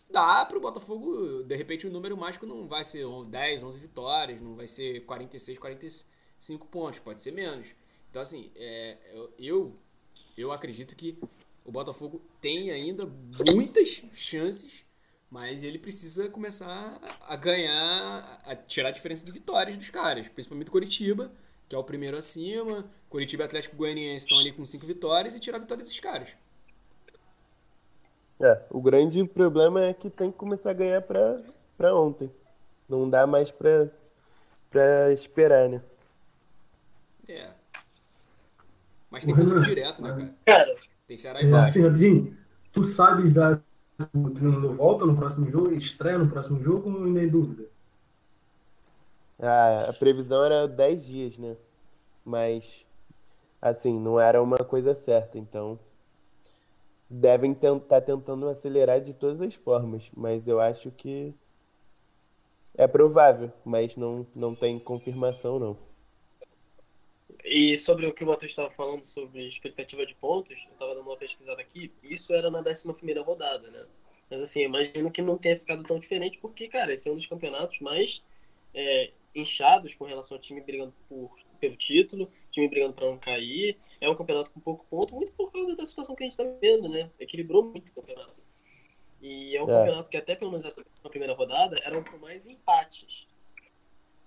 Dá 0.10 0.46
para 0.46 0.58
o 0.58 0.62
Botafogo, 0.62 1.44
de 1.44 1.56
repente, 1.56 1.88
o 1.88 1.92
número 1.92 2.16
mágico 2.16 2.46
não 2.46 2.68
vai 2.68 2.84
ser 2.84 3.06
10, 3.28 3.64
11 3.64 3.80
vitórias, 3.80 4.42
não 4.42 4.56
vai 4.56 4.68
ser 4.68 5.06
46, 5.06 5.58
45 5.58 6.16
5 6.40 6.68
pontos, 6.68 7.00
pode 7.00 7.22
ser 7.22 7.32
menos. 7.32 7.68
Então, 8.10 8.22
assim, 8.22 8.52
é, 8.56 8.98
eu, 9.38 9.76
eu 10.38 10.52
acredito 10.52 10.96
que 10.96 11.18
o 11.64 11.72
Botafogo 11.72 12.22
tem 12.40 12.72
ainda 12.72 13.06
muitas 13.54 14.04
chances, 14.14 14.86
mas 15.30 15.64
ele 15.64 15.80
precisa 15.80 16.30
começar 16.30 17.00
a 17.22 17.36
ganhar, 17.36 18.40
a 18.46 18.56
tirar 18.56 18.90
a 18.90 18.92
diferença 18.92 19.26
de 19.26 19.32
vitórias 19.32 19.76
dos 19.76 19.90
caras, 19.90 20.28
principalmente 20.30 20.72
Curitiba, 20.72 21.32
que 21.68 21.76
é 21.76 21.78
o 21.78 21.84
primeiro 21.84 22.16
acima. 22.16 22.90
Curitiba 23.10 23.44
e 23.44 23.46
Atlético 23.46 23.76
Goianiense 23.76 24.26
estão 24.26 24.40
ali 24.40 24.52
com 24.52 24.64
5 24.64 24.86
vitórias 24.86 25.34
e 25.34 25.40
tirar 25.40 25.58
a 25.58 25.62
vitória 25.62 25.84
desses 25.84 26.00
caras. 26.00 26.30
É, 28.40 28.62
o 28.70 28.82
grande 28.82 29.24
problema 29.24 29.86
é 29.86 29.94
que 29.94 30.10
tem 30.10 30.32
que 30.32 30.38
começar 30.38 30.72
a 30.72 30.74
ganhar 30.74 31.02
pra, 31.02 31.42
pra 31.78 31.96
ontem. 31.96 32.30
Não 32.88 33.10
dá 33.10 33.26
mais 33.26 33.50
pra, 33.50 33.88
pra 34.70 35.12
esperar, 35.14 35.70
né? 35.70 35.82
É. 37.30 37.50
Mas 39.10 39.26
tem 39.26 39.36
confronto 39.36 39.62
direto, 39.62 40.02
né, 40.02 40.10
cara? 40.10 40.36
Cara. 40.46 40.76
Tem 41.08 41.16
Ceará 41.18 41.42
e 41.42 41.46
é, 41.46 41.50
Vasco. 41.50 41.86
Assim, 41.86 42.38
tu 42.74 42.84
sabes 42.84 43.34
da 43.34 43.60
o 44.14 44.30
treinador 44.30 44.76
volta 44.76 45.06
no 45.06 45.16
próximo 45.16 45.50
jogo, 45.50 45.74
estreia 45.74 46.18
no 46.18 46.30
próximo 46.30 46.62
jogo 46.62 46.90
ou 46.90 47.06
nem 47.06 47.30
dúvida? 47.30 47.70
Ah, 49.40 49.86
a 49.90 49.94
previsão 49.94 50.44
era 50.44 50.68
10 50.68 51.06
dias, 51.06 51.38
né? 51.38 51.56
Mas, 52.24 52.86
assim, 53.62 53.98
não 53.98 54.20
era 54.20 54.42
uma 54.42 54.58
coisa 54.58 54.94
certa, 54.94 55.38
então 55.38 55.80
devem 57.10 57.52
estar 57.52 57.80
tá 57.80 58.02
tentando 58.02 58.48
acelerar 58.48 59.02
de 59.02 59.14
todas 59.14 59.42
as 59.42 59.54
formas, 59.54 60.10
mas 60.16 60.48
eu 60.48 60.60
acho 60.60 60.92
que 60.92 61.34
é 62.78 62.88
provável, 62.88 63.52
mas 63.64 63.96
não, 63.96 64.26
não 64.36 64.56
tem 64.56 64.78
confirmação, 64.80 65.60
não. 65.60 65.78
E 67.44 67.78
sobre 67.78 68.08
o 68.08 68.14
que 68.14 68.24
o 68.24 68.28
Matheus 68.28 68.52
estava 68.52 68.72
falando 68.72 69.06
sobre 69.06 69.48
expectativa 69.48 70.06
de 70.06 70.16
pontos, 70.16 70.58
eu 70.66 70.74
estava 70.74 70.96
dando 70.96 71.08
uma 71.08 71.18
pesquisada 71.18 71.62
aqui, 71.62 71.92
isso 72.04 72.34
era 72.34 72.50
na 72.50 72.60
11 72.60 72.84
rodada, 73.24 73.70
né? 73.70 73.86
Mas 74.30 74.42
assim, 74.42 74.62
imagino 74.62 75.12
que 75.12 75.22
não 75.22 75.38
tenha 75.38 75.60
ficado 75.60 75.84
tão 75.84 76.00
diferente, 76.00 76.40
porque, 76.40 76.68
cara, 76.68 76.92
esse 76.94 77.08
é 77.08 77.12
um 77.12 77.16
dos 77.16 77.28
campeonatos 77.28 77.80
mais 77.80 78.24
é, 78.74 79.12
inchados 79.36 79.94
com 79.94 80.06
relação 80.06 80.36
ao 80.36 80.42
time 80.42 80.62
brigando 80.62 80.94
por, 81.08 81.32
pelo 81.60 81.76
título, 81.76 82.32
time 82.52 82.68
brigando 82.68 82.94
para 82.94 83.06
não 83.06 83.18
cair. 83.18 83.78
É 84.00 84.10
um 84.10 84.16
campeonato 84.16 84.52
com 84.52 84.60
pouco 84.60 84.86
ponto, 84.90 85.16
muito 85.16 85.32
por 85.34 85.52
causa 85.52 85.76
da 85.76 85.86
situação 85.86 86.16
que 86.16 86.24
a 86.24 86.28
gente 86.28 86.40
está 86.40 86.44
vivendo, 86.44 86.90
né? 86.90 87.10
Equilibrou 87.20 87.64
muito 87.64 87.90
o 87.90 87.94
campeonato. 87.94 88.36
E 89.22 89.56
é 89.56 89.64
um 89.64 89.70
é. 89.70 89.80
campeonato 89.80 90.10
que, 90.10 90.18
até 90.18 90.36
pelo 90.36 90.52
menos 90.52 90.66
na 91.04 91.10
primeira 91.10 91.34
rodada, 91.34 91.80
eram 91.84 92.04
com 92.04 92.18
mais 92.18 92.46
empates. 92.46 93.28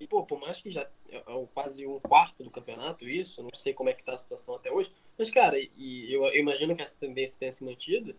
E, 0.01 0.07
pô, 0.07 0.25
por 0.25 0.41
mais 0.41 0.61
que 0.61 0.71
já 0.71 0.89
é, 1.09 1.16
é 1.16 1.47
quase 1.53 1.87
um 1.87 1.99
quarto 1.99 2.43
do 2.45 2.51
campeonato 2.51 3.09
isso, 3.09 3.43
não 3.43 3.51
sei 3.55 3.75
como 3.75 3.91
é 3.91 3.93
que 3.93 4.05
tá 4.05 4.14
a 4.14 4.19
situação 4.19 4.55
até 4.55 4.71
hoje, 4.71 4.93
mas, 5.19 5.31
cara, 5.31 5.59
e 5.59 6.12
eu, 6.12 6.25
eu 6.25 6.41
imagino 6.41 6.75
que 6.75 6.83
essa 6.83 6.99
tendência 6.99 7.39
tenha 7.39 7.53
se 7.53 7.64
mantido, 7.64 8.14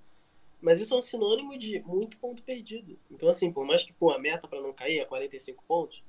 mas 0.62 0.80
isso 0.80 0.94
é 0.94 0.98
um 0.98 1.02
sinônimo 1.02 1.58
de 1.58 1.80
muito 1.82 2.18
ponto 2.18 2.44
perdido. 2.44 3.00
Então, 3.10 3.30
assim, 3.30 3.52
por 3.52 3.66
mais 3.66 3.84
que, 3.84 3.94
pô, 3.94 4.12
a 4.12 4.20
meta 4.20 4.48
para 4.48 4.62
não 4.62 4.74
cair 4.74 5.00
é 5.00 5.06
45 5.06 5.64
pontos, 5.66 6.04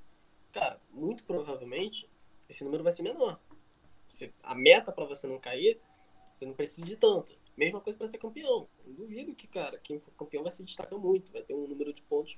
cara, 0.53 0.80
muito 0.91 1.22
provavelmente 1.22 2.09
esse 2.49 2.64
número 2.64 2.82
vai 2.82 2.93
ser 2.93 3.03
menor. 3.03 3.38
Você, 4.11 4.32
a 4.42 4.54
meta 4.54 4.92
para 4.92 5.04
você 5.04 5.26
não 5.26 5.38
cair, 5.38 5.80
você 6.34 6.44
não 6.44 6.52
precisa 6.52 6.84
de 6.84 6.96
tanto. 6.96 7.32
Mesma 7.56 7.80
coisa 7.80 7.98
para 7.98 8.08
ser 8.08 8.18
campeão. 8.18 8.68
Eu 8.86 8.92
duvido 8.92 9.34
que, 9.34 9.46
cara, 9.46 9.78
quem 9.78 9.98
for 9.98 10.11
campeão 10.12 10.42
vai 10.42 10.52
se 10.52 10.64
destacar 10.64 10.98
muito, 10.98 11.32
vai 11.32 11.42
ter 11.42 11.54
um 11.54 11.66
número 11.66 11.92
de 11.92 12.02
pontos 12.02 12.36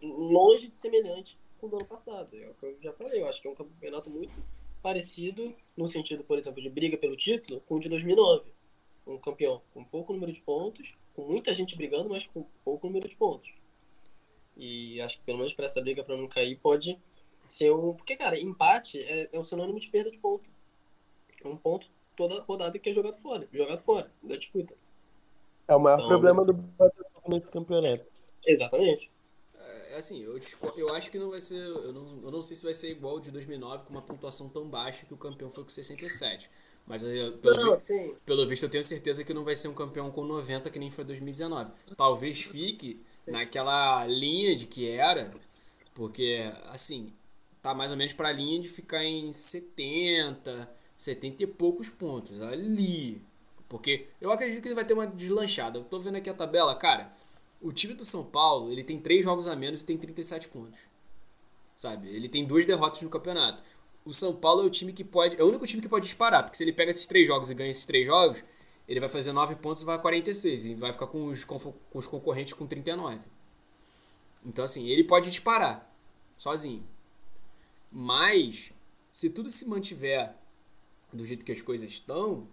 longe 0.00 0.68
de 0.68 0.76
semelhante 0.76 1.36
com 1.58 1.66
o 1.66 1.70
do 1.70 1.76
ano 1.76 1.86
passado. 1.86 2.34
É 2.36 2.48
o 2.48 2.54
que 2.54 2.64
eu 2.64 2.78
já 2.80 2.92
falei, 2.92 3.20
eu 3.20 3.26
acho 3.26 3.42
que 3.42 3.48
é 3.48 3.50
um 3.50 3.54
campeonato 3.54 4.08
muito 4.08 4.32
parecido 4.80 5.52
no 5.76 5.88
sentido, 5.88 6.22
por 6.22 6.38
exemplo, 6.38 6.62
de 6.62 6.70
briga 6.70 6.96
pelo 6.96 7.16
título 7.16 7.60
com 7.62 7.76
o 7.76 7.80
de 7.80 7.88
2009. 7.88 8.50
Um 9.06 9.18
campeão 9.18 9.62
com 9.72 9.82
pouco 9.82 10.12
número 10.12 10.32
de 10.32 10.40
pontos, 10.40 10.94
com 11.14 11.22
muita 11.26 11.54
gente 11.54 11.76
brigando, 11.76 12.10
mas 12.10 12.26
com 12.26 12.44
pouco 12.64 12.86
número 12.86 13.08
de 13.08 13.16
pontos. 13.16 13.52
E 14.56 15.00
acho 15.00 15.18
que 15.18 15.24
pelo 15.24 15.38
menos 15.38 15.54
para 15.54 15.66
essa 15.66 15.80
briga 15.80 16.04
para 16.04 16.16
não 16.16 16.28
cair 16.28 16.56
pode 16.56 16.98
ser 17.48 17.72
um. 17.72 17.94
Porque, 17.94 18.16
cara, 18.16 18.38
empate 18.38 19.02
é, 19.02 19.28
é 19.32 19.38
um 19.38 19.44
sinônimo 19.44 19.80
de 19.80 19.88
perda 19.88 20.10
de 20.10 20.18
ponto. 20.18 20.46
É 21.42 21.48
um 21.48 21.56
ponto 21.56 21.86
toda 22.16 22.42
rodada 22.42 22.78
que 22.78 22.90
é 22.90 22.92
jogado 22.92 23.16
fora, 23.16 23.48
jogado 23.52 23.80
fora 23.82 24.10
da 24.22 24.36
disputa. 24.36 24.74
É 25.66 25.74
o 25.74 25.78
maior 25.78 25.98
então, 25.98 26.08
problema 26.08 26.44
do 26.44 26.52
Botafogo 26.52 27.28
nesse 27.28 27.50
campeonato. 27.50 28.04
Exatamente. 28.46 29.10
É 29.90 29.96
assim, 29.96 30.22
eu, 30.22 30.38
eu 30.76 30.94
acho 30.94 31.10
que 31.10 31.18
não 31.18 31.30
vai 31.30 31.38
ser. 31.38 31.62
Eu 31.66 31.92
não, 31.92 32.22
eu 32.22 32.30
não 32.30 32.42
sei 32.42 32.56
se 32.56 32.64
vai 32.64 32.74
ser 32.74 32.90
igual 32.90 33.16
o 33.16 33.20
de 33.20 33.30
2009, 33.30 33.84
com 33.84 33.90
uma 33.90 34.02
pontuação 34.02 34.48
tão 34.48 34.68
baixa 34.68 35.06
que 35.06 35.14
o 35.14 35.16
campeão 35.16 35.50
foi 35.50 35.64
com 35.64 35.70
67. 35.70 36.50
Mas 36.86 37.04
eh, 37.04 37.30
pelo, 37.42 37.56
Não, 37.56 37.76
vi- 37.76 37.82
sim. 37.82 38.14
pelo 38.24 38.46
visto 38.46 38.62
eu 38.62 38.70
tenho 38.70 38.84
certeza 38.84 39.24
que 39.24 39.34
não 39.34 39.44
vai 39.44 39.56
ser 39.56 39.68
um 39.68 39.74
campeão 39.74 40.10
com 40.10 40.24
90 40.24 40.70
que 40.70 40.78
nem 40.78 40.90
foi 40.90 41.04
2019. 41.04 41.70
Talvez 41.96 42.40
fique 42.40 43.02
naquela 43.26 44.06
linha 44.06 44.56
de 44.56 44.66
que 44.66 44.88
era, 44.88 45.32
porque 45.94 46.50
assim, 46.66 47.12
tá 47.62 47.74
mais 47.74 47.90
ou 47.90 47.96
menos 47.96 48.12
pra 48.12 48.32
linha 48.32 48.60
de 48.60 48.68
ficar 48.68 49.04
em 49.04 49.32
70, 49.32 50.70
70 50.98 51.44
e 51.44 51.46
poucos 51.46 51.88
pontos 51.88 52.42
ali. 52.42 53.22
Porque 53.68 54.08
eu 54.20 54.32
acredito 54.32 54.60
que 54.60 54.68
ele 54.68 54.74
vai 54.74 54.84
ter 54.84 54.94
uma 54.94 55.06
deslanchada. 55.06 55.78
Eu 55.78 55.84
tô 55.84 56.00
vendo 56.00 56.16
aqui 56.16 56.28
a 56.28 56.34
tabela, 56.34 56.74
cara. 56.74 57.14
O 57.60 57.72
time 57.72 57.94
do 57.94 58.04
São 58.04 58.24
Paulo, 58.24 58.72
ele 58.72 58.82
tem 58.82 58.98
3 58.98 59.24
jogos 59.24 59.46
a 59.46 59.54
menos 59.54 59.82
e 59.82 59.86
tem 59.86 59.96
37 59.96 60.48
pontos. 60.48 60.80
Sabe? 61.76 62.08
Ele 62.08 62.28
tem 62.28 62.44
duas 62.44 62.66
derrotas 62.66 63.00
no 63.02 63.08
campeonato. 63.08 63.62
O 64.04 64.12
São 64.12 64.34
Paulo 64.34 64.62
é 64.62 64.64
o 64.64 64.70
time 64.70 64.92
que 64.92 65.04
pode. 65.04 65.40
É 65.40 65.44
o 65.44 65.48
único 65.48 65.66
time 65.66 65.80
que 65.80 65.88
pode 65.88 66.06
disparar, 66.06 66.42
porque 66.42 66.56
se 66.56 66.64
ele 66.64 66.72
pega 66.72 66.90
esses 66.90 67.06
três 67.06 67.26
jogos 67.26 67.50
e 67.50 67.54
ganha 67.54 67.70
esses 67.70 67.86
três 67.86 68.06
jogos, 68.06 68.42
ele 68.88 68.98
vai 68.98 69.08
fazer 69.08 69.32
9 69.32 69.56
pontos 69.56 69.82
e 69.82 69.86
vai 69.86 69.96
a 69.96 69.98
46. 69.98 70.66
E 70.66 70.74
vai 70.74 70.92
ficar 70.92 71.06
com 71.06 71.26
os, 71.26 71.44
com 71.44 71.78
os 71.94 72.08
concorrentes 72.08 72.54
com 72.54 72.66
39. 72.66 73.20
Então, 74.44 74.64
assim, 74.64 74.88
ele 74.88 75.04
pode 75.04 75.30
disparar 75.30 75.92
sozinho. 76.36 76.84
Mas, 77.92 78.72
se 79.12 79.30
tudo 79.30 79.50
se 79.50 79.68
mantiver 79.68 80.34
do 81.18 81.26
jeito 81.26 81.44
que 81.44 81.52
as 81.52 81.60
coisas 81.60 81.90
estão, 81.90 82.48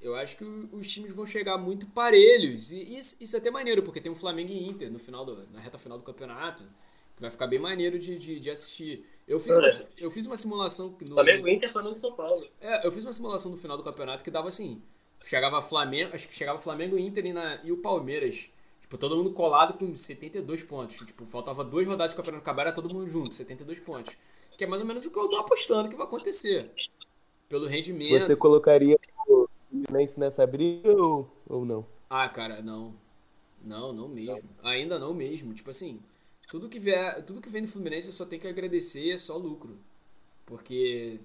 eu 0.00 0.14
acho 0.16 0.36
que 0.36 0.44
os 0.44 0.86
times 0.86 1.12
vão 1.14 1.24
chegar 1.24 1.56
muito 1.56 1.86
parelhos. 1.86 2.70
E 2.70 2.96
isso, 2.98 3.16
isso 3.20 3.36
é 3.36 3.38
até 3.38 3.50
maneiro, 3.50 3.82
porque 3.82 4.00
tem 4.00 4.12
o 4.12 4.14
Flamengo 4.14 4.52
e 4.52 4.68
Inter 4.68 4.92
no 4.92 4.98
final 4.98 5.24
do, 5.24 5.46
na 5.50 5.60
reta 5.60 5.78
final 5.78 5.96
do 5.96 6.04
campeonato. 6.04 6.62
Que 7.16 7.22
vai 7.22 7.30
ficar 7.30 7.46
bem 7.46 7.60
maneiro 7.60 7.98
de, 7.98 8.18
de, 8.18 8.40
de 8.40 8.50
assistir. 8.50 9.06
Eu 9.26 9.38
fiz, 9.38 9.56
uma, 9.56 9.66
É. 9.66 9.70
eu 9.96 10.10
fiz 10.10 10.26
uma 10.26 10.36
simulação 10.36 10.96
no, 11.00 11.14
Flamengo 11.14 11.48
Inter 11.48 11.72
Flamengo 11.72 11.96
São 11.96 12.12
Paulo. 12.12 12.46
é, 12.60 12.86
eu 12.86 12.90
fiz 12.92 13.04
uma 13.06 13.12
simulação 13.12 13.52
no 13.52 13.56
final 13.56 13.76
do 13.76 13.84
campeonato 13.84 14.22
que 14.24 14.30
dava 14.30 14.48
assim. 14.48 14.82
Chegava 15.24 15.62
Flamengo, 15.62 16.14
acho 16.14 16.28
que 16.28 16.34
chegava 16.34 16.58
Flamengo, 16.58 16.98
Inter 16.98 17.24
e, 17.24 17.32
na, 17.32 17.60
e 17.64 17.72
o 17.72 17.78
Palmeiras. 17.78 18.48
Tipo, 18.82 18.98
todo 18.98 19.16
mundo 19.16 19.30
colado 19.32 19.74
com 19.78 19.94
72 19.94 20.64
pontos. 20.64 20.96
Tipo, 20.96 21.24
faltava 21.24 21.64
duas 21.64 21.86
rodadas 21.86 22.12
do 22.12 22.16
campeonato 22.16 22.42
acabar, 22.42 22.62
era 22.62 22.72
todo 22.72 22.92
mundo 22.92 23.08
junto, 23.08 23.34
72 23.34 23.80
pontos. 23.80 24.14
Que 24.58 24.64
é 24.64 24.66
mais 24.66 24.82
ou 24.82 24.86
menos 24.86 25.06
o 25.06 25.10
que 25.10 25.18
eu 25.18 25.28
tô 25.28 25.36
apostando 25.36 25.88
que 25.88 25.96
vai 25.96 26.04
acontecer. 26.06 26.70
Pelo 27.54 27.68
rendimento. 27.68 28.26
Você 28.26 28.34
colocaria 28.34 28.98
o 29.28 29.48
Fluminense 29.70 30.18
nessa 30.18 30.44
briga 30.44 30.90
ou, 30.90 31.30
ou 31.48 31.64
não? 31.64 31.86
Ah, 32.10 32.28
cara, 32.28 32.60
não. 32.60 32.92
Não, 33.62 33.92
não 33.92 34.08
mesmo. 34.08 34.42
Ainda 34.60 34.98
não 34.98 35.14
mesmo. 35.14 35.54
Tipo 35.54 35.70
assim, 35.70 36.00
tudo 36.50 36.68
que 36.68 36.80
vier, 36.80 37.24
tudo 37.24 37.40
que 37.40 37.48
vem 37.48 37.62
do 37.62 37.68
Fluminense 37.68 38.10
só 38.10 38.26
tem 38.26 38.40
que 38.40 38.48
agradecer, 38.48 39.12
é 39.12 39.16
só 39.16 39.36
lucro. 39.36 39.78
Porque 40.44 41.20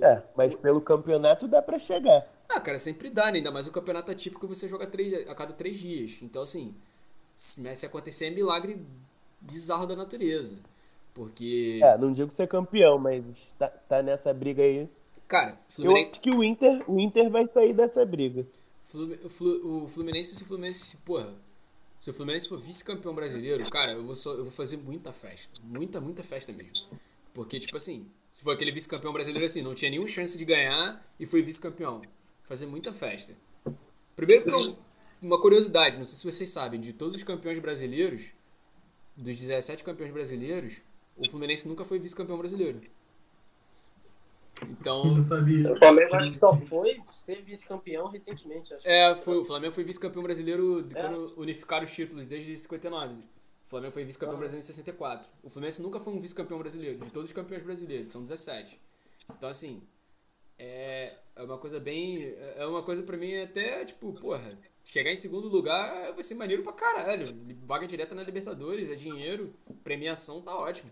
É, 0.00 0.22
mas 0.36 0.54
pelo 0.54 0.80
campeonato 0.80 1.48
dá 1.48 1.60
pra 1.60 1.80
chegar. 1.80 2.28
Ah, 2.48 2.60
cara, 2.60 2.78
sempre 2.78 3.10
dá, 3.10 3.32
né? 3.32 3.38
Ainda 3.38 3.50
mais 3.50 3.66
o 3.66 3.72
campeonato 3.72 4.12
atípico 4.12 4.46
você 4.46 4.68
joga 4.68 4.86
três, 4.86 5.28
a 5.28 5.34
cada 5.34 5.52
três 5.52 5.80
dias. 5.80 6.16
Então, 6.22 6.42
assim, 6.42 6.76
se 7.34 7.74
se 7.74 7.86
acontecer 7.86 8.26
é 8.26 8.30
milagre 8.30 8.80
bizarro 9.40 9.84
da 9.84 9.96
natureza. 9.96 10.54
Porque, 11.12 11.80
É, 11.82 11.98
não 11.98 12.12
digo 12.12 12.30
ser 12.30 12.46
campeão, 12.46 13.00
mas 13.00 13.24
tá, 13.58 13.68
tá 13.68 14.00
nessa 14.00 14.32
briga 14.32 14.62
aí. 14.62 14.88
Cara, 15.32 15.50
Eu 15.52 15.56
Fluminense, 15.74 16.10
acho 16.12 16.20
que 16.20 16.30
o 16.30 16.44
Inter, 16.44 16.84
o 16.90 17.00
Inter 17.00 17.30
vai 17.30 17.48
sair 17.48 17.72
dessa 17.72 18.04
briga. 18.04 18.46
Flu- 18.84 19.18
o 19.24 19.28
Flu- 19.28 19.84
o 19.84 19.88
Fluminense, 19.88 20.36
se 20.36 20.42
o 20.42 20.46
Fluminense, 20.46 20.96
porra, 20.98 21.32
se 21.98 22.10
o 22.10 22.12
Fluminense 22.12 22.48
for 22.48 22.58
vice-campeão 22.60 23.14
brasileiro, 23.14 23.68
cara, 23.70 23.92
eu 23.92 24.04
vou, 24.04 24.14
só, 24.14 24.32
eu 24.34 24.42
vou 24.44 24.52
fazer 24.52 24.76
muita 24.76 25.10
festa. 25.12 25.58
Muita, 25.64 26.00
muita 26.00 26.22
festa 26.22 26.52
mesmo. 26.52 26.86
Porque, 27.32 27.58
tipo 27.58 27.76
assim, 27.76 28.06
se 28.30 28.42
for 28.44 28.50
aquele 28.50 28.70
vice-campeão 28.72 29.12
brasileiro 29.12 29.46
assim, 29.46 29.62
não 29.62 29.74
tinha 29.74 29.90
nenhuma 29.90 30.08
chance 30.08 30.36
de 30.36 30.44
ganhar 30.44 31.02
e 31.18 31.24
foi 31.24 31.42
vice-campeão. 31.42 32.02
Fazer 32.42 32.66
muita 32.66 32.92
festa. 32.92 33.32
Primeiro 34.14 34.44
porque 34.44 34.68
eu- 34.68 34.76
uma 35.22 35.40
curiosidade, 35.40 35.96
não 35.96 36.04
sei 36.04 36.18
se 36.18 36.24
vocês 36.24 36.50
sabem, 36.50 36.78
de 36.80 36.92
todos 36.92 37.14
os 37.14 37.22
campeões 37.22 37.58
brasileiros, 37.58 38.26
dos 39.16 39.36
17 39.38 39.82
campeões 39.84 40.12
brasileiros, 40.12 40.82
o 41.16 41.28
Fluminense 41.30 41.66
nunca 41.68 41.84
foi 41.84 41.98
vice-campeão 41.98 42.36
brasileiro. 42.36 42.82
Então, 44.70 45.04
Eu 45.06 45.14
não 45.16 45.24
sabia. 45.24 45.72
O 45.72 45.76
Flamengo 45.76 46.14
acho 46.16 46.32
que 46.32 46.38
só 46.38 46.56
foi 46.56 47.00
ser 47.26 47.42
vice-campeão 47.42 48.08
recentemente. 48.08 48.72
Acho. 48.74 48.86
É, 48.88 49.14
foi, 49.16 49.36
o 49.38 49.44
Flamengo 49.44 49.72
foi 49.72 49.84
vice-campeão 49.84 50.22
brasileiro 50.22 50.82
de 50.82 50.96
É. 50.96 51.02
quando 51.02 51.34
unificaram 51.38 51.84
os 51.84 51.92
títulos 51.94 52.24
desde 52.24 52.56
59. 52.58 53.20
O 53.66 53.68
Flamengo 53.68 53.92
foi 53.92 54.04
vice-campeão 54.04 54.36
Ah. 54.36 54.40
brasileiro 54.40 54.64
em 54.64 54.66
64. 54.66 55.28
O 55.42 55.48
Fluminense 55.50 55.82
nunca 55.82 55.98
foi 56.00 56.12
um 56.12 56.20
vice-campeão 56.20 56.58
brasileiro, 56.58 56.98
de 56.98 57.10
todos 57.10 57.28
os 57.28 57.32
campeões 57.34 57.62
brasileiros, 57.62 58.10
são 58.10 58.22
17. 58.22 58.78
Então, 59.36 59.48
assim, 59.48 59.82
é, 60.58 61.14
é 61.36 61.42
uma 61.42 61.58
coisa 61.58 61.80
bem. 61.80 62.34
É 62.56 62.66
uma 62.66 62.82
coisa 62.82 63.02
pra 63.02 63.16
mim 63.16 63.36
até, 63.40 63.84
tipo, 63.84 64.12
porra, 64.14 64.58
chegar 64.84 65.10
em 65.10 65.16
segundo 65.16 65.48
lugar 65.48 66.12
vai 66.12 66.22
ser 66.22 66.34
maneiro 66.34 66.62
pra 66.62 66.72
caralho. 66.72 67.34
Vaga 67.64 67.86
direta 67.86 68.14
na 68.14 68.22
Libertadores, 68.22 68.90
é 68.90 68.94
dinheiro, 68.94 69.54
premiação 69.82 70.40
tá 70.42 70.54
ótimo. 70.56 70.90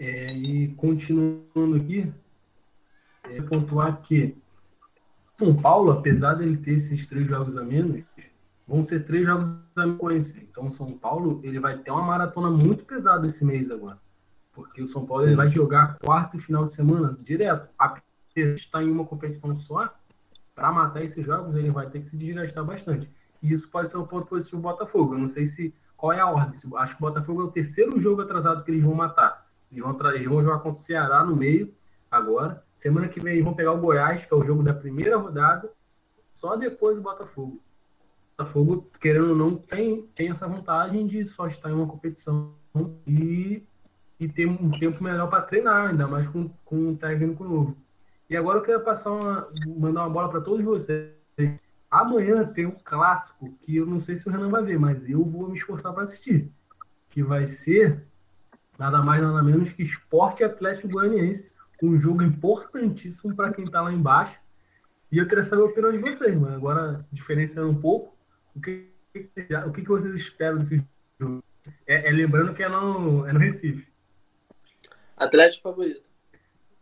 É, 0.00 0.32
e 0.32 0.68
continuando 0.76 1.76
aqui, 1.76 2.10
é, 3.24 3.42
pontuar 3.42 4.00
que 4.00 4.34
São 5.38 5.54
Paulo, 5.54 5.92
apesar 5.92 6.36
dele 6.36 6.56
ter 6.56 6.72
esses 6.76 7.06
três 7.06 7.26
jogos 7.28 7.54
a 7.54 7.62
menos, 7.62 8.02
vão 8.66 8.82
ser 8.82 9.04
três 9.04 9.26
jogos 9.26 9.58
a 9.76 9.86
menos. 9.86 10.34
Então, 10.38 10.70
São 10.70 10.90
Paulo 10.92 11.38
ele 11.44 11.60
vai 11.60 11.76
ter 11.76 11.90
uma 11.90 12.00
maratona 12.00 12.48
muito 12.48 12.82
pesada 12.86 13.26
esse 13.26 13.44
mês 13.44 13.70
agora. 13.70 13.98
Porque 14.54 14.80
o 14.80 14.88
São 14.88 15.04
Paulo 15.04 15.26
ele 15.26 15.36
vai 15.36 15.50
jogar 15.50 15.98
quarto 15.98 16.38
e 16.38 16.40
final 16.40 16.66
de 16.66 16.72
semana 16.72 17.14
direto. 17.22 17.68
Apesar 17.78 18.02
de 18.34 18.54
estar 18.54 18.82
em 18.82 18.90
uma 18.90 19.04
competição 19.04 19.54
só, 19.58 19.94
para 20.54 20.72
matar 20.72 21.04
esses 21.04 21.26
jogos, 21.26 21.54
ele 21.56 21.70
vai 21.70 21.90
ter 21.90 22.00
que 22.00 22.08
se 22.08 22.16
desgastar 22.16 22.64
bastante. 22.64 23.10
E 23.42 23.52
isso 23.52 23.68
pode 23.68 23.90
ser 23.90 23.98
um 23.98 24.06
ponto 24.06 24.26
positivo 24.26 24.56
do 24.56 24.62
Botafogo. 24.62 25.14
Eu 25.14 25.18
não 25.18 25.28
sei 25.28 25.46
se 25.46 25.74
qual 25.94 26.14
é 26.14 26.20
a 26.20 26.26
ordem. 26.26 26.58
Acho 26.76 26.96
que 26.96 27.02
o 27.02 27.06
Botafogo 27.06 27.42
é 27.42 27.44
o 27.44 27.50
terceiro 27.50 28.00
jogo 28.00 28.22
atrasado 28.22 28.64
que 28.64 28.70
eles 28.70 28.82
vão 28.82 28.94
matar. 28.94 29.39
Eles 29.70 29.82
vão, 29.82 29.96
vão 29.96 30.42
jogar 30.42 30.58
contra 30.58 30.80
o 30.80 30.84
Ceará 30.84 31.24
no 31.24 31.36
meio, 31.36 31.72
agora. 32.10 32.64
Semana 32.76 33.08
que 33.08 33.20
vem 33.20 33.34
eles 33.34 33.44
vão 33.44 33.54
pegar 33.54 33.72
o 33.72 33.80
Goiás, 33.80 34.24
que 34.24 34.32
é 34.32 34.36
o 34.36 34.44
jogo 34.44 34.62
da 34.62 34.74
primeira 34.74 35.16
rodada. 35.16 35.70
Só 36.34 36.56
depois 36.56 36.98
o 36.98 37.02
Botafogo. 37.02 37.60
O 37.60 38.42
Botafogo, 38.42 38.90
querendo 39.00 39.30
ou 39.30 39.36
não, 39.36 39.56
tem, 39.56 40.02
tem 40.14 40.30
essa 40.30 40.48
vantagem 40.48 41.06
de 41.06 41.26
só 41.26 41.46
estar 41.46 41.70
em 41.70 41.74
uma 41.74 41.86
competição 41.86 42.54
e, 43.06 43.66
e 44.18 44.28
ter 44.28 44.46
um 44.46 44.70
tempo 44.70 45.04
melhor 45.04 45.28
para 45.28 45.42
treinar, 45.42 45.90
ainda 45.90 46.06
mais 46.06 46.26
com, 46.28 46.48
com 46.64 46.76
um 46.76 46.96
técnico 46.96 47.44
novo. 47.44 47.76
E 48.28 48.36
agora 48.36 48.58
eu 48.58 48.62
quero 48.62 48.80
passar 48.82 49.10
uma, 49.10 49.48
mandar 49.66 50.02
uma 50.02 50.10
bola 50.10 50.28
para 50.30 50.40
todos 50.40 50.64
vocês. 50.64 51.12
Amanhã 51.90 52.46
tem 52.46 52.64
um 52.64 52.76
clássico 52.84 53.52
que 53.60 53.76
eu 53.76 53.84
não 53.84 53.98
sei 53.98 54.16
se 54.16 54.28
o 54.28 54.30
Renan 54.30 54.48
vai 54.48 54.62
ver, 54.62 54.78
mas 54.78 55.08
eu 55.08 55.24
vou 55.24 55.48
me 55.48 55.58
esforçar 55.58 55.92
para 55.92 56.04
assistir. 56.04 56.50
Que 57.10 57.22
vai 57.22 57.48
ser 57.48 58.06
nada 58.80 59.02
mais 59.02 59.22
nada 59.22 59.42
menos 59.42 59.70
que 59.74 59.82
Esporte 59.82 60.42
Atlético 60.42 60.88
Goianiense, 60.88 61.52
um 61.82 62.00
jogo 62.00 62.22
importantíssimo 62.22 63.36
para 63.36 63.52
quem 63.52 63.66
está 63.66 63.82
lá 63.82 63.92
embaixo. 63.92 64.40
E 65.12 65.18
eu 65.18 65.28
queria 65.28 65.44
saber 65.44 65.62
a 65.62 65.66
opinião 65.66 65.92
de 65.92 65.98
vocês, 65.98 66.34
mano. 66.34 66.56
Agora, 66.56 66.96
diferenciando 67.12 67.68
um 67.68 67.78
pouco, 67.78 68.16
o 68.56 68.60
que, 68.60 68.90
o 69.66 69.72
que 69.72 69.82
vocês 69.82 70.14
esperam 70.14 70.58
desse 70.58 70.82
jogo? 71.18 71.44
É, 71.86 72.08
é 72.08 72.10
lembrando 72.10 72.54
que 72.54 72.62
é 72.62 72.68
no, 72.70 73.26
é 73.26 73.32
no 73.34 73.38
Recife. 73.38 73.86
Atlético 75.14 75.62
favorito. 75.62 76.08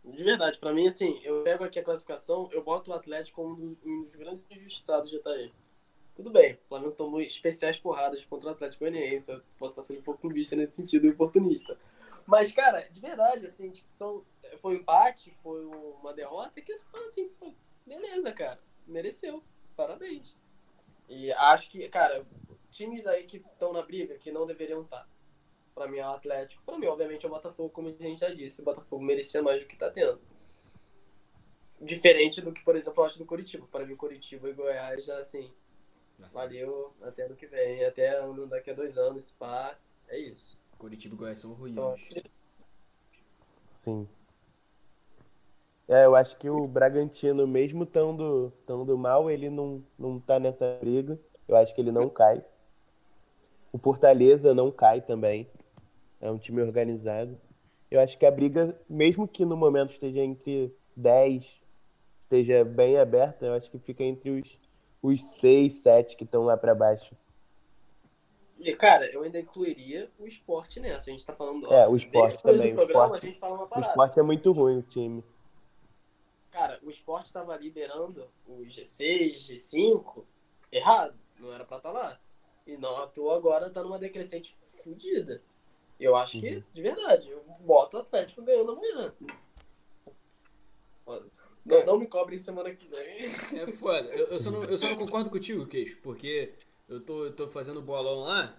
De 0.05 0.23
verdade, 0.23 0.57
pra 0.57 0.73
mim, 0.73 0.87
assim, 0.87 1.19
eu 1.23 1.43
pego 1.43 1.65
aqui 1.65 1.79
a 1.79 1.83
classificação, 1.83 2.49
eu 2.53 2.63
boto 2.63 2.91
o 2.91 2.93
Atlético 2.93 3.41
como 3.41 3.55
um 3.55 3.59
dos, 3.59 3.77
um 3.85 4.03
dos 4.03 4.15
grandes 4.15 4.45
injustiçados 4.49 5.09
de 5.09 5.17
Itaí. 5.17 5.51
Tudo 6.19 6.31
bem, 6.31 6.55
o 6.55 6.67
Flamengo 6.67 6.91
tomou 6.91 7.21
especiais 7.21 7.77
porradas 7.77 8.25
contra 8.25 8.49
o 8.49 8.51
Atlético 8.51 8.83
Goianiense, 8.83 9.41
posso 9.57 9.71
estar 9.71 9.83
sendo 9.83 10.01
um 10.01 10.03
pouco 10.03 10.19
clubista 10.19 10.53
nesse 10.53 10.75
sentido, 10.75 11.07
e 11.07 11.11
oportunista. 11.11 11.77
Mas, 12.27 12.53
cara, 12.53 12.81
de 12.89 12.99
verdade, 12.99 13.45
assim, 13.45 13.71
tipo, 13.71 13.89
são, 13.89 14.25
foi 14.57 14.75
um 14.75 14.79
empate, 14.81 15.33
foi 15.41 15.63
uma 15.65 16.13
derrota, 16.13 16.59
que 16.59 16.75
você 16.75 16.83
fala 16.91 17.05
assim, 17.05 17.31
beleza, 17.85 18.33
cara, 18.33 18.59
mereceu, 18.85 19.41
parabéns. 19.77 20.35
E 21.07 21.31
acho 21.31 21.69
que, 21.69 21.87
cara, 21.87 22.25
times 22.69 23.07
aí 23.07 23.23
que 23.23 23.37
estão 23.37 23.71
na 23.71 23.81
briga, 23.81 24.17
que 24.17 24.29
não 24.29 24.45
deveriam 24.45 24.81
estar. 24.81 25.07
Pra 25.73 25.87
mim 25.87 25.99
é 25.99 26.05
o 26.05 26.11
Atlético. 26.11 26.61
Pra 26.65 26.77
mim, 26.77 26.87
obviamente, 26.87 27.25
é 27.25 27.29
o 27.29 27.31
Botafogo, 27.31 27.69
como 27.69 27.87
a 27.87 27.91
gente 27.91 28.19
já 28.19 28.33
disse. 28.33 28.61
O 28.61 28.65
Botafogo 28.65 29.01
merecia 29.01 29.41
mais 29.41 29.61
do 29.61 29.65
que 29.65 29.77
tá 29.77 29.89
tendo. 29.89 30.19
Diferente 31.79 32.41
do 32.41 32.51
que, 32.51 32.61
por 32.61 32.75
exemplo, 32.75 33.01
eu 33.01 33.07
acho 33.07 33.17
do 33.17 33.25
Curitiba. 33.25 33.65
Pra 33.71 33.85
mim, 33.85 33.95
Curitiba 33.95 34.49
e 34.49 34.53
Goiás 34.53 35.05
já, 35.05 35.17
assim, 35.17 35.49
Assim, 36.23 36.35
valeu 36.35 36.93
até 37.01 37.23
ano 37.23 37.35
que 37.35 37.47
vem. 37.47 37.85
Até 37.85 38.17
ano, 38.17 38.47
daqui 38.47 38.71
a 38.71 38.73
dois 38.73 38.97
anos, 38.97 39.31
pá. 39.31 39.77
É 40.07 40.17
isso. 40.17 40.57
Curitiba 40.77 41.15
e 41.15 41.17
Goiás 41.17 41.41
são 41.41 41.51
Então, 41.67 41.89
ruins. 41.89 42.23
Sim. 43.71 44.07
É, 45.87 46.05
eu 46.05 46.15
acho 46.15 46.37
que 46.37 46.49
o 46.49 46.67
Bragantino, 46.67 47.47
mesmo 47.47 47.83
estando 47.83 48.53
tando 48.65 48.97
mal, 48.97 49.29
ele 49.29 49.49
não, 49.49 49.83
não 49.97 50.19
tá 50.19 50.39
nessa 50.39 50.77
briga. 50.79 51.19
Eu 51.47 51.57
acho 51.57 51.73
que 51.73 51.81
ele 51.81 51.91
não 51.91 52.07
cai. 52.07 52.43
O 53.73 53.77
Fortaleza 53.77 54.53
não 54.53 54.71
cai 54.71 55.01
também. 55.01 55.47
É 56.21 56.29
um 56.29 56.37
time 56.37 56.61
organizado. 56.61 57.39
Eu 57.89 57.99
acho 57.99 58.17
que 58.17 58.25
a 58.25 58.31
briga, 58.31 58.79
mesmo 58.87 59.27
que 59.27 59.43
no 59.45 59.57
momento 59.57 59.91
esteja 59.91 60.19
entre 60.19 60.75
10, 60.95 61.63
esteja 62.23 62.63
bem 62.63 62.97
aberta, 62.97 63.47
eu 63.47 63.53
acho 63.53 63.71
que 63.71 63.79
fica 63.79 64.03
entre 64.03 64.29
os, 64.29 64.59
os 65.01 65.21
6, 65.39 65.73
7 65.75 66.15
que 66.17 66.23
estão 66.23 66.43
lá 66.43 66.57
para 66.57 66.75
baixo. 66.75 67.15
E, 68.59 68.75
cara, 68.75 69.05
eu 69.13 69.23
ainda 69.23 69.39
incluiria 69.39 70.11
o 70.19 70.27
esporte 70.27 70.79
nessa. 70.81 71.09
A 71.09 71.13
gente 71.13 71.25
tá 71.25 71.33
falando. 71.33 71.71
É, 71.71 71.87
o 71.87 71.95
esporte 71.95 72.43
também, 72.43 72.73
o 72.73 72.75
programa, 72.75 73.15
esporte- 73.17 73.39
O 73.75 73.79
esporte 73.79 74.19
é 74.19 74.23
muito 74.23 74.51
ruim, 74.51 74.77
o 74.79 74.81
time. 74.83 75.23
Cara, 76.51 76.77
o 76.83 76.89
esporte 76.89 77.27
estava 77.27 77.55
liderando 77.55 78.27
o 78.45 78.57
G6, 78.65 79.37
G5, 79.37 80.25
errado. 80.71 81.17
Não 81.39 81.53
era 81.53 81.63
pra 81.63 81.77
estar 81.77 81.91
lá. 81.91 82.19
E 82.67 82.75
não 82.75 82.97
à 82.97 83.07
toa 83.07 83.37
agora 83.37 83.69
tá 83.69 83.81
numa 83.81 83.97
decrescente 83.97 84.53
fodida. 84.83 85.41
Eu 85.97 86.15
acho 86.15 86.39
que, 86.39 86.61
de 86.73 86.81
verdade, 86.81 87.29
eu 87.29 87.41
boto 87.61 87.95
o 87.97 87.99
Atlético 88.01 88.41
ganhando 88.41 88.71
amanhã. 88.73 89.13
Não, 91.65 91.85
não 91.85 91.99
me 91.99 92.07
cobrem 92.07 92.39
semana 92.39 92.73
que 92.73 92.87
vem. 92.87 93.59
É 93.59 93.67
foda. 93.67 94.07
Eu, 94.09 94.27
eu 94.27 94.39
só 94.39 94.51
não, 94.51 94.63
eu 94.63 94.77
só 94.77 94.89
não 94.89 94.95
concordo 94.95 95.29
contigo, 95.29 95.65
Queixo, 95.65 95.97
porque 96.01 96.51
eu 96.87 96.99
tô, 96.99 97.29
tô 97.31 97.47
fazendo 97.47 97.81
bolão 97.81 98.19
lá 98.19 98.55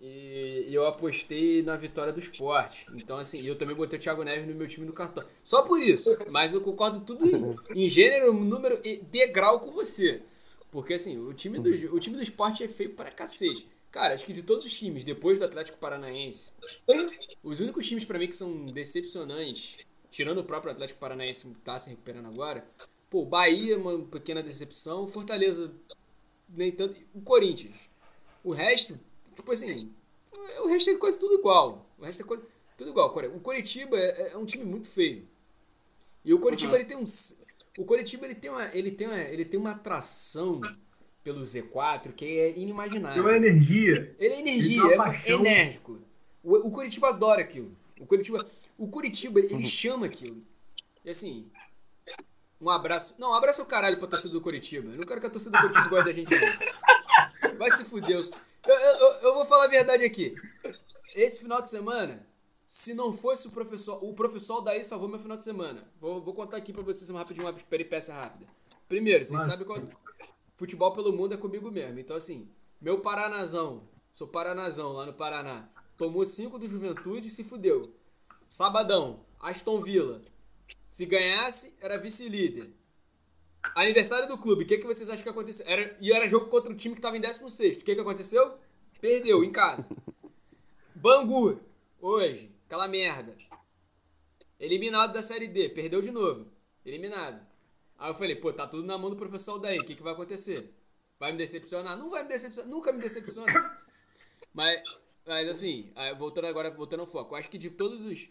e, 0.00 0.66
e 0.68 0.74
eu 0.74 0.86
apostei 0.86 1.62
na 1.62 1.76
vitória 1.76 2.12
do 2.12 2.20
esporte. 2.20 2.86
Então, 2.94 3.18
assim, 3.18 3.44
eu 3.46 3.56
também 3.56 3.74
botei 3.74 3.98
o 3.98 4.02
Thiago 4.02 4.22
Neves 4.22 4.46
no 4.46 4.54
meu 4.54 4.66
time 4.66 4.86
do 4.86 4.92
cartão. 4.92 5.24
Só 5.42 5.62
por 5.62 5.80
isso. 5.80 6.16
Mas 6.30 6.54
eu 6.54 6.60
concordo 6.60 7.00
tudo 7.00 7.26
em, 7.26 7.84
em 7.84 7.88
gênero, 7.88 8.32
número 8.32 8.80
e 8.84 8.96
degrau 8.96 9.60
com 9.60 9.70
você. 9.70 10.22
Porque, 10.70 10.94
assim, 10.94 11.18
o 11.18 11.32
time, 11.32 11.58
do, 11.58 11.94
o 11.94 11.98
time 11.98 12.16
do 12.16 12.22
esporte 12.22 12.62
é 12.62 12.68
feio 12.68 12.90
pra 12.90 13.10
cacete. 13.10 13.66
Cara, 13.90 14.14
acho 14.14 14.26
que 14.26 14.34
de 14.34 14.42
todos 14.42 14.66
os 14.66 14.78
times, 14.78 15.02
depois 15.02 15.38
do 15.38 15.44
Atlético 15.46 15.78
Paranaense, 15.78 16.52
os 17.42 17.60
únicos 17.60 17.86
times 17.86 18.04
pra 18.04 18.18
mim 18.18 18.28
que 18.28 18.36
são 18.36 18.66
decepcionantes, 18.66 19.78
tirando 20.10 20.38
o 20.38 20.44
próprio 20.44 20.72
Atlético 20.72 21.00
Paranaense 21.00 21.48
que 21.48 21.54
tá 21.60 21.78
se 21.78 21.90
recuperando 21.90 22.26
agora, 22.26 22.66
pô, 23.10 23.24
Bahia, 23.24 23.74
é 23.74 23.76
uma 23.76 23.98
pequena 24.04 24.42
decepção, 24.42 25.06
Fortaleza, 25.06 25.72
nem 26.48 26.72
tanto, 26.72 26.98
o 27.14 27.20
Corinthians. 27.20 27.76
O 28.42 28.52
resto, 28.52 28.98
tipo 29.34 29.50
assim, 29.52 29.92
o 30.60 30.66
resto 30.68 30.90
é 30.90 30.96
quase 30.96 31.18
tudo 31.18 31.34
igual. 31.34 31.86
O 31.98 32.04
resto 32.04 32.22
é 32.22 32.24
quase 32.24 32.42
tudo 32.76 32.90
igual. 32.90 33.14
O 33.34 33.40
Coritiba 33.40 33.98
é, 33.98 34.32
é 34.32 34.36
um 34.36 34.44
time 34.44 34.64
muito 34.64 34.88
feio. 34.88 35.26
E 36.24 36.32
o 36.32 36.38
Coritiba 36.38 36.72
Uhum. 36.72 36.78
ele 36.78 36.84
tem 36.84 36.96
um 36.96 37.04
o 37.78 37.84
Coritiba 37.84 38.24
ele 38.26 38.34
tem 38.34 38.50
uma 38.50 38.64
ele 38.76 38.90
tem 38.90 39.06
uma, 39.06 39.18
ele 39.20 39.44
tem 39.44 39.58
uma 39.60 39.70
atração 39.70 40.60
pelo 41.22 41.40
Z4 41.42 42.12
que 42.12 42.24
é 42.24 42.58
inimaginável. 42.58 43.22
uma 43.22 43.36
energia. 43.36 44.14
Ele 44.18 44.34
é 44.34 44.38
energia, 44.40 44.82
Ele 44.82 44.92
é, 44.92 44.96
uma 44.96 45.14
é 45.14 45.30
enérgico. 45.32 45.98
O, 46.42 46.68
o 46.68 46.70
Curitiba 46.70 47.08
adora 47.08 47.40
aquilo. 47.42 47.70
O 48.00 48.06
Curitiba, 48.06 48.46
o 48.76 48.88
Curitiba, 48.88 49.40
ele 49.40 49.64
chama 49.64 50.06
aquilo. 50.06 50.42
E 51.04 51.10
assim, 51.10 51.50
um 52.60 52.70
abraço. 52.70 53.14
Não, 53.18 53.30
um 53.30 53.34
abraço 53.34 53.60
é 53.60 53.64
o 53.64 53.66
caralho 53.66 53.98
pra 53.98 54.08
torcida 54.08 54.32
do 54.32 54.40
Curitiba. 54.40 54.90
Eu 54.90 54.98
não 54.98 55.06
quero 55.06 55.20
que 55.20 55.26
a 55.26 55.30
torcida 55.30 55.56
do 55.56 55.62
Curitiba 55.62 55.88
goste 55.88 56.04
da 56.04 56.12
gente, 56.12 56.34
não. 56.34 57.58
Vai 57.58 57.70
se 57.70 57.84
fuder. 57.84 58.18
Eu, 58.66 58.74
eu, 58.74 59.10
eu, 59.22 59.34
vou 59.34 59.46
falar 59.46 59.64
a 59.64 59.68
verdade 59.68 60.04
aqui. 60.04 60.34
Esse 61.14 61.40
final 61.40 61.62
de 61.62 61.70
semana, 61.70 62.26
se 62.66 62.94
não 62.94 63.12
fosse 63.12 63.48
o 63.48 63.50
professor. 63.50 64.02
O 64.02 64.12
professor 64.12 64.60
daí 64.60 64.82
salvou 64.82 65.08
meu 65.08 65.18
final 65.18 65.36
de 65.36 65.44
semana. 65.44 65.88
Vou, 66.00 66.20
vou 66.20 66.34
contar 66.34 66.56
aqui 66.56 66.72
pra 66.72 66.82
vocês 66.82 67.08
uma 67.10 67.20
rapidinho, 67.20 67.46
uma 67.46 67.52
peripécia 67.52 68.14
rápida. 68.14 68.46
Primeiro, 68.88 69.24
vocês 69.24 69.40
Vai. 69.40 69.50
sabem 69.50 69.66
qual. 69.66 69.80
Futebol 70.56 70.92
pelo 70.92 71.12
mundo 71.12 71.34
é 71.34 71.36
comigo 71.36 71.70
mesmo. 71.70 71.98
Então, 72.00 72.16
assim, 72.16 72.48
meu 72.80 73.00
Paranazão, 73.00 73.88
sou 74.12 74.26
Paranazão 74.26 74.92
lá 74.92 75.06
no 75.06 75.14
Paraná, 75.14 75.68
tomou 75.98 76.24
5 76.24 76.58
do 76.58 76.68
Juventude 76.68 77.26
e 77.26 77.30
se 77.30 77.44
fudeu. 77.44 77.92
Sabadão, 78.48 79.26
Aston 79.40 79.82
Villa. 79.82 80.22
Se 80.88 81.04
ganhasse, 81.04 81.74
era 81.80 81.98
vice-líder. 81.98 82.72
Aniversário 83.74 84.28
do 84.28 84.38
clube, 84.38 84.64
o 84.64 84.66
que, 84.66 84.78
que 84.78 84.86
vocês 84.86 85.10
acham 85.10 85.24
que 85.24 85.28
aconteceu? 85.28 85.66
Era, 85.68 85.94
e 86.00 86.12
era 86.12 86.26
jogo 86.26 86.46
contra 86.46 86.72
o 86.72 86.76
time 86.76 86.94
que 86.94 87.00
tava 87.00 87.16
em 87.16 87.20
16. 87.20 87.76
O 87.76 87.84
que, 87.84 87.94
que 87.94 88.00
aconteceu? 88.00 88.56
Perdeu 89.00 89.44
em 89.44 89.50
casa. 89.50 89.88
Bangu, 90.94 91.60
hoje, 92.00 92.50
aquela 92.64 92.88
merda. 92.88 93.36
Eliminado 94.58 95.12
da 95.12 95.20
Série 95.20 95.48
D, 95.48 95.68
perdeu 95.68 96.00
de 96.00 96.10
novo. 96.10 96.46
Eliminado. 96.86 97.44
Aí 97.98 98.10
eu 98.10 98.14
falei, 98.14 98.36
pô, 98.36 98.52
tá 98.52 98.66
tudo 98.66 98.86
na 98.86 98.96
mão 98.96 99.10
do 99.10 99.16
professor 99.16 99.58
daí, 99.58 99.78
o 99.78 99.84
que, 99.84 99.94
que 99.94 100.02
vai 100.02 100.12
acontecer? 100.12 100.72
Vai 101.18 101.32
me 101.32 101.38
decepcionar? 101.38 101.96
Não 101.96 102.08
vai 102.08 102.22
me 102.22 102.28
decepcionar, 102.28 102.70
nunca 102.70 102.92
me 102.92 103.00
decepciona. 103.00 103.78
Mas, 104.54 104.80
mas 105.28 105.46
assim, 105.46 105.92
aí, 105.94 106.14
voltando 106.14 106.46
agora, 106.46 106.70
voltando 106.70 107.00
ao 107.00 107.06
foco, 107.06 107.34
acho 107.34 107.50
que 107.50 107.58
de 107.58 107.68
todos 107.68 108.02
os. 108.02 108.30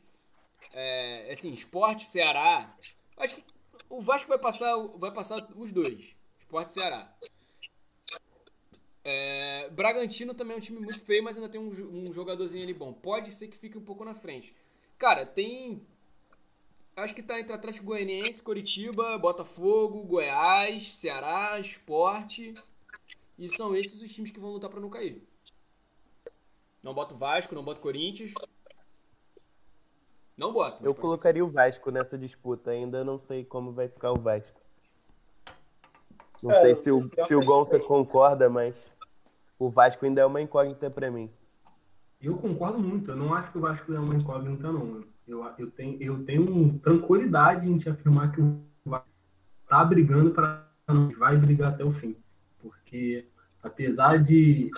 É, 0.73 1.31
assim, 1.31 1.53
esporte, 1.53 2.03
Ceará. 2.05 2.75
Acho 3.15 3.35
que 3.35 3.43
o 3.87 4.01
Vasco 4.01 4.27
vai 4.27 4.39
passar, 4.39 4.75
vai 4.97 5.13
passar 5.13 5.47
os 5.55 5.71
dois. 5.71 6.15
Esporte 6.39 6.73
Ceará. 6.73 7.15
É, 9.03 9.69
Bragantino 9.69 10.33
também 10.33 10.55
é 10.55 10.57
um 10.57 10.61
time 10.61 10.79
muito 10.79 11.05
feio, 11.05 11.23
mas 11.23 11.37
ainda 11.37 11.47
tem 11.47 11.61
um, 11.61 11.69
um 12.07 12.11
jogadorzinho 12.11 12.63
ali 12.63 12.73
bom. 12.73 12.91
Pode 12.91 13.31
ser 13.31 13.47
que 13.47 13.55
fique 13.57 13.77
um 13.77 13.85
pouco 13.85 14.03
na 14.03 14.15
frente. 14.15 14.55
Cara, 14.97 15.23
tem. 15.23 15.85
Acho 16.95 17.13
que 17.13 17.21
tá 17.21 17.39
entre 17.39 17.53
Atlético 17.53 17.85
Goianiense, 17.85 18.41
Coritiba, 18.41 19.19
Botafogo, 19.19 20.03
Goiás, 20.03 20.99
Ceará, 20.99 21.59
Esporte. 21.59 22.55
E 23.37 23.47
são 23.47 23.75
esses 23.75 24.01
os 24.01 24.11
times 24.11 24.31
que 24.31 24.39
vão 24.39 24.51
lutar 24.51 24.69
pra 24.69 24.79
não 24.79 24.89
cair. 24.89 25.21
Não 26.87 26.93
boto 26.93 27.15
Vasco, 27.15 27.53
não 27.53 27.65
boto 27.65 27.81
Corinthians. 27.81 28.33
Não 30.37 30.53
boto. 30.53 30.85
Eu 30.85 30.95
colocaria 30.95 31.43
o 31.43 31.49
Vasco 31.49 31.91
nessa 31.91 32.17
disputa, 32.17 32.71
ainda 32.71 33.03
não 33.03 33.19
sei 33.19 33.43
como 33.43 33.73
vai 33.73 33.89
ficar 33.89 34.13
o 34.13 34.17
Vasco. 34.17 34.57
Não 36.41 36.49
Cara, 36.49 36.61
sei 36.61 36.75
se 36.75 36.89
o, 36.89 37.11
se 37.27 37.35
o 37.35 37.43
Gonça 37.43 37.77
concorda, 37.77 38.49
mas 38.49 38.73
o 39.59 39.69
Vasco 39.69 40.05
ainda 40.05 40.21
é 40.21 40.25
uma 40.25 40.41
incógnita 40.41 40.89
pra 40.89 41.11
mim. 41.11 41.29
Eu 42.21 42.37
concordo 42.37 42.79
muito. 42.79 43.11
Eu 43.11 43.17
não 43.17 43.33
acho 43.33 43.51
que 43.51 43.57
o 43.57 43.61
Vasco 43.61 43.93
é 43.93 43.99
uma 43.99 44.15
incógnita, 44.15 44.71
não. 44.71 45.03
Eu, 45.27 45.45
eu, 45.57 45.69
tenho, 45.69 46.01
eu 46.01 46.23
tenho 46.23 46.79
tranquilidade 46.79 47.69
em 47.69 47.77
te 47.77 47.89
afirmar 47.89 48.31
que 48.31 48.39
o 48.39 48.61
Vasco 48.85 49.09
tá 49.67 49.83
brigando 49.83 50.31
para 50.31 50.65
não 50.87 51.09
vai 51.09 51.35
brigar 51.35 51.73
até 51.73 51.83
o 51.83 51.91
fim. 51.91 52.15
Porque 52.61 53.27
apesar 53.61 54.23
de 54.23 54.71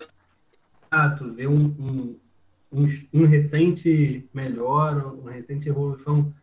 tu 1.17 1.31
ver 1.33 1.47
um, 1.47 1.65
um, 1.79 2.19
um, 2.71 2.87
um 3.13 3.25
recente 3.25 4.27
melhora, 4.33 5.07
uma 5.07 5.31
recente 5.31 5.69
evolução, 5.69 6.33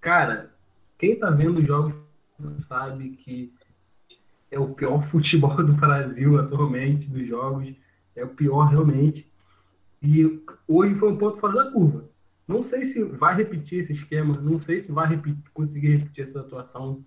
cara, 0.00 0.52
quem 0.98 1.18
tá 1.18 1.30
vendo 1.30 1.60
os 1.60 1.66
jogos 1.66 1.94
sabe 2.60 3.10
que 3.10 3.52
é 4.50 4.58
o 4.58 4.74
pior 4.74 5.02
futebol 5.08 5.56
do 5.64 5.72
Brasil 5.72 6.38
atualmente, 6.38 7.08
dos 7.08 7.26
jogos. 7.26 7.74
É 8.16 8.24
o 8.24 8.28
pior 8.28 8.64
realmente. 8.64 9.26
E 10.02 10.40
hoje 10.68 10.94
foi 10.96 11.12
um 11.12 11.18
ponto 11.18 11.38
fora 11.38 11.64
da 11.64 11.70
curva. 11.72 12.04
Não 12.48 12.62
sei 12.62 12.84
se 12.84 13.02
vai 13.02 13.36
repetir 13.36 13.82
esse 13.82 13.92
esquema, 13.92 14.40
não 14.40 14.60
sei 14.60 14.80
se 14.80 14.90
vai 14.92 15.08
repetir- 15.08 15.42
conseguir 15.54 15.96
repetir 15.96 16.24
essa 16.24 16.40
atuação. 16.40 17.04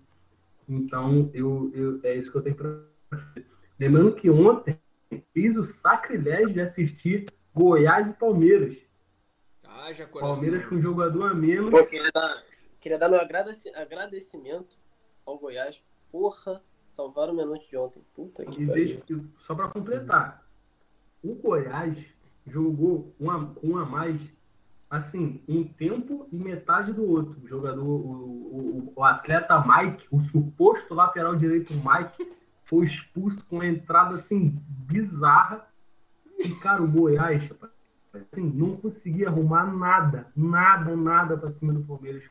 Então, 0.68 1.30
eu, 1.34 1.70
eu- 1.74 2.00
é 2.04 2.16
isso 2.16 2.30
que 2.32 2.38
eu 2.38 2.42
tenho 2.42 2.56
para. 2.56 2.80
Lembrando 3.78 4.14
que 4.16 4.30
ontem 4.30 4.78
fiz 5.32 5.56
o 5.56 5.64
sacrilégio 5.64 6.52
de 6.52 6.60
assistir 6.60 7.26
Goiás 7.54 8.08
e 8.10 8.12
Palmeiras. 8.14 8.76
Haja 9.66 10.06
coração. 10.06 10.34
Palmeiras 10.34 10.66
com 10.68 10.74
um 10.76 10.84
jogador 10.84 11.30
a 11.30 11.34
menos. 11.34 11.70
Pô, 11.70 11.84
queria 11.86 12.10
dar, 12.12 12.42
queria 12.80 12.98
dar 12.98 13.08
meu 13.08 13.20
agradeci- 13.20 13.74
agradecimento 13.74 14.76
ao 15.26 15.38
Goiás. 15.38 15.82
Porra, 16.10 16.62
salvaram 16.86 17.32
o 17.32 17.36
minuto 17.36 17.68
de 17.68 17.76
ontem. 17.76 18.02
Puta 18.14 18.44
que 18.44 18.62
E 18.62 18.66
pariu. 18.66 19.26
só 19.40 19.54
para 19.54 19.68
completar, 19.68 20.46
o 21.22 21.34
Goiás 21.34 21.96
jogou 22.46 23.14
um 23.18 23.30
a, 23.30 23.50
um 23.62 23.78
a 23.78 23.84
mais, 23.84 24.20
assim, 24.90 25.42
um 25.48 25.64
tempo 25.64 26.28
e 26.30 26.36
metade 26.36 26.92
do 26.92 27.08
outro. 27.10 27.36
O 27.42 27.48
jogador, 27.48 27.82
o, 27.82 28.86
o, 28.86 28.92
o 28.94 29.02
atleta 29.04 29.62
Mike, 29.66 30.06
o 30.10 30.20
suposto 30.20 30.94
lateral 30.94 31.34
direito 31.34 31.72
Mike, 31.74 32.30
foi 32.64 32.86
expulso 32.86 33.44
com 33.46 33.56
uma 33.56 33.66
entrada 33.66 34.14
assim 34.16 34.60
bizarra. 34.66 35.66
E, 36.38 36.48
cara, 36.60 36.82
o 36.82 36.90
Goiás, 36.90 37.42
assim, 38.12 38.50
não 38.54 38.76
conseguia 38.76 39.28
arrumar 39.28 39.72
nada, 39.72 40.26
nada, 40.36 40.96
nada 40.96 41.36
para 41.36 41.52
cima 41.52 41.72
do 41.72 41.82
Palmeiras. 41.84 42.24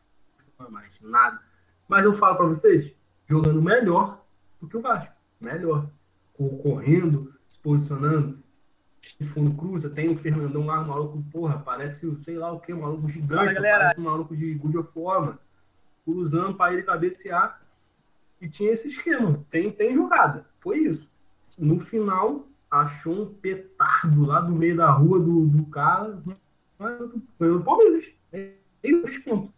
mais, 0.70 0.90
nada. 1.02 1.40
Mas 1.88 2.04
eu 2.06 2.14
falo 2.14 2.36
para 2.38 2.46
vocês, 2.48 2.92
jogando 3.28 3.62
melhor 3.62 4.24
do 4.62 4.68
que 4.68 4.78
o 4.78 4.82
Vasco. 4.82 5.14
Melhor. 5.40 5.88
Co- 6.34 6.58
Correndo, 6.58 7.34
se 7.48 7.60
posicionando. 7.60 8.42
Se 9.18 9.26
fundo 9.26 9.54
cruza, 9.56 9.90
tem 9.90 10.10
o 10.10 10.18
Fernandão 10.18 10.66
lá, 10.66 10.80
um 10.82 10.88
maluco, 10.88 11.22
porra, 11.30 11.60
parece, 11.60 12.08
o 12.08 12.16
sei 12.24 12.38
lá 12.38 12.52
o 12.54 12.60
que, 12.62 12.74
um 12.74 12.82
maluco 12.82 13.10
gigante, 13.10 13.36
Fala, 13.36 13.54
galera. 13.54 13.80
parece 13.80 14.00
um 14.00 14.04
maluco 14.04 14.36
de 14.36 14.54
Good 14.54 14.78
mano. 14.96 15.38
cruzando 16.06 16.56
para 16.56 16.74
ele 16.74 16.84
cabecear. 16.84 17.62
E 18.44 18.50
tinha 18.50 18.74
esse 18.74 18.90
esquema. 18.90 19.42
Tem, 19.50 19.72
tem 19.72 19.96
jogada. 19.96 20.46
Foi 20.60 20.78
isso. 20.80 21.10
No 21.58 21.80
final, 21.80 22.46
achou 22.70 23.24
um 23.24 23.34
petardo 23.34 24.26
lá 24.26 24.42
do 24.42 24.52
meio 24.52 24.76
da 24.76 24.92
rua 24.92 25.18
do, 25.18 25.48
do 25.48 25.66
cara. 25.68 26.22
Ganhou 27.40 27.60
do 27.60 27.64
Palmeiras. 27.64 28.06
É 28.34 28.52
tem 28.82 29.02
três 29.02 29.18
pontos. 29.20 29.50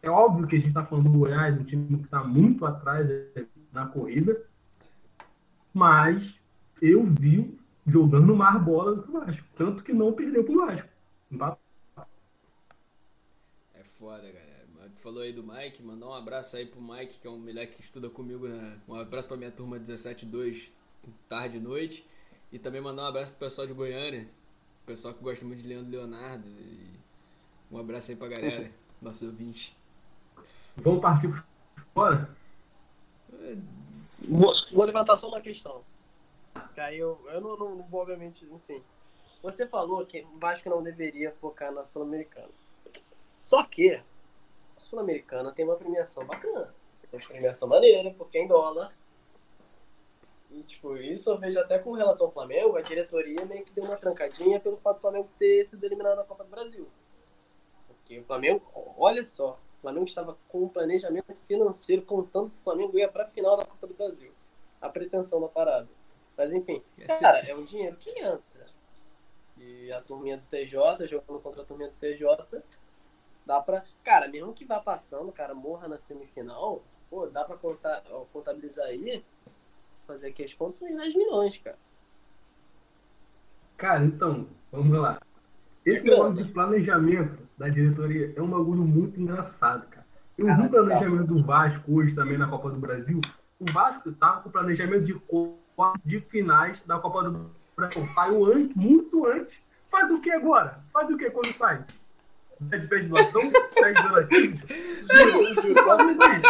É 0.00 0.08
óbvio 0.08 0.46
que 0.46 0.54
a 0.54 0.58
gente 0.60 0.68
está 0.68 0.86
falando 0.86 1.10
do 1.10 1.18
Goiás, 1.18 1.58
um 1.58 1.64
time 1.64 1.98
que 1.98 2.04
está 2.04 2.22
muito 2.22 2.64
atrás 2.64 3.10
é, 3.10 3.44
na 3.72 3.86
corrida, 3.86 4.40
mas 5.74 6.38
eu 6.80 7.04
vi 7.04 7.58
jogando 7.84 8.36
mais 8.36 8.62
bola 8.62 8.94
do 8.94 9.02
que 9.02 9.10
o 9.10 9.12
Vasco. 9.14 9.44
Tanto 9.56 9.82
que 9.82 9.92
não 9.92 10.12
perdeu 10.12 10.44
pro 10.44 10.64
Vasco. 10.64 10.88
É 13.74 13.82
foda, 13.82 14.22
galera. 14.22 14.57
Tu 14.98 15.02
falou 15.02 15.22
aí 15.22 15.32
do 15.32 15.44
Mike, 15.44 15.80
mandar 15.80 16.08
um 16.08 16.12
abraço 16.12 16.56
aí 16.56 16.66
pro 16.66 16.82
Mike, 16.82 17.20
que 17.20 17.26
é 17.28 17.30
um 17.30 17.38
moleque 17.38 17.76
que 17.76 17.82
estuda 17.82 18.10
comigo. 18.10 18.48
Né? 18.48 18.80
Um 18.88 18.96
abraço 18.96 19.28
pra 19.28 19.36
minha 19.36 19.52
turma 19.52 19.76
172, 19.76 20.72
tarde 21.28 21.58
e 21.58 21.60
noite. 21.60 22.04
E 22.50 22.58
também 22.58 22.80
mandar 22.80 23.04
um 23.04 23.06
abraço 23.06 23.30
pro 23.30 23.38
pessoal 23.38 23.64
de 23.64 23.72
Goiânia, 23.72 24.28
pessoal 24.84 25.14
que 25.14 25.22
gosta 25.22 25.44
muito 25.44 25.62
de 25.62 25.68
Leandro 25.68 25.92
Leonardo. 25.92 26.48
E 26.48 26.90
um 27.70 27.78
abraço 27.78 28.10
aí 28.10 28.16
pra 28.16 28.26
galera, 28.26 28.72
nossos 29.00 29.22
ouvintes. 29.22 29.72
Vamos 30.76 31.00
partir 31.00 31.44
fora? 31.94 32.36
Vou, 34.28 34.52
vou 34.72 34.84
levantar 34.84 35.16
só 35.16 35.28
uma 35.28 35.40
questão. 35.40 35.80
Que 36.74 36.80
aí 36.80 36.98
eu, 36.98 37.24
eu 37.28 37.40
não, 37.40 37.56
não, 37.56 37.74
não 37.76 37.84
vou, 37.84 38.00
obviamente, 38.00 38.44
enfim. 38.44 38.82
Você 39.44 39.64
falou 39.64 40.04
que 40.04 40.22
o 40.22 40.40
Vasco 40.40 40.68
não 40.68 40.82
deveria 40.82 41.30
focar 41.40 41.70
na 41.70 41.84
Sul-Americana. 41.84 42.50
Só 43.40 43.62
que 43.62 44.02
Sul-Americana 44.78 45.52
tem 45.52 45.64
uma 45.64 45.76
premiação 45.76 46.24
bacana. 46.26 46.74
Tem 47.10 47.20
uma 47.20 47.26
premiação 47.26 47.68
maneira, 47.68 48.14
porque 48.16 48.38
é 48.38 48.42
em 48.42 48.48
dólar. 48.48 48.92
E, 50.50 50.62
tipo, 50.62 50.96
isso 50.96 51.30
eu 51.30 51.38
vejo 51.38 51.58
até 51.60 51.78
com 51.78 51.92
relação 51.92 52.26
ao 52.26 52.32
Flamengo, 52.32 52.76
a 52.76 52.80
diretoria 52.80 53.44
meio 53.44 53.64
que 53.64 53.72
deu 53.72 53.84
uma 53.84 53.96
trancadinha 53.96 54.58
pelo 54.58 54.78
fato 54.78 54.96
do 54.96 55.00
Flamengo 55.02 55.28
ter 55.38 55.64
sido 55.64 55.84
eliminado 55.84 56.16
da 56.16 56.24
Copa 56.24 56.44
do 56.44 56.50
Brasil. 56.50 56.88
Porque 57.86 58.18
o 58.18 58.24
Flamengo, 58.24 58.62
olha 58.96 59.24
só, 59.26 59.58
o 59.78 59.80
Flamengo 59.82 60.06
estava 60.06 60.38
com 60.48 60.64
um 60.64 60.68
planejamento 60.68 61.34
financeiro 61.46 62.02
contando 62.02 62.50
que 62.50 62.56
o 62.60 62.64
Flamengo 62.64 62.98
ia 62.98 63.08
para 63.08 63.24
a 63.24 63.28
final 63.28 63.56
da 63.56 63.64
Copa 63.64 63.86
do 63.86 63.94
Brasil. 63.94 64.32
A 64.80 64.88
pretensão 64.88 65.40
da 65.40 65.48
parada. 65.48 65.88
Mas 66.36 66.52
enfim, 66.52 66.82
cara, 67.20 67.40
é 67.40 67.54
um 67.54 67.64
dinheiro 67.64 67.96
que 67.96 68.10
entra. 68.18 68.68
E 69.56 69.92
a 69.92 70.00
turminha 70.00 70.36
do 70.36 70.46
TJ, 70.46 71.06
jogando 71.08 71.40
contra 71.40 71.62
a 71.62 71.64
turminha 71.64 71.90
do 71.90 71.96
TJ, 71.96 72.62
dá 73.48 73.60
pra. 73.60 73.82
Cara, 74.04 74.28
mesmo 74.28 74.52
que 74.52 74.66
vá 74.66 74.78
passando, 74.78 75.32
cara, 75.32 75.54
morra 75.54 75.88
na 75.88 75.96
semifinal, 75.96 76.84
pô, 77.08 77.26
dá 77.26 77.44
pra 77.44 77.56
contar, 77.56 78.02
contabilizar 78.30 78.86
aí, 78.86 79.24
fazer 80.06 80.28
aqui 80.28 80.44
as 80.44 80.52
contas 80.52 80.82
uns 80.82 80.94
10 80.94 81.14
milhões, 81.16 81.56
cara. 81.56 81.78
Cara, 83.78 84.04
então, 84.04 84.46
vamos 84.70 84.98
lá. 84.98 85.18
Esse 85.84 86.06
É 86.06 86.10
negócio 86.10 86.44
de 86.44 86.52
planejamento 86.52 87.48
da 87.56 87.68
diretoria 87.70 88.34
é 88.36 88.42
um 88.42 88.50
bagulho 88.50 88.82
muito 88.82 89.18
engraçado, 89.18 89.86
cara. 89.88 90.06
Eu 90.36 90.54
vi 90.54 90.66
o 90.66 90.70
planejamento 90.70 91.26
do 91.26 91.42
Vasco 91.42 91.94
hoje 91.94 92.14
também 92.14 92.36
na 92.36 92.48
Copa 92.48 92.70
do 92.70 92.78
Brasil. 92.78 93.20
O 93.58 93.72
Vasco 93.72 94.12
tava 94.12 94.42
com 94.42 94.50
o 94.50 94.52
planejamento 94.52 95.04
de, 95.04 95.20
de 96.04 96.20
finais 96.20 96.80
da 96.84 96.98
Copa 96.98 97.22
do 97.24 97.50
Brasil. 97.74 98.02
Saiu 98.02 98.44
antes, 98.52 98.76
muito 98.76 99.26
antes. 99.26 99.58
Faz 99.86 100.10
o 100.10 100.20
que 100.20 100.30
agora? 100.30 100.80
Faz 100.92 101.08
o 101.08 101.16
que 101.16 101.30
quando 101.30 101.46
sai? 101.46 101.84
Pede 102.70 103.06
doação? 103.06 103.42
Pede 103.74 104.02
donativo? 104.02 104.58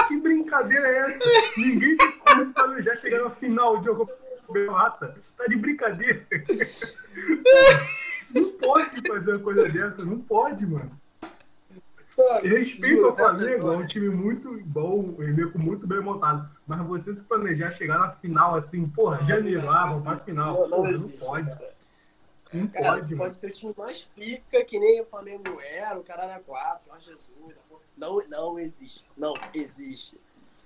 Que 0.08 0.16
brincadeira 0.16 0.88
é 0.88 0.98
essa? 1.10 1.18
Ninguém 1.58 1.96
tem 1.96 2.12
como 2.12 2.52
planejar 2.54 2.96
chegar 2.96 3.24
na 3.24 3.30
final 3.30 3.80
de 3.80 3.90
uma 3.90 3.98
Copa 3.98 4.14
do 4.48 4.70
Rata. 4.70 5.14
Tá 5.36 5.44
de 5.46 5.56
brincadeira. 5.56 6.22
Não 8.34 8.50
pode 8.52 9.08
fazer 9.08 9.30
uma 9.32 9.38
coisa 9.40 9.68
dessa, 9.68 10.04
não 10.04 10.18
pode, 10.20 10.66
mano. 10.66 10.90
Respeito 12.42 13.06
ao 13.06 13.14
Flamengo, 13.14 13.72
é 13.72 13.76
um 13.76 13.86
time 13.86 14.08
muito 14.08 14.60
bom, 14.64 15.14
um 15.16 15.22
elenco 15.22 15.56
muito 15.58 15.86
bem 15.86 16.00
montado. 16.00 16.48
Mas 16.66 16.80
você 16.86 17.14
se 17.14 17.22
planejar 17.22 17.70
chegar 17.72 17.98
na 17.98 18.10
final 18.12 18.56
assim, 18.56 18.88
porra, 18.88 19.24
janeiro, 19.24 19.70
ah, 19.70 19.86
vamos 19.86 20.02
pra 20.02 20.16
final. 20.18 20.68
Porra, 20.68 20.92
não 20.92 21.08
pode. 21.08 21.50
Cara. 22.48 22.62
Não 22.62 22.68
Cara, 22.68 22.92
pode, 22.92 23.14
mano. 23.14 23.24
pode 23.24 23.38
ter 23.38 23.46
o 23.46 23.52
time 23.52 23.74
mais 23.76 24.02
pica, 24.02 24.64
que 24.64 24.78
nem 24.78 25.00
o 25.00 25.06
Flamengo 25.06 25.60
era, 25.60 25.98
o 25.98 26.04
caralho 26.04 26.32
é 26.32 26.40
4, 26.40 26.88
Jorge 26.88 27.06
Jesus. 27.06 27.56
Não, 27.96 28.22
não 28.28 28.58
existe. 28.58 29.04
Não 29.16 29.34
existe. 29.52 30.18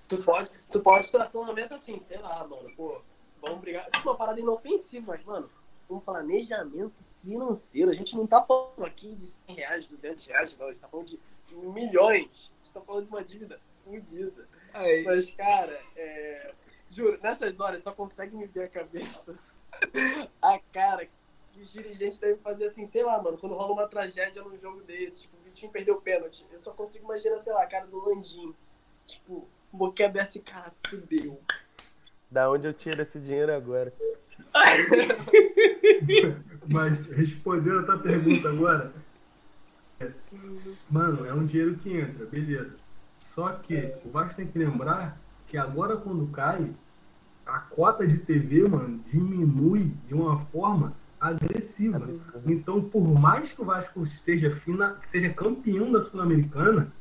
Tu 0.08 0.22
pode, 0.22 0.50
tu 0.70 0.80
pode 0.80 1.10
traçar 1.10 1.40
uma 1.40 1.52
meta 1.52 1.76
assim, 1.76 1.98
sei 2.00 2.18
lá, 2.18 2.46
mano, 2.46 2.70
pô, 2.76 3.00
vamos 3.40 3.60
brigar. 3.60 3.90
Tipo, 3.90 4.10
uma 4.10 4.16
parada 4.16 4.38
inofensiva, 4.38 5.12
mas, 5.12 5.24
mano, 5.24 5.50
um 5.88 5.98
planejamento 5.98 6.94
financeiro. 7.22 7.90
A 7.90 7.94
gente 7.94 8.16
não 8.16 8.26
tá 8.26 8.42
falando 8.42 8.84
aqui 8.84 9.14
de 9.14 9.26
100 9.26 9.54
reais, 9.56 9.86
200 9.86 10.26
reais, 10.26 10.56
não. 10.58 10.66
A 10.66 10.70
gente 10.70 10.80
tá 10.80 10.88
falando 10.88 11.06
de 11.06 11.18
milhões. 11.52 12.50
A 12.60 12.64
gente 12.64 12.72
tá 12.74 12.80
falando 12.80 13.04
de 13.04 13.10
uma 13.10 13.24
dívida 13.24 13.60
fodida. 13.84 14.48
Mas, 15.04 15.32
cara, 15.32 15.80
é... 15.96 16.54
juro, 16.90 17.18
nessas 17.22 17.58
horas 17.58 17.82
só 17.82 17.92
consegue 17.92 18.36
me 18.36 18.46
ver 18.46 18.64
a 18.64 18.68
cabeça. 18.68 19.38
a 20.40 20.58
cara 20.72 21.06
que 21.06 21.12
os 21.60 21.72
dirigentes 21.72 22.18
devem 22.18 22.38
fazer 22.38 22.66
assim, 22.66 22.88
sei 22.88 23.04
lá, 23.04 23.22
mano, 23.22 23.38
quando 23.38 23.54
rola 23.54 23.72
uma 23.72 23.88
tragédia 23.88 24.42
num 24.42 24.58
jogo 24.58 24.82
desse, 24.82 25.22
tipo, 25.22 25.36
o 25.36 25.44
Vitinho 25.44 25.70
perdeu 25.70 25.94
o 25.96 26.00
pênalti. 26.00 26.44
Eu 26.50 26.60
só 26.62 26.72
consigo 26.72 27.04
imaginar, 27.04 27.42
sei 27.42 27.52
lá, 27.52 27.62
a 27.62 27.66
cara 27.66 27.86
do 27.86 28.08
Landim. 28.08 28.54
Tipo, 29.06 29.46
boquinha 29.72 30.08
aberta 30.08 30.30
assim, 30.30 30.40
cara, 30.40 30.72
fudeu. 30.86 31.40
Da 32.30 32.50
onde 32.50 32.66
eu 32.66 32.72
tiro 32.72 33.02
esse 33.02 33.20
dinheiro 33.20 33.52
agora? 33.52 33.92
Mas 36.70 37.06
respondendo 37.08 37.80
a 37.80 37.84
tua 37.84 37.98
pergunta 37.98 38.48
agora, 38.48 38.92
é, 40.00 40.10
mano, 40.90 41.26
é 41.26 41.34
um 41.34 41.44
dinheiro 41.44 41.76
que 41.76 41.94
entra, 41.94 42.24
beleza. 42.26 42.74
Só 43.34 43.52
que 43.54 43.94
o 44.04 44.10
Vasco 44.10 44.36
tem 44.36 44.46
que 44.46 44.58
lembrar 44.58 45.18
que 45.48 45.58
agora 45.58 45.96
quando 45.96 46.30
cai, 46.32 46.70
a 47.44 47.58
cota 47.58 48.06
de 48.06 48.18
TV, 48.18 48.68
mano, 48.68 49.02
diminui 49.06 49.92
de 50.06 50.14
uma 50.14 50.44
forma 50.46 50.94
agressiva. 51.22 52.08
Então, 52.44 52.82
por 52.82 53.06
mais 53.08 53.52
que 53.52 53.62
o 53.62 53.64
Vasco 53.64 54.04
seja, 54.06 54.50
fina, 54.56 54.96
seja 55.10 55.30
campeão 55.30 55.92
da 55.92 56.02
Sul-Americana, 56.02 56.92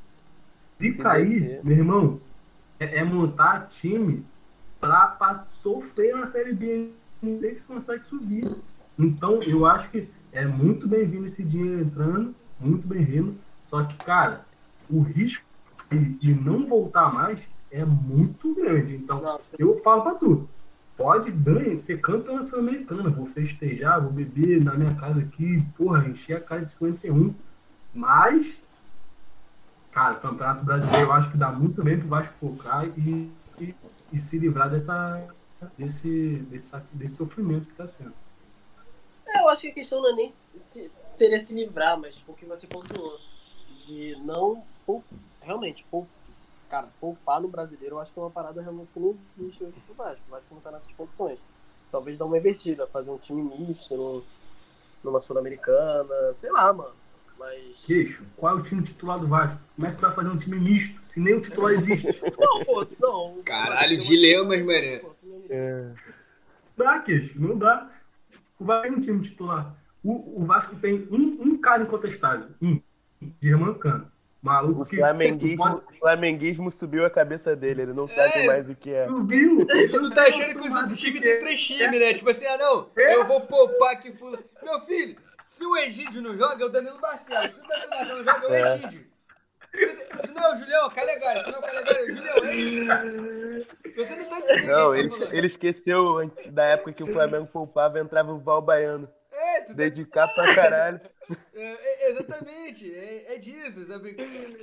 se 0.77 0.93
cair, 0.93 1.59
meu 1.63 1.77
irmão, 1.77 2.21
é, 2.79 2.99
é 2.99 3.03
montar 3.03 3.67
time 3.67 4.23
pra, 4.79 5.07
pra 5.07 5.45
sofrer 5.59 6.15
na 6.15 6.27
Série 6.27 6.53
B. 6.53 6.91
Não 7.21 7.39
sei 7.39 7.55
se 7.55 7.63
consegue 7.63 8.03
subir. 8.05 8.45
Então, 8.97 9.41
eu 9.41 9.65
acho 9.65 9.89
que 9.89 10.07
é 10.31 10.45
muito 10.45 10.87
bem-vindo 10.87 11.25
esse 11.25 11.43
dinheiro 11.43 11.81
entrando, 11.81 12.35
muito 12.59 12.87
bem-vindo. 12.87 13.35
Só 13.61 13.83
que, 13.83 13.95
cara, 13.97 14.45
o 14.89 15.01
risco 15.01 15.45
de, 15.89 16.33
não 16.33 16.67
voltar 16.67 17.11
mais 17.13 17.39
é 17.71 17.83
muito 17.83 18.53
grande. 18.53 18.95
Então, 18.95 19.21
Nossa, 19.21 19.55
eu 19.57 19.81
falo 19.81 20.03
pra 20.03 20.15
tu, 20.15 20.47
pode 21.01 21.31
ganhar, 21.31 21.77
ser 21.77 21.99
campeão 21.99 22.45
sul-americana, 22.45 23.09
vou 23.09 23.25
festejar, 23.27 23.99
vou 23.99 24.11
beber 24.11 24.63
na 24.63 24.75
minha 24.75 24.93
casa 24.95 25.21
aqui, 25.21 25.65
porra, 25.75 26.07
encher 26.07 26.37
a 26.37 26.41
casa 26.41 26.65
de 26.65 26.71
51. 26.73 27.33
Mas, 27.91 28.55
cara, 29.91 30.17
o 30.17 30.21
Campeonato 30.21 30.63
Brasileiro 30.63 31.07
eu 31.09 31.13
acho 31.13 31.31
que 31.31 31.37
dá 31.37 31.51
muito 31.51 31.83
bem 31.83 31.97
pro 31.97 32.07
Vasco 32.07 32.33
focar 32.39 32.87
e, 32.97 33.31
e, 33.59 33.75
e 34.13 34.19
se 34.19 34.37
livrar 34.37 34.69
dessa, 34.69 35.27
desse, 35.75 36.45
desse, 36.93 37.15
sofrimento 37.15 37.65
que 37.65 37.73
tá 37.73 37.87
sendo. 37.87 38.13
É, 39.25 39.41
eu 39.41 39.49
acho 39.49 39.61
que 39.61 39.69
a 39.69 39.73
questão 39.73 40.01
não 40.01 40.11
é 40.11 40.15
nem 40.15 40.33
se, 40.59 40.91
seria 41.13 41.39
se 41.39 41.51
livrar, 41.51 41.99
mas 41.99 42.15
tipo, 42.15 42.31
o 42.31 42.35
que 42.35 42.45
você 42.45 42.67
pontuou. 42.67 43.19
De 43.87 44.15
não 44.23 44.63
realmente, 45.41 45.83
pou- 45.89 46.07
cara, 46.71 46.87
poupar 47.01 47.41
no 47.41 47.49
brasileiro, 47.49 47.95
eu 47.95 47.99
acho 47.99 48.13
que 48.13 48.17
é 48.19 48.23
uma 48.23 48.31
parada 48.31 48.61
realmente 48.61 48.87
que 48.93 48.99
não 49.01 49.17
existe 49.37 49.61
hoje 49.61 49.73
pro 49.85 49.93
Vasco. 49.93 50.21
O 50.25 50.31
Vasco 50.31 50.55
não 50.55 50.61
tá 50.61 50.71
nessas 50.71 50.91
condições. 50.93 51.37
Talvez 51.91 52.17
dar 52.17 52.25
uma 52.25 52.37
invertida, 52.37 52.87
fazer 52.87 53.11
um 53.11 53.17
time 53.17 53.41
misto 53.43 53.97
num- 53.97 54.23
numa 55.03 55.19
Sul-Americana, 55.19 56.33
sei 56.35 56.49
lá, 56.49 56.71
mano. 56.71 56.93
Mas. 57.37 57.83
Queixo, 57.85 58.23
qual 58.37 58.57
é 58.57 58.61
o 58.61 58.63
time 58.63 58.81
titular 58.83 59.19
do 59.19 59.27
Vasco? 59.27 59.59
Como 59.75 59.85
é 59.87 59.91
que 59.91 59.97
tu 59.97 60.01
vai 60.01 60.13
fazer 60.15 60.29
um 60.29 60.37
time 60.37 60.57
misto, 60.59 61.01
se 61.07 61.19
nem 61.19 61.33
o 61.33 61.41
titular 61.41 61.73
existe? 61.73 62.21
Não, 62.39 62.63
pô, 62.65 62.87
não. 62.99 63.43
Caralho, 63.43 63.97
dilemas, 63.97 64.59
mané. 64.59 65.01
É, 65.49 65.91
Não 66.77 66.85
dá, 66.85 66.99
Queixo, 66.99 67.39
não 67.41 67.57
dá. 67.57 67.89
O 68.59 68.63
Vasco 68.65 68.83
tem 68.87 68.97
um 68.97 69.01
time 69.01 69.21
titular. 69.27 69.75
O, 70.03 70.41
o 70.41 70.45
Vasco 70.45 70.75
tem 70.77 71.07
um, 71.11 71.37
um 71.41 71.57
cara 71.57 71.83
incontestável, 71.83 72.49
um, 72.61 72.79
Germancano. 73.41 74.10
Maluco 74.41 74.81
o 74.81 74.85
que 74.85 74.97
flamenguismo, 74.97 75.63
o 75.77 75.99
flamenguismo 75.99 76.71
subiu 76.71 77.05
a 77.05 77.11
cabeça 77.11 77.55
dele, 77.55 77.83
ele 77.83 77.93
não 77.93 78.07
sabe 78.07 78.47
mais 78.47 78.67
o 78.67 78.75
que 78.75 78.91
é. 78.91 79.05
Tu 79.05 79.27
viu? 79.27 79.67
Tu 79.67 80.09
tá 80.09 80.23
achando 80.23 80.55
que 80.55 80.67
os 80.67 80.75
outros 80.75 80.99
times 80.99 81.21
tem 81.21 81.39
três 81.39 81.61
times, 81.61 81.99
né? 81.99 82.13
Tipo 82.15 82.29
assim, 82.31 82.47
ah 82.47 82.57
não, 82.57 82.89
eu 82.95 83.27
vou 83.27 83.41
poupar 83.41 83.93
aqui 83.93 84.11
fula. 84.13 84.39
Meu 84.63 84.81
filho, 84.81 85.15
se 85.43 85.63
o 85.65 85.77
Egídio 85.77 86.23
não 86.23 86.35
joga, 86.35 86.63
é 86.63 86.65
o 86.65 86.69
Danilo 86.69 86.99
Barcelos. 86.99 87.53
Se 87.53 87.59
o 87.59 87.67
Danilo 87.67 87.89
Barcelos 87.91 88.25
não 88.25 88.33
joga, 88.33 88.47
é 88.47 88.49
o 88.49 88.55
É. 88.55 88.75
Egídio. 88.75 89.11
Se, 89.73 90.27
se 90.27 90.33
não 90.33 90.43
é 90.43 90.53
o 90.53 90.57
Julião, 90.57 90.87
é 90.87 90.93
Calegari. 90.93 91.39
Se 91.41 91.47
não 91.47 91.55
é 91.55 91.59
o 91.59 91.61
Calegari, 91.61 91.97
é 91.97 92.03
o 92.03 92.15
Julião. 92.15 92.35
É 92.45 92.55
isso. 92.55 92.87
Você 93.95 94.15
não 94.15 94.25
tá 94.29 94.39
entendendo 94.39 94.67
Não, 94.71 94.91
que 94.91 94.99
ele, 94.99 95.09
tá 95.09 95.35
ele 95.35 95.47
esqueceu 95.47 96.31
da 96.47 96.63
época 96.65 96.93
que 96.93 97.03
o 97.03 97.13
Flamengo 97.13 97.47
poupava 97.47 97.99
entrava 97.99 98.33
o 98.33 98.39
Val 98.39 98.61
Baiano. 98.61 99.07
É, 99.31 99.57
É, 99.57 99.61
tu 99.61 99.67
tá 99.67 99.73
Dedicar 99.75 100.27
pra 100.29 100.55
caralho. 100.55 100.99
É, 101.53 101.63
é, 101.63 102.09
exatamente, 102.09 102.91
é, 102.93 103.35
é 103.35 103.37
disso, 103.37 103.85
sabe? 103.85 104.15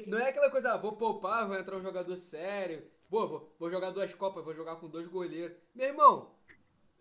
Não 0.06 0.18
é 0.18 0.28
aquela 0.28 0.50
coisa, 0.50 0.72
ah, 0.72 0.76
vou 0.76 0.96
poupar, 0.96 1.46
vou 1.46 1.58
entrar 1.58 1.76
um 1.76 1.82
jogador 1.82 2.16
sério, 2.16 2.82
pô, 3.08 3.26
vou, 3.26 3.54
vou 3.58 3.70
jogar 3.70 3.90
duas 3.90 4.12
copas, 4.14 4.44
vou 4.44 4.54
jogar 4.54 4.76
com 4.76 4.88
dois 4.88 5.06
goleiros. 5.06 5.56
Meu 5.74 5.86
irmão, 5.86 6.34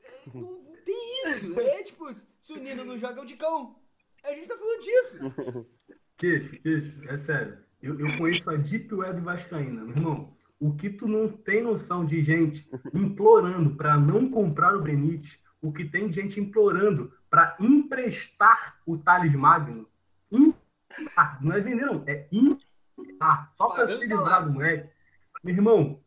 é, 0.03 0.38
não, 0.38 0.62
não 0.62 0.78
tem 0.86 1.24
isso. 1.26 1.60
É 1.60 1.84
tipo, 1.84 2.05
se 2.14 2.53
o 2.53 2.58
Nino 2.58 2.86
não 2.86 2.97
joga, 2.97 3.20
é 3.20 3.24
o 3.24 3.26
de 3.26 3.36
cão. 3.36 3.76
A 4.24 4.32
gente 4.32 4.47
tá 4.47 4.58
falando 4.58 4.82
disso. 4.82 5.20
Queixo, 6.18 6.62
queixo, 6.62 7.10
é 7.10 7.18
sério. 7.20 7.58
Eu, 7.82 7.99
eu 7.99 8.18
conheço 8.18 8.49
a 8.49 8.55
Deep 8.55 8.93
Web 8.93 9.22
Vascaína, 9.22 9.84
meu 9.84 9.95
irmão. 9.95 10.38
O 10.60 10.76
que 10.76 10.89
tu 10.89 11.08
não 11.08 11.30
tem 11.30 11.62
noção 11.62 12.03
de 12.03 12.24
gente 12.24 12.68
implorando 12.93 13.76
para 13.76 13.95
não 13.99 14.30
comprar 14.32 14.76
o 14.76 14.82
Benítez, 14.82 15.32
o 15.62 15.72
que 15.72 15.86
tem 15.86 16.12
gente 16.12 16.39
implorando 16.39 17.14
para 17.30 17.55
emprestar 17.59 18.80
o 18.86 18.97
Thales 18.97 19.34
Magno. 19.34 19.88
Emprestar, 20.32 21.43
não 21.43 21.53
é 21.53 21.59
vender, 21.59 21.86
não, 21.86 22.03
é 22.07 22.28
emprestar. 22.32 23.53
Só 23.57 23.67
para 23.69 23.88
se 23.89 23.99
livrar 24.13 24.45
do 24.45 24.51
moleque. 24.53 24.89
Meu 25.43 25.53
irmão, 25.55 26.03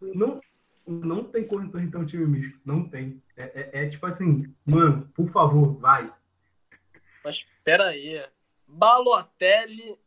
não, 0.00 0.40
não 0.86 1.24
tem 1.24 1.46
condições 1.46 1.86
de 1.86 1.90
ter 1.90 1.98
um 1.98 2.06
time 2.06 2.26
misto. 2.26 2.60
Não 2.64 2.88
tem. 2.88 3.22
É, 3.36 3.44
é- 3.78 3.84
é 3.84 3.88
tipo 3.88 4.06
assim, 4.06 4.54
mano, 4.64 5.08
por 5.14 5.30
favor, 5.30 5.76
vai. 5.78 6.12
Mas 7.24 7.44
pera 7.64 7.86
aí. 7.88 8.24
Balotelli 8.66 9.98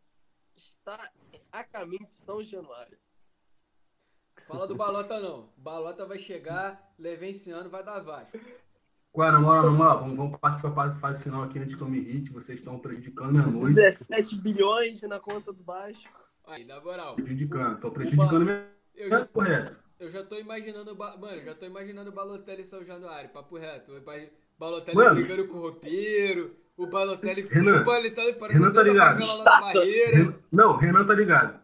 está 0.55 1.09
a 1.51 1.63
caminho 1.63 2.05
de 2.05 2.11
São 2.11 2.43
Januário. 2.43 2.97
Fala 4.45 4.67
do 4.67 4.75
Balota 4.75 5.19
não. 5.19 5.49
Balota 5.57 6.05
vai 6.05 6.17
chegar, 6.17 6.91
Levenciano 6.97 7.69
vai 7.69 7.83
dar 7.83 7.99
Vasco. 7.99 8.39
Moral, 9.15 9.31
na 9.31 9.39
moral, 9.71 9.99
vamos, 10.01 10.17
vamos 10.17 10.39
partir 10.39 10.61
para 10.61 10.69
a 10.69 10.73
fase, 10.73 10.99
fase 10.99 11.23
final 11.23 11.43
aqui 11.43 11.59
antes 11.59 11.75
que 11.75 11.81
eu 11.81 11.89
me 11.89 11.97
irrite. 11.99 12.31
Vocês 12.31 12.59
estão 12.59 12.77
prejudicando 12.79 13.31
minha 13.31 13.45
noite. 13.47 13.75
17 13.75 14.35
bilhões 14.39 15.01
na 15.01 15.19
conta 15.19 15.51
do 15.51 15.63
Vasco. 15.63 16.13
Aí, 16.47 16.63
na 16.63 16.79
moral. 16.79 17.15
Prejudicando, 17.15 17.79
tô 17.79 17.87
o 17.87 17.91
prejudicando 17.91 18.45
minha 18.45 18.65
Eu 18.95 19.09
já, 19.09 19.25
correto. 19.25 19.75
eu 19.99 20.09
já 20.09 20.23
tô 20.23 20.37
imaginando, 20.37 20.95
mano, 20.95 21.35
eu 21.35 21.45
já 21.45 21.55
tô 21.55 21.65
imaginando 21.65 22.09
o 22.11 22.13
Balotelli 22.13 22.61
em 22.61 22.65
São 22.65 22.83
Januário, 22.83 23.29
papo 23.29 23.57
reto. 23.57 23.91
Balotelli 24.57 24.97
Mano. 24.97 25.15
brigando 25.15 25.47
com 25.47 25.57
o 25.57 25.61
roupeiro, 25.61 26.55
o 26.77 26.87
Balotelli, 26.87 27.41
Renan, 27.47 27.81
o 27.81 27.85
Balotelli 27.85 28.33
parando 28.33 28.59
Renan 28.59 28.73
tá 28.73 28.83
ligado. 28.83 29.19
favela 29.19 29.33
lá 29.35 29.43
na 29.43 29.59
barreira. 29.61 30.39
Não, 30.51 30.77
Renan 30.77 31.05
tá 31.05 31.13
ligado. 31.13 31.59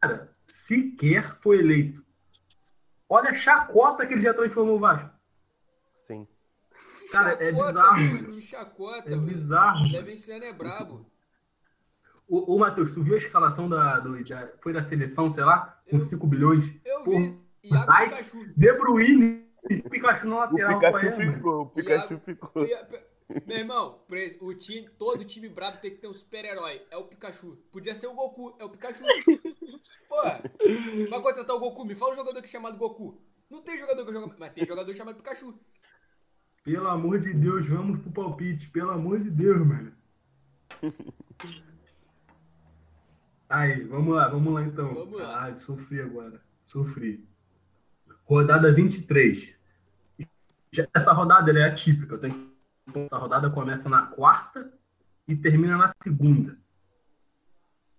Cara, 0.00 0.30
sequer 0.46 1.36
foi 1.40 1.58
eleito. 1.58 2.04
Olha 3.08 3.30
a 3.30 3.34
chacota 3.34 4.06
que 4.06 4.14
ele 4.14 4.20
já 4.20 4.34
transformou 4.34 4.76
o 4.76 4.80
Vasco. 4.80 5.17
Cara, 7.10 7.32
é 7.42 7.50
Chacota, 7.50 7.66
bizarro, 7.72 7.96
mano, 7.96 8.12
mano. 8.14 8.28
Que 8.34 8.40
chacota, 8.40 9.08
É 9.08 9.16
mano. 9.16 9.26
bizarro. 9.26 9.88
Levenciano 9.92 10.44
é 10.44 10.52
brabo. 10.52 11.10
Ô, 12.28 12.54
ô 12.54 12.58
Matheus, 12.58 12.92
tu 12.92 13.02
viu 13.02 13.14
a 13.14 13.18
escalação 13.18 13.68
da, 13.68 13.98
do- 14.00 14.22
da- 14.24 14.52
Foi 14.62 14.72
da 14.72 14.82
seleção, 14.84 15.32
sei 15.32 15.44
lá? 15.44 15.80
Com 15.88 15.96
Eu- 15.98 16.04
5 16.04 16.26
bilhões. 16.26 16.64
Eu 16.84 17.04
Porra. 17.04 17.18
vi. 17.20 17.38
Iago 17.64 17.90
Ai. 17.92 18.08
Pikachu. 18.08 18.52
De 18.56 18.72
Bruyne 18.74 19.44
e 19.70 19.82
Pikachu 19.82 20.26
na 20.28 20.36
O 20.36 20.38
lateral. 20.40 20.78
Pikachu 20.78 21.06
é, 21.06 21.16
mano? 21.18 21.32
ficou, 21.34 21.60
o 21.62 21.66
Pikachu 21.70 22.12
Iago- 22.12 22.24
ficou. 22.24 22.66
Meu 23.46 23.58
irmão, 23.58 24.00
o 24.40 24.54
time, 24.54 24.88
todo 24.98 25.22
time 25.24 25.48
brabo 25.50 25.78
tem 25.78 25.90
que 25.90 25.98
ter 25.98 26.08
um 26.08 26.14
super-herói. 26.14 26.82
É 26.90 26.96
o 26.96 27.04
Pikachu. 27.04 27.56
Podia 27.72 27.94
ser 27.94 28.06
o 28.06 28.14
Goku, 28.14 28.56
é 28.58 28.64
o 28.64 28.70
Pikachu. 28.70 29.04
Pô, 30.08 30.22
vai 31.10 31.20
contratar 31.22 31.56
o 31.56 31.58
Goku. 31.58 31.84
Me 31.84 31.94
fala 31.94 32.12
um 32.12 32.16
jogador 32.16 32.40
que 32.40 32.46
é 32.46 32.50
chamado 32.50 32.78
Goku. 32.78 33.20
Não 33.50 33.60
tem 33.62 33.76
jogador 33.78 34.04
que 34.06 34.12
joga. 34.12 34.34
Mas 34.38 34.50
tem 34.52 34.64
jogador 34.66 34.94
chamado 34.94 35.16
Pikachu. 35.16 35.58
Pelo 36.68 36.86
amor 36.88 37.18
de 37.18 37.32
Deus, 37.32 37.66
vamos 37.66 37.98
pro 38.02 38.10
palpite. 38.12 38.68
Pelo 38.68 38.90
amor 38.90 39.18
de 39.20 39.30
Deus, 39.30 39.66
mano. 39.66 39.90
Aí, 43.48 43.82
vamos 43.84 44.14
lá, 44.14 44.28
vamos 44.28 44.52
lá 44.52 44.62
então. 44.62 44.92
Vamos 44.92 45.18
lá. 45.18 45.46
Ah, 45.46 45.58
sofri 45.60 46.02
agora. 46.02 46.38
Sofri. 46.66 47.26
Rodada 48.24 48.70
23. 48.70 49.54
Já- 50.70 50.86
Essa 50.94 51.10
rodada 51.12 51.48
ela 51.50 51.60
é 51.60 51.64
atípica. 51.70 52.16
Eu 52.16 52.18
tenho 52.20 52.52
Essa 52.94 53.16
rodada 53.16 53.48
começa 53.48 53.88
na 53.88 54.02
quarta 54.02 54.70
e 55.26 55.34
termina 55.34 55.78
na 55.78 55.90
segunda. 56.02 56.58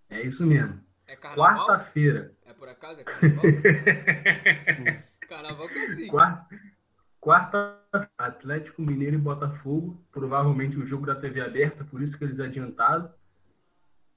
É 0.08 0.22
isso 0.22 0.46
mesmo. 0.46 0.80
É 1.08 1.16
carnaval? 1.16 1.66
Quarta-feira. 1.66 2.32
É 2.46 2.52
por 2.52 2.68
acaso? 2.68 3.00
É 3.00 3.04
carnaval? 3.04 3.42
carnaval 5.28 5.68
que 5.68 5.78
é 5.78 5.82
assim. 5.84 6.06
Quarta, 6.06 6.46
quarta, 7.20 7.78
Atlético 8.16 8.82
Mineiro 8.82 9.16
e 9.16 9.18
Botafogo. 9.18 10.02
Provavelmente 10.10 10.78
o 10.78 10.86
jogo 10.86 11.06
da 11.06 11.14
TV 11.14 11.40
aberta, 11.40 11.84
por 11.84 12.02
isso 12.02 12.16
que 12.16 12.24
eles 12.24 12.40
adiantaram. 12.40 13.12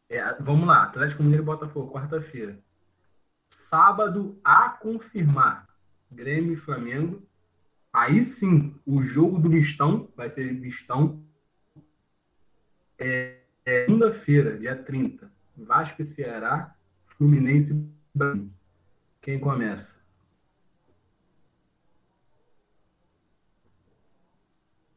É, 0.10 0.34
vamos 0.42 0.68
lá, 0.68 0.84
Atlético 0.84 1.24
Mineiro 1.24 1.44
e 1.44 1.46
Botafogo, 1.46 1.92
quarta-feira. 1.92 2.58
Sábado 3.50 4.40
a 4.44 4.70
confirmar. 4.70 5.68
Grêmio 6.12 6.54
e 6.54 6.58
Flamengo. 6.58 7.22
Aí 7.92 8.24
sim, 8.24 8.76
o 8.86 9.02
jogo 9.04 9.40
do 9.40 9.50
Mistão 9.50 10.10
vai 10.16 10.30
ser 10.30 10.52
Mistão. 10.54 11.24
É, 12.98 13.38
é 13.66 13.86
segunda-feira, 13.86 14.58
dia 14.58 14.76
30. 14.76 15.32
Vasco 15.56 16.02
e 16.02 16.06
Ceará, 16.06 16.76
Fluminense 17.06 17.74
e. 18.16 18.50
Quem 19.22 19.40
começa? 19.40 20.03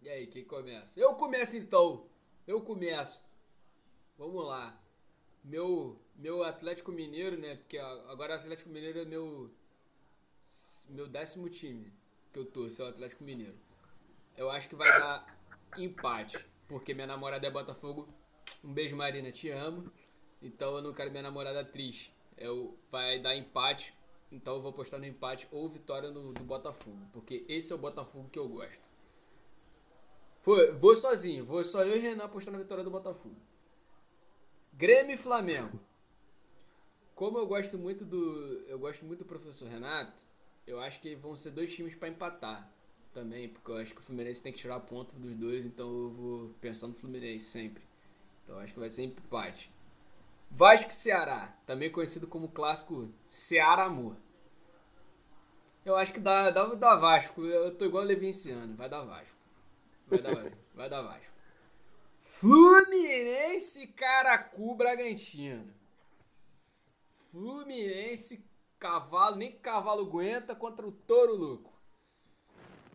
E 0.07 0.09
aí, 0.09 0.27
quem 0.29 0.45
começa? 0.45 1.01
Eu 1.01 1.15
começo 1.15 1.57
então. 1.57 2.07
Eu 2.47 2.61
começo. 2.61 3.25
Vamos 4.17 4.47
lá. 4.47 4.81
Meu, 5.43 6.01
meu 6.15 6.45
Atlético 6.45 6.93
Mineiro, 6.93 7.37
né? 7.37 7.57
Porque 7.57 7.77
agora 7.77 8.35
o 8.35 8.37
Atlético 8.37 8.71
Mineiro 8.71 9.01
é 9.01 9.05
meu 9.05 9.51
meu 10.91 11.09
décimo 11.09 11.51
time 11.51 11.93
que 12.33 12.39
eu 12.39 12.45
torço, 12.45 12.83
é 12.83 12.85
o 12.85 12.89
Atlético 12.89 13.25
Mineiro. 13.25 13.59
Eu 14.37 14.49
acho 14.49 14.69
que 14.69 14.77
vai 14.77 14.97
dar 14.97 15.41
empate, 15.77 16.39
porque 16.69 16.95
minha 16.95 17.09
namorada 17.09 17.45
é 17.45 17.51
Botafogo. 17.51 18.09
Um 18.63 18.73
beijo, 18.73 18.95
Marina, 18.95 19.33
te 19.33 19.51
amo. 19.51 19.93
Então 20.41 20.77
eu 20.77 20.83
não 20.83 20.95
quero 20.95 21.11
minha 21.11 21.25
namorada 21.25 21.65
triste. 21.65 22.15
Eu 22.39 22.79
vai 22.93 23.19
dar 23.19 23.35
empate, 23.35 23.93
então 24.31 24.55
eu 24.55 24.63
vou 24.63 24.71
apostar 24.71 25.01
no 25.01 25.07
empate 25.07 25.49
ou 25.51 25.69
vitória 25.69 26.13
no, 26.13 26.33
do 26.33 26.45
Botafogo, 26.45 27.09
porque 27.13 27.45
esse 27.49 27.73
é 27.73 27.75
o 27.75 27.79
Botafogo 27.81 28.29
que 28.31 28.39
eu 28.39 28.49
gosto. 28.49 28.86
Foi, 30.47 30.70
vou 30.74 30.94
sozinho, 30.94 31.44
vou 31.44 31.64
só 31.64 31.82
eu 31.82 31.97
e 31.97 31.99
Renan 31.99 32.22
apostar 32.22 32.53
na 32.53 32.61
vitória 32.61 32.84
do 32.84 32.88
Botafogo. 32.88 33.34
Grêmio 34.72 35.14
e 35.14 35.16
Flamengo. 35.16 35.76
Como 37.16 37.36
eu 37.36 37.49
gosto 37.49 37.76
muito 37.76 38.05
do, 38.05 38.62
eu 38.68 38.78
gosto 38.78 39.05
muito 39.05 39.24
do 39.24 39.24
professor 39.24 39.68
Renato, 39.68 40.22
eu 40.64 40.78
acho 40.78 41.01
que 41.01 41.16
vão 41.16 41.34
ser 41.34 41.51
dois 41.51 41.74
times 41.74 41.97
para 41.97 42.11
empatar 42.11 42.72
também, 43.12 43.49
porque 43.49 43.68
eu 43.72 43.76
acho 43.76 43.92
que 43.92 44.01
o 44.01 44.05
Fluminense 44.05 44.40
tem 44.40 44.53
que 44.53 44.61
tirar 44.61 44.78
ponto 44.78 45.16
dos 45.16 45.34
dois, 45.34 45.66
então 45.66 45.88
eu 45.88 46.11
vou 46.11 46.51
pensar 46.61 46.86
no 46.86 46.94
Fluminense 46.94 47.47
sempre. 47.47 47.82
Então 48.44 48.55
eu 48.55 48.62
acho 48.62 48.72
que 48.72 48.78
vai 48.78 48.88
ser 48.88 49.03
empate. 49.03 49.68
Vasco 50.49 50.90
e 50.90 50.94
Ceará, 50.94 51.59
também 51.66 51.90
conhecido 51.90 52.28
como 52.28 52.51
clássico 52.51 53.09
Ceará 53.26 53.86
Amor. 53.86 54.14
Eu 55.84 55.97
acho 55.97 56.12
que 56.12 56.20
dá, 56.20 56.51
dá, 56.51 56.66
dá 56.66 56.94
Vasco. 56.94 57.44
Eu 57.44 57.74
tô 57.74 57.84
igual 57.84 58.05
o 58.05 58.07
Levi 58.07 58.28
esse 58.28 58.53
ano, 58.53 58.76
vai 58.76 58.88
dar 58.88 59.03
Vasco. 59.03 59.36
Vai 60.07 60.23
dar, 60.23 60.53
vai 60.75 60.89
dar 60.89 61.03
Vasco. 61.03 61.35
Fluminense 62.23 63.89
Caracu 63.89 64.75
Bragantino. 64.75 65.75
Fluminense 67.31 68.45
cavalo, 68.79 69.37
nem 69.37 69.53
cavalo 69.53 70.03
aguenta 70.03 70.55
contra 70.55 70.87
o 70.87 70.93
touro 70.93 71.35
louco. 71.35 71.73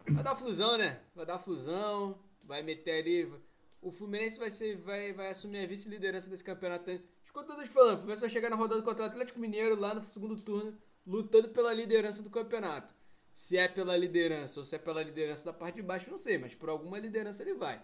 Vai 0.09 0.23
dar 0.23 0.35
fusão, 0.35 0.77
né? 0.77 1.01
Vai 1.15 1.25
dar 1.25 1.37
fusão, 1.37 2.19
vai 2.45 2.61
meter 2.61 3.01
ali. 3.01 3.33
O 3.81 3.91
Fluminense 3.91 4.39
vai 4.39 4.49
ser, 4.49 4.77
vai, 4.77 5.13
vai 5.13 5.29
assumir 5.29 5.63
a 5.63 5.67
vice-liderança 5.67 6.29
desse 6.29 6.43
campeonato. 6.43 6.89
Escuta 7.23 7.47
todos 7.47 7.69
falando, 7.69 7.95
o 7.95 7.97
Fluminense 7.97 8.21
vai 8.21 8.29
chegar 8.29 8.49
na 8.49 8.55
rodada 8.55 8.81
contra 8.81 9.03
o 9.03 9.07
Atlético 9.07 9.39
Mineiro 9.39 9.79
lá 9.79 9.93
no 9.93 10.01
segundo 10.01 10.35
turno, 10.41 10.77
lutando 11.05 11.49
pela 11.49 11.73
liderança 11.73 12.21
do 12.21 12.29
campeonato. 12.29 12.93
Se 13.33 13.57
é 13.57 13.67
pela 13.67 13.95
liderança 13.95 14.59
ou 14.59 14.63
se 14.63 14.75
é 14.75 14.79
pela 14.79 15.01
liderança 15.01 15.45
da 15.45 15.53
parte 15.53 15.75
de 15.75 15.81
baixo, 15.81 16.09
não 16.09 16.17
sei, 16.17 16.37
mas 16.37 16.53
por 16.53 16.69
alguma 16.69 16.99
liderança 16.99 17.41
ele 17.43 17.53
vai. 17.53 17.81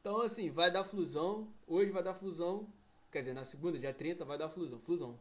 Então, 0.00 0.20
assim, 0.20 0.50
vai 0.50 0.70
dar 0.70 0.84
fusão. 0.84 1.48
Hoje 1.66 1.90
vai 1.90 2.02
dar 2.02 2.14
fusão. 2.14 2.68
Quer 3.10 3.20
dizer, 3.20 3.34
na 3.34 3.44
segunda, 3.44 3.78
dia 3.78 3.92
30, 3.92 4.24
vai 4.24 4.38
dar 4.38 4.48
fusão. 4.48 4.78
Fusão. 4.78 5.18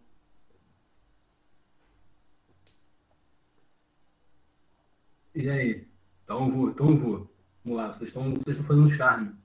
E 5.36 5.49
aí? 5.49 5.88
Então 6.23 6.51
vou, 6.51 6.69
então 6.69 6.97
vou. 6.97 7.30
Vamos 7.63 7.77
lá, 7.77 7.93
vocês 7.93 8.09
estão, 8.09 8.34
vocês 8.34 8.57
estão 8.57 8.65
fazendo 8.65 8.91
charme. 8.91 9.36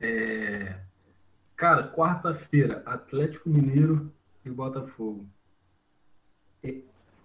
É... 0.00 0.80
Cara, 1.56 1.92
quarta-feira, 1.92 2.82
Atlético 2.84 3.48
Mineiro 3.48 4.12
e 4.44 4.50
Botafogo. 4.50 5.26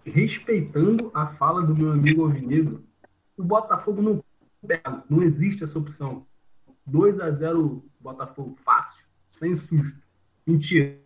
Respeitando 0.04 1.10
a 1.14 1.26
fala 1.34 1.62
do 1.62 1.74
meu 1.76 1.92
amigo 1.92 2.22
Alvinegro, 2.22 2.82
o 3.36 3.42
Botafogo 3.44 4.00
não 4.02 4.24
pega, 4.66 5.04
não 5.08 5.22
existe 5.22 5.64
essa 5.64 5.78
opção. 5.78 6.26
2 6.86 7.20
a 7.20 7.30
0 7.30 7.84
Botafogo 8.00 8.56
fácil, 8.64 9.04
sem 9.32 9.54
susto. 9.54 9.98
Mentira, 10.46 10.96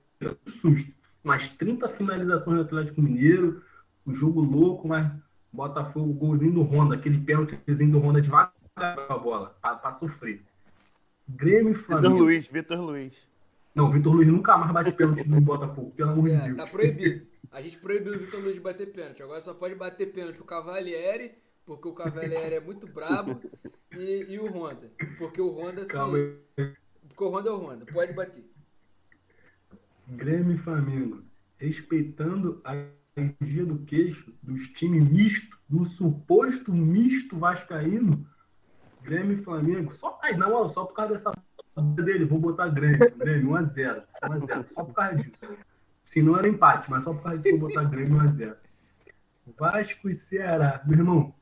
susto. 0.47 0.93
Umas 1.25 1.51
30 1.53 1.89
finalizações 1.91 2.57
do 2.59 2.63
Atlético 2.65 3.03
Mineiro, 3.03 3.63
o 4.07 4.15
jogo 4.15 4.41
louco, 4.41 4.87
mas 4.87 5.11
Botafogo, 5.53 6.13
golzinho 6.13 6.53
do 6.53 6.63
Honda, 6.63 6.95
aquele 6.95 7.19
pênaltizinho 7.19 7.91
do 7.91 7.99
Honda 7.99 8.23
devagar 8.23 8.53
com 8.75 9.13
a 9.13 9.19
bola, 9.19 9.57
pra, 9.61 9.75
pra 9.77 9.93
sofrer. 9.95 10.43
Grêmio 11.29 11.71
e 11.71 11.75
Vitor 11.75 11.85
Flamengo. 11.87 12.23
Luiz, 12.23 12.47
Vitor 12.49 12.81
Luiz. 12.81 13.29
Não, 13.75 13.91
Vitor 13.91 14.15
Luiz 14.15 14.29
nunca 14.29 14.57
mais 14.57 14.73
bate 14.73 14.93
pênalti 14.93 15.29
no 15.29 15.41
Botafogo, 15.41 15.91
pelo 15.97 16.11
amor 16.11 16.29
de 16.29 16.35
É, 16.35 16.45
Deus. 16.45 16.57
tá 16.57 16.67
proibido. 16.67 17.27
A 17.51 17.61
gente 17.61 17.79
proibiu 17.79 18.15
o 18.15 18.19
Vitor 18.19 18.41
Luiz 18.41 18.55
de 18.55 18.61
bater 18.61 18.93
pênalti. 18.93 19.23
Agora 19.23 19.41
só 19.41 19.55
pode 19.55 19.75
bater 19.75 20.13
pênalti 20.13 20.41
o 20.41 20.45
Cavalieri, 20.45 21.33
porque 21.65 21.89
o 21.89 21.95
Cavalieri 21.95 22.57
é 22.57 22.61
muito 22.61 22.87
brabo, 22.87 23.41
e, 23.93 24.33
e 24.33 24.39
o 24.39 24.51
Honda. 24.51 24.91
Porque 25.19 25.41
o 25.41 25.51
Honda, 25.51 25.85
se. 25.85 25.99
Porque 27.09 27.25
o 27.25 27.29
Honda 27.29 27.49
é 27.49 27.53
o 27.53 27.59
Honda, 27.59 27.87
pode 27.87 28.13
bater. 28.13 28.45
Grêmio 30.09 30.57
e 30.57 30.59
Flamengo, 30.59 31.23
respeitando 31.57 32.61
a 32.65 32.75
energia 33.17 33.65
do 33.65 33.79
queixo 33.85 34.33
dos 34.43 34.69
times 34.71 35.09
mistos, 35.11 35.59
do 35.69 35.85
suposto 35.87 36.73
misto 36.73 37.39
vascaíno, 37.39 38.27
Grêmio 39.03 39.39
e 39.39 39.45
Flamengo, 39.45 39.93
só, 39.95 40.19
ai, 40.23 40.37
na 40.37 40.47
moral, 40.47 40.69
só 40.69 40.85
por 40.85 40.95
causa 40.95 41.15
dessa 41.15 41.33
dele, 42.03 42.25
vou 42.25 42.39
botar 42.39 42.69
Grêmio, 42.69 42.99
Grêmio 43.17 43.53
1x0, 43.53 44.05
1x0, 44.23 44.69
só 44.73 44.85
por 44.85 44.95
causa 44.95 45.17
disso. 45.17 45.57
Se 46.15 46.23
não 46.23 46.39
era 46.39 46.49
empate, 46.49 46.89
mas 46.89 47.03
só 47.03 47.13
por 47.13 47.25
causa 47.25 47.43
disso 47.43 47.59
vou 47.59 47.69
botar 47.69 47.83
Grêmio 47.87 48.17
1x0. 48.23 48.57
Vasco 49.59 50.09
e 50.09 50.15
Ceará, 50.15 50.81
meu 50.87 50.97
irmão. 50.97 51.35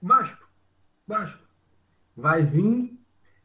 Vasco, 0.00 0.48
Vasco. 1.06 1.38
Vai 2.16 2.42
vir. 2.46 2.98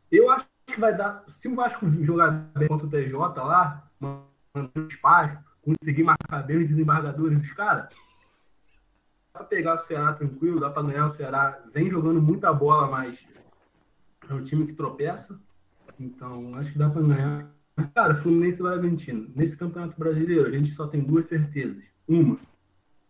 Eu 0.10 0.32
acho 0.32 0.48
que 0.66 0.80
vai 0.80 0.96
dar. 0.96 1.26
Se 1.28 1.50
o 1.50 1.56
Vasco 1.56 1.90
jogar 2.06 2.32
bem 2.58 2.70
contra 2.70 2.88
o 2.88 2.90
TJ 2.90 3.12
lá, 3.44 3.92
manter 4.00 4.88
espaço, 4.88 5.44
conseguir 5.62 6.04
marcar 6.04 6.44
bem 6.44 6.64
os 6.64 6.70
desembargadores 6.70 7.38
dos 7.38 7.52
caras, 7.52 7.94
dá 9.34 9.40
pra 9.40 9.44
pegar 9.44 9.76
o 9.76 9.84
Ceará 9.84 10.14
tranquilo, 10.14 10.62
dá 10.62 10.70
pra 10.70 10.84
ganhar 10.84 11.08
o 11.08 11.10
Ceará. 11.10 11.62
Vem 11.74 11.90
jogando 11.90 12.22
muita 12.22 12.54
bola, 12.54 12.90
mas 12.90 13.20
é 14.30 14.34
um 14.34 14.42
time 14.42 14.68
que 14.68 14.74
tropeça. 14.74 15.38
Então, 16.00 16.56
acho 16.56 16.72
que 16.72 16.80
dá 16.80 16.90
pra 16.90 17.02
ganhar. 17.02 17.61
Cara, 17.90 18.22
Fluminense 18.22 18.60
e 18.60 18.64
Bragantino. 18.64 19.32
Nesse 19.36 19.58
Campeonato 19.58 19.98
Brasileiro, 19.98 20.48
a 20.48 20.52
gente 20.52 20.72
só 20.72 20.88
tem 20.88 21.02
duas 21.02 21.26
certezas. 21.28 21.84
Uma, 22.08 22.38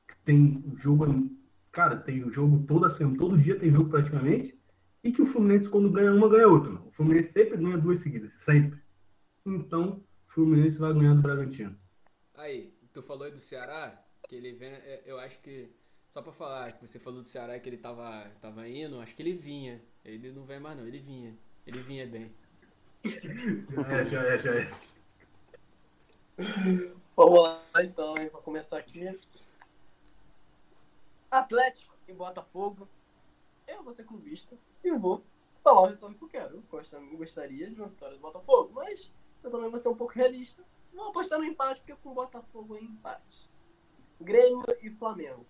que 0.08 0.16
tem 0.26 0.64
jogo. 0.78 1.30
Cara, 1.72 1.98
tem 1.98 2.24
o 2.24 2.32
jogo 2.32 2.66
toda 2.68 2.90
semana, 2.90 3.18
todo 3.18 3.38
dia 3.38 3.58
tem 3.60 3.72
jogo 3.72 3.90
praticamente. 3.90 4.58
E 5.04 5.12
que 5.12 5.22
o 5.22 5.26
Fluminense, 5.26 5.70
quando 5.70 5.90
ganha 5.92 6.14
uma, 6.14 6.30
ganha 6.30 6.48
outra. 6.48 6.74
O 6.74 6.92
Fluminense 6.92 7.32
sempre 7.32 7.58
ganha 7.58 7.78
duas 7.78 8.00
seguidas. 8.00 8.32
Sempre. 8.46 8.80
Então, 9.46 10.04
o 10.30 10.34
Fluminense 10.34 10.78
vai 10.78 10.94
ganhar 10.94 11.16
do 11.16 11.22
Bragantino. 11.22 11.76
Aí, 12.36 12.74
tu 12.94 13.02
falou 13.02 13.24
aí 13.26 13.32
do 13.32 13.40
Ceará, 13.40 14.04
que 14.28 14.36
ele 14.36 14.54
vem. 14.54 14.70
é, 14.70 15.04
Eu 15.06 15.20
acho 15.20 15.40
que. 15.42 15.70
Só 16.10 16.22
pra 16.22 16.34
falar 16.34 16.74
que 16.74 16.86
você 16.86 17.00
falou 17.00 17.22
do 17.22 17.28
Ceará 17.28 17.58
que 17.58 17.70
ele 17.70 17.78
tava, 17.78 18.30
tava 18.42 18.68
indo, 18.68 19.00
acho 19.00 19.16
que 19.16 19.22
ele 19.22 19.34
vinha. 19.34 19.82
Ele 20.04 20.32
não 20.32 20.44
vem 20.44 20.60
mais 20.60 20.78
não, 20.78 20.86
ele 20.86 21.00
vinha. 21.00 21.38
Ele 21.66 21.80
vinha 21.82 22.06
bem. 22.06 22.32
Já 23.04 24.04
já 24.04 24.38
já 24.38 24.56
é. 24.56 24.72
Vamos 27.16 27.44
lá 27.44 27.62
então, 27.84 28.14
pra 28.14 28.42
começar 28.42 28.78
aqui. 28.78 29.08
Atlético 31.30 31.96
e 32.08 32.14
Botafogo. 32.14 32.88
Eu 33.68 33.84
vou 33.84 33.94
ser 33.94 34.06
clubista 34.06 34.56
e 34.84 34.92
vou 34.92 35.24
falar 35.64 35.82
o 35.82 35.86
resultado 35.86 36.16
que 36.16 36.24
eu 36.24 36.30
quero. 36.30 36.64
Eu 36.72 37.18
gostaria 37.18 37.70
de 37.70 37.80
uma 37.80 37.88
vitória 37.90 38.16
do 38.16 38.22
Botafogo, 38.22 38.72
mas 38.74 39.12
eu 39.44 39.50
também 39.50 39.70
vou 39.70 39.80
ser 39.80 39.90
um 39.90 39.96
pouco 39.96 40.14
realista. 40.14 40.64
Vou 40.94 41.10
apostar 41.10 41.40
no 41.40 41.46
empate, 41.46 41.80
porque 41.80 41.96
com 42.02 42.10
o 42.10 42.14
Botafogo 42.16 42.76
é 42.76 42.82
empate. 42.82 43.50
Grêmio 44.20 44.64
e 44.82 44.90
Flamengo. 44.92 45.46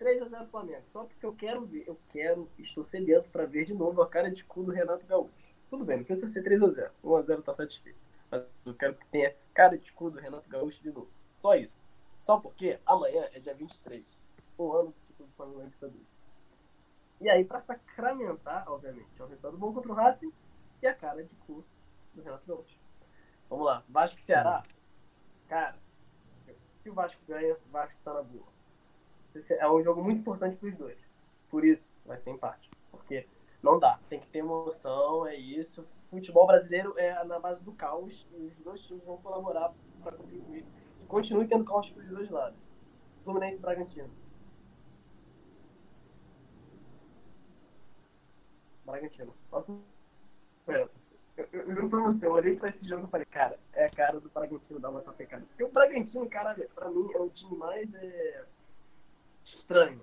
3x0 0.00 0.48
Flamengo. 0.48 0.84
Só 0.86 1.04
porque 1.04 1.24
eu 1.24 1.34
quero 1.34 1.64
ver, 1.64 1.84
eu 1.86 1.98
quero, 2.10 2.50
estou 2.58 2.84
sedento 2.84 3.30
pra 3.30 3.46
ver 3.46 3.64
de 3.64 3.72
novo 3.72 4.02
a 4.02 4.08
cara 4.08 4.30
de 4.30 4.44
cu 4.44 4.62
do 4.62 4.72
Renato 4.72 5.06
Gaúcho. 5.06 5.43
Tudo 5.68 5.84
bem, 5.84 5.98
não 5.98 6.04
precisa 6.04 6.28
ser 6.28 6.42
3x0. 6.42 6.90
1x0 7.02 7.42
tá 7.42 7.52
satisfeito. 7.52 7.98
Mas 8.30 8.44
eu 8.64 8.74
quero 8.74 8.94
que 8.94 9.06
tenha 9.06 9.34
cara 9.52 9.78
de 9.78 9.92
cu 9.92 10.10
do 10.10 10.18
Renato 10.18 10.48
Gaúcho 10.48 10.82
de 10.82 10.90
novo. 10.90 11.08
Só 11.34 11.54
isso. 11.54 11.82
Só 12.22 12.38
porque 12.38 12.78
amanhã 12.86 13.28
é 13.32 13.40
dia 13.40 13.54
23. 13.54 14.04
Um 14.58 14.72
ano 14.72 14.94
título 15.06 15.28
do 15.28 15.34
Flamengo 15.34 15.60
Libertadores. 15.60 16.06
E 17.20 17.28
aí, 17.28 17.44
pra 17.44 17.60
sacramentar, 17.60 18.70
obviamente, 18.70 19.08
é 19.18 19.22
um 19.22 19.28
resultado 19.28 19.56
bom 19.56 19.72
contra 19.72 19.92
o 19.92 19.94
Racing 19.94 20.32
e 20.82 20.86
a 20.86 20.94
cara 20.94 21.22
de 21.24 21.34
cu 21.46 21.64
do 22.14 22.22
Renato 22.22 22.46
Gaúcho. 22.46 22.78
Vamos 23.48 23.64
lá. 23.64 23.84
Vasco 23.88 24.18
e 24.18 24.22
Ceará. 24.22 24.62
Cara, 25.48 25.78
se 26.72 26.90
o 26.90 26.94
Vasco 26.94 27.20
ganha, 27.26 27.54
o 27.54 27.70
Vasco 27.70 28.00
tá 28.04 28.12
na 28.12 28.22
boa. 28.22 28.46
É 29.58 29.70
um 29.70 29.82
jogo 29.82 30.02
muito 30.02 30.20
importante 30.20 30.56
pros 30.56 30.76
dois. 30.76 30.98
Por 31.48 31.64
isso, 31.64 31.92
vai 32.04 32.18
ser 32.18 32.30
empate. 32.30 32.70
Porque 32.90 33.26
não 33.64 33.78
dá. 33.78 33.98
Tem 34.08 34.20
que 34.20 34.28
ter 34.28 34.40
emoção, 34.40 35.26
é 35.26 35.34
isso. 35.34 35.86
Futebol 36.10 36.46
brasileiro 36.46 36.94
é 36.98 37.24
na 37.24 37.40
base 37.40 37.64
do 37.64 37.72
caos 37.72 38.26
e 38.32 38.44
os 38.44 38.58
dois 38.60 38.80
times 38.80 39.02
vão 39.02 39.16
colaborar 39.16 39.72
para 40.02 40.12
contribuir. 40.12 40.64
E 41.00 41.06
continue 41.06 41.48
tendo 41.48 41.64
caos 41.64 41.90
pros 41.90 42.06
dois 42.08 42.30
lados. 42.30 42.58
Fluminense 43.24 43.58
e 43.58 43.60
Bragantino. 43.62 44.10
Bragantino. 48.84 49.34
É, 50.68 50.88
Eu, 51.36 51.74
juro 51.74 51.88
pra 51.88 52.00
você, 52.02 52.26
eu 52.26 52.32
olhei 52.32 52.56
pra 52.56 52.68
esse 52.68 52.86
jogo 52.86 53.06
e 53.06 53.10
falei, 53.10 53.26
cara, 53.26 53.58
é 53.72 53.86
a 53.86 53.90
cara 53.90 54.20
do 54.20 54.28
Bragantino 54.28 54.78
dar 54.78 54.90
uma 54.90 55.00
tapecada. 55.00 55.44
Porque 55.46 55.64
o 55.64 55.72
Bragantino, 55.72 56.28
cara, 56.28 56.54
pra 56.74 56.90
mim 56.90 57.10
é 57.12 57.18
o 57.18 57.30
time 57.30 57.56
mais 57.56 57.92
é, 57.94 58.44
estranho. 59.44 60.00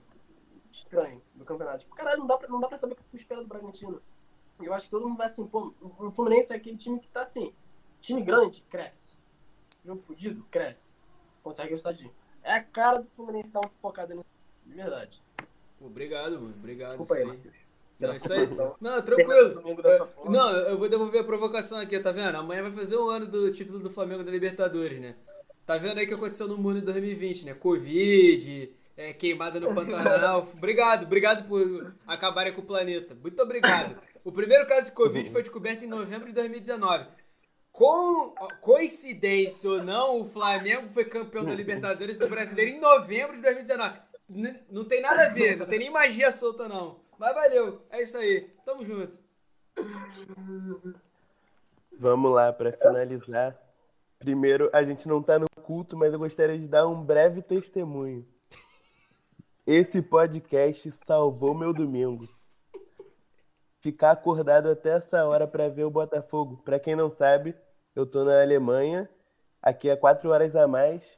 Estranho 0.91 1.21
do 1.35 1.45
campeonato. 1.45 1.79
Tipo, 1.79 1.95
caralho, 1.95 2.19
não 2.19 2.27
dá, 2.27 2.37
pra, 2.37 2.49
não 2.49 2.59
dá 2.59 2.67
pra 2.67 2.77
saber 2.77 2.93
o 2.93 2.95
que 2.97 3.17
espera 3.17 3.41
do 3.41 3.47
Bragantino. 3.47 4.01
Eu 4.61 4.73
acho 4.73 4.85
que 4.85 4.91
todo 4.91 5.07
mundo 5.07 5.17
vai 5.17 5.27
assim, 5.27 5.47
pô, 5.47 5.73
o 5.81 6.11
Fluminense 6.11 6.51
é 6.51 6.57
aquele 6.57 6.77
time 6.77 6.99
que 6.99 7.07
tá 7.07 7.23
assim, 7.23 7.53
time 8.01 8.21
grande, 8.21 8.61
cresce. 8.69 9.15
Jogo 9.85 10.03
fudido, 10.05 10.45
cresce. 10.51 10.93
Consegue 11.41 11.73
o 11.73 11.75
estadinho. 11.75 12.11
É 12.43 12.53
a 12.55 12.63
cara 12.63 12.99
do 12.99 13.07
Fluminense 13.15 13.51
dar 13.53 13.61
uma 13.61 13.71
focada 13.81 14.13
nisso. 14.13 14.25
De 14.65 14.75
verdade. 14.75 15.23
Obrigado, 15.79 16.33
mano. 16.33 16.53
Obrigado. 16.59 16.97
Desculpa 16.99 17.15
aí, 17.15 17.23
isso 17.23 17.47
aí. 17.47 17.61
Não, 17.99 18.15
isso 18.15 18.33
aí. 18.33 18.75
Não, 18.81 19.01
tranquilo. 19.01 19.79
Eu- 19.83 20.29
não, 20.29 20.51
eu 20.51 20.77
vou 20.77 20.89
devolver 20.89 21.21
a 21.21 21.23
provocação 21.23 21.79
aqui, 21.79 21.99
tá 21.99 22.11
vendo? 22.11 22.35
Amanhã 22.35 22.63
vai 22.63 22.71
fazer 22.71 22.97
um 22.97 23.09
ano 23.09 23.25
do 23.27 23.51
título 23.51 23.79
do 23.79 23.89
Flamengo 23.89 24.23
da 24.23 24.31
Libertadores, 24.31 24.99
né? 24.99 25.15
Tá 25.65 25.77
vendo 25.77 25.97
aí 25.99 26.05
o 26.05 26.07
que 26.07 26.13
aconteceu 26.13 26.47
no 26.47 26.57
mundo 26.57 26.79
em 26.79 26.83
2020, 26.83 27.45
né? 27.45 27.53
Covid, 27.53 28.71
é, 28.97 29.13
queimada 29.13 29.59
no 29.59 29.73
Pantanal. 29.75 30.47
Obrigado, 30.53 31.03
obrigado 31.05 31.47
por 31.47 31.93
acabarem 32.07 32.53
com 32.53 32.61
o 32.61 32.65
planeta. 32.65 33.15
Muito 33.15 33.41
obrigado. 33.41 33.99
O 34.23 34.31
primeiro 34.31 34.67
caso 34.67 34.89
de 34.89 34.95
Covid 34.95 35.29
foi 35.31 35.41
descoberto 35.41 35.83
em 35.83 35.87
novembro 35.87 36.27
de 36.27 36.33
2019. 36.33 37.07
Com 37.71 38.35
coincidência 38.59 39.69
ou 39.69 39.81
não, 39.83 40.21
o 40.21 40.27
Flamengo 40.29 40.89
foi 40.89 41.05
campeão 41.05 41.45
da 41.45 41.53
Libertadores 41.55 42.17
do 42.17 42.27
Brasileiro 42.27 42.71
em 42.71 42.79
novembro 42.79 43.35
de 43.35 43.41
2019. 43.41 43.97
N- 44.29 44.59
não 44.69 44.83
tem 44.85 45.01
nada 45.01 45.25
a 45.25 45.29
ver, 45.29 45.55
não 45.57 45.65
tem 45.65 45.79
nem 45.79 45.89
magia 45.89 46.31
solta, 46.31 46.67
não. 46.67 46.99
Mas 47.17 47.33
valeu, 47.33 47.81
é 47.89 48.01
isso 48.01 48.17
aí. 48.17 48.49
Tamo 48.65 48.83
junto. 48.83 49.17
Vamos 51.97 52.31
lá, 52.31 52.51
para 52.51 52.71
finalizar. 52.73 53.55
Primeiro, 54.19 54.69
a 54.73 54.83
gente 54.83 55.07
não 55.07 55.21
tá 55.21 55.39
no 55.39 55.45
culto, 55.63 55.95
mas 55.97 56.11
eu 56.13 56.19
gostaria 56.19 56.57
de 56.57 56.67
dar 56.67 56.87
um 56.87 57.01
breve 57.03 57.41
testemunho. 57.41 58.25
Esse 59.73 60.01
podcast 60.01 60.91
salvou 61.07 61.55
meu 61.55 61.71
domingo. 61.71 62.27
Ficar 63.79 64.11
acordado 64.11 64.69
até 64.69 64.97
essa 64.97 65.25
hora 65.25 65.47
para 65.47 65.69
ver 65.69 65.85
o 65.85 65.89
Botafogo. 65.89 66.57
Para 66.57 66.77
quem 66.77 66.93
não 66.93 67.09
sabe, 67.09 67.55
eu 67.95 68.05
tô 68.05 68.25
na 68.25 68.41
Alemanha. 68.41 69.09
Aqui 69.61 69.89
é 69.89 69.95
quatro 69.95 70.29
horas 70.29 70.57
a 70.57 70.67
mais. 70.67 71.17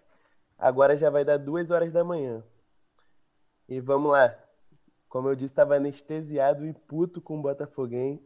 Agora 0.55 0.95
já 0.95 1.09
vai 1.09 1.25
dar 1.25 1.37
duas 1.37 1.71
horas 1.71 1.91
da 1.91 2.03
manhã. 2.03 2.43
E 3.67 3.79
vamos 3.79 4.11
lá. 4.11 4.37
Como 5.09 5.29
eu 5.29 5.35
disse, 5.35 5.51
estava 5.51 5.77
anestesiado 5.77 6.63
e 6.67 6.73
puto 6.73 7.19
com 7.19 7.39
o 7.39 7.43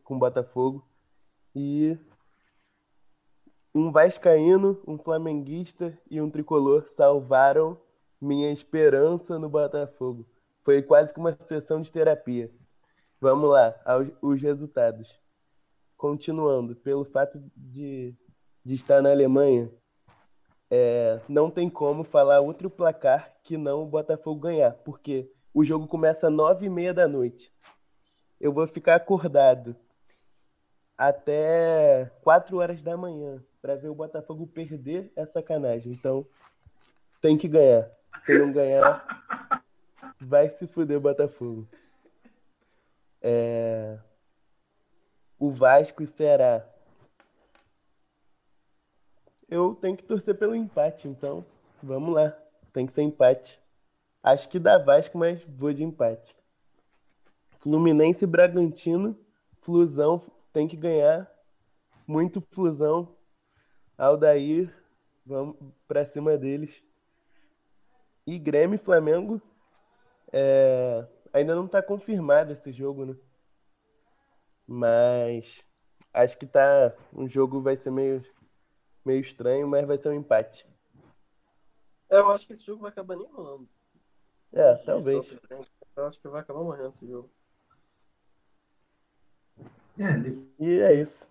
com 0.04 0.16
o 0.16 0.20
Botafogo. 0.20 0.86
E 1.56 1.98
um 3.74 3.94
vascaíno, 3.94 4.78
um 4.86 4.98
flamenguista 4.98 5.98
e 6.12 6.20
um 6.20 6.30
tricolor 6.30 6.86
salvaram 6.98 7.80
minha 8.20 8.51
esperança 8.51 9.38
no 9.38 9.49
Botafogo. 9.49 10.28
Foi 10.63 10.82
quase 10.82 11.13
que 11.13 11.20
uma 11.20 11.38
sessão 11.47 11.82
de 11.82 11.91
terapia. 11.91 12.51
Vamos 13.20 13.49
lá, 13.49 13.76
aos, 13.86 14.09
os 14.22 14.41
resultados. 14.41 15.20
Continuando, 15.95 16.76
pelo 16.76 17.05
fato 17.05 17.41
de, 17.55 18.13
de 18.63 18.74
estar 18.74 19.01
na 19.01 19.11
Alemanha, 19.11 19.72
é, 20.70 21.20
não 21.28 21.49
tem 21.49 21.70
como 21.70 22.03
falar 22.03 22.41
outro 22.41 22.70
placar 22.70 23.34
que 23.43 23.57
não 23.57 23.84
o 23.84 23.88
Botafogo 23.88 24.41
ganhar, 24.41 24.74
porque 24.74 25.32
o 25.53 25.63
jogo 25.63 25.88
começa 25.88 26.28
às 26.28 26.34
nove 26.34 26.65
e 26.65 26.70
meia 26.70 26.93
da 26.93 27.07
noite. 27.07 27.51
Eu 28.39 28.53
vou 28.53 28.68
ficar 28.68 28.95
acordado 28.95 29.76
até 30.97 32.11
4 32.22 32.57
horas 32.57 32.84
da 32.84 32.97
manhã 32.97 33.43
para 33.61 33.76
ver 33.76 33.89
o 33.89 33.95
Botafogo 33.95 34.47
perder 34.47 35.11
é 35.15 35.26
sacanagem. 35.26 35.91
Então, 35.91 36.26
tem 37.22 37.38
que 37.38 37.47
ganhar. 37.47 37.89
Se 38.28 38.38
não 38.38 38.52
ganhar, 38.52 39.64
vai 40.20 40.50
se 40.50 40.68
fuder 40.68 40.98
o 40.98 41.02
Botafogo. 41.02 41.66
É... 43.22 43.98
O 45.40 45.50
Vasco 45.50 46.04
e 46.04 46.08
Ceará. 46.08 46.68
Eu 49.48 49.76
tenho 49.76 49.96
que 49.96 50.04
torcer 50.04 50.38
pelo 50.38 50.54
empate, 50.54 51.08
então 51.08 51.46
vamos 51.82 52.14
lá. 52.14 52.38
Tem 52.74 52.86
que 52.86 52.92
ser 52.92 53.04
empate. 53.04 53.62
Acho 54.22 54.50
que 54.50 54.60
dá 54.60 54.78
Vasco, 54.78 55.18
mas 55.18 55.42
vou 55.46 55.72
de 55.72 55.86
empate. 55.86 56.36
Fluminense 57.62 58.26
e 58.26 58.28
Bragantino. 58.28 59.18
Flusão 59.62 60.22
tem 60.52 60.68
que 60.68 60.76
ganhar. 60.76 61.32
Muito 62.06 62.42
Flusão. 62.52 63.16
Aldair, 63.98 64.70
vamos 65.26 65.56
pra 65.88 66.06
cima 66.06 66.38
deles. 66.38 66.84
E 68.28 68.38
Grêmio 68.38 68.76
e 68.76 68.84
Flamengo. 68.84 69.42
É... 70.34 71.08
Ainda 71.32 71.56
não 71.56 71.66
tá 71.66 71.82
confirmado 71.82 72.52
esse 72.52 72.74
jogo, 72.74 73.06
né? 73.06 73.16
Mas 74.68 75.66
acho 76.14 76.38
que 76.38 76.46
tá. 76.46 76.94
Um 77.14 77.30
jogo 77.30 77.62
vai 77.62 77.78
ser 77.78 77.90
meio, 77.90 78.22
meio 79.06 79.22
estranho, 79.22 79.66
mas 79.66 79.88
vai 79.88 79.98
ser 79.98 80.10
um 80.10 80.14
empate. 80.14 80.68
Eu 82.10 82.30
acho 82.30 82.46
que 82.46 82.54
esse 82.54 82.66
jogo 82.66 82.82
vai 82.82 82.92
acabar 82.92 83.16
nem 83.16 83.28
rolando. 83.32 83.70
É, 84.52 84.76
talvez. 84.76 85.38
Eu 85.96 86.06
acho 86.06 86.20
que 86.20 86.28
vai 86.28 86.42
acabar 86.42 86.64
morrendo 86.64 86.90
esse 86.90 87.08
jogo. 87.08 87.32
É, 89.98 90.64
E 90.64 90.80
é 90.80 90.94
isso. 90.94 91.26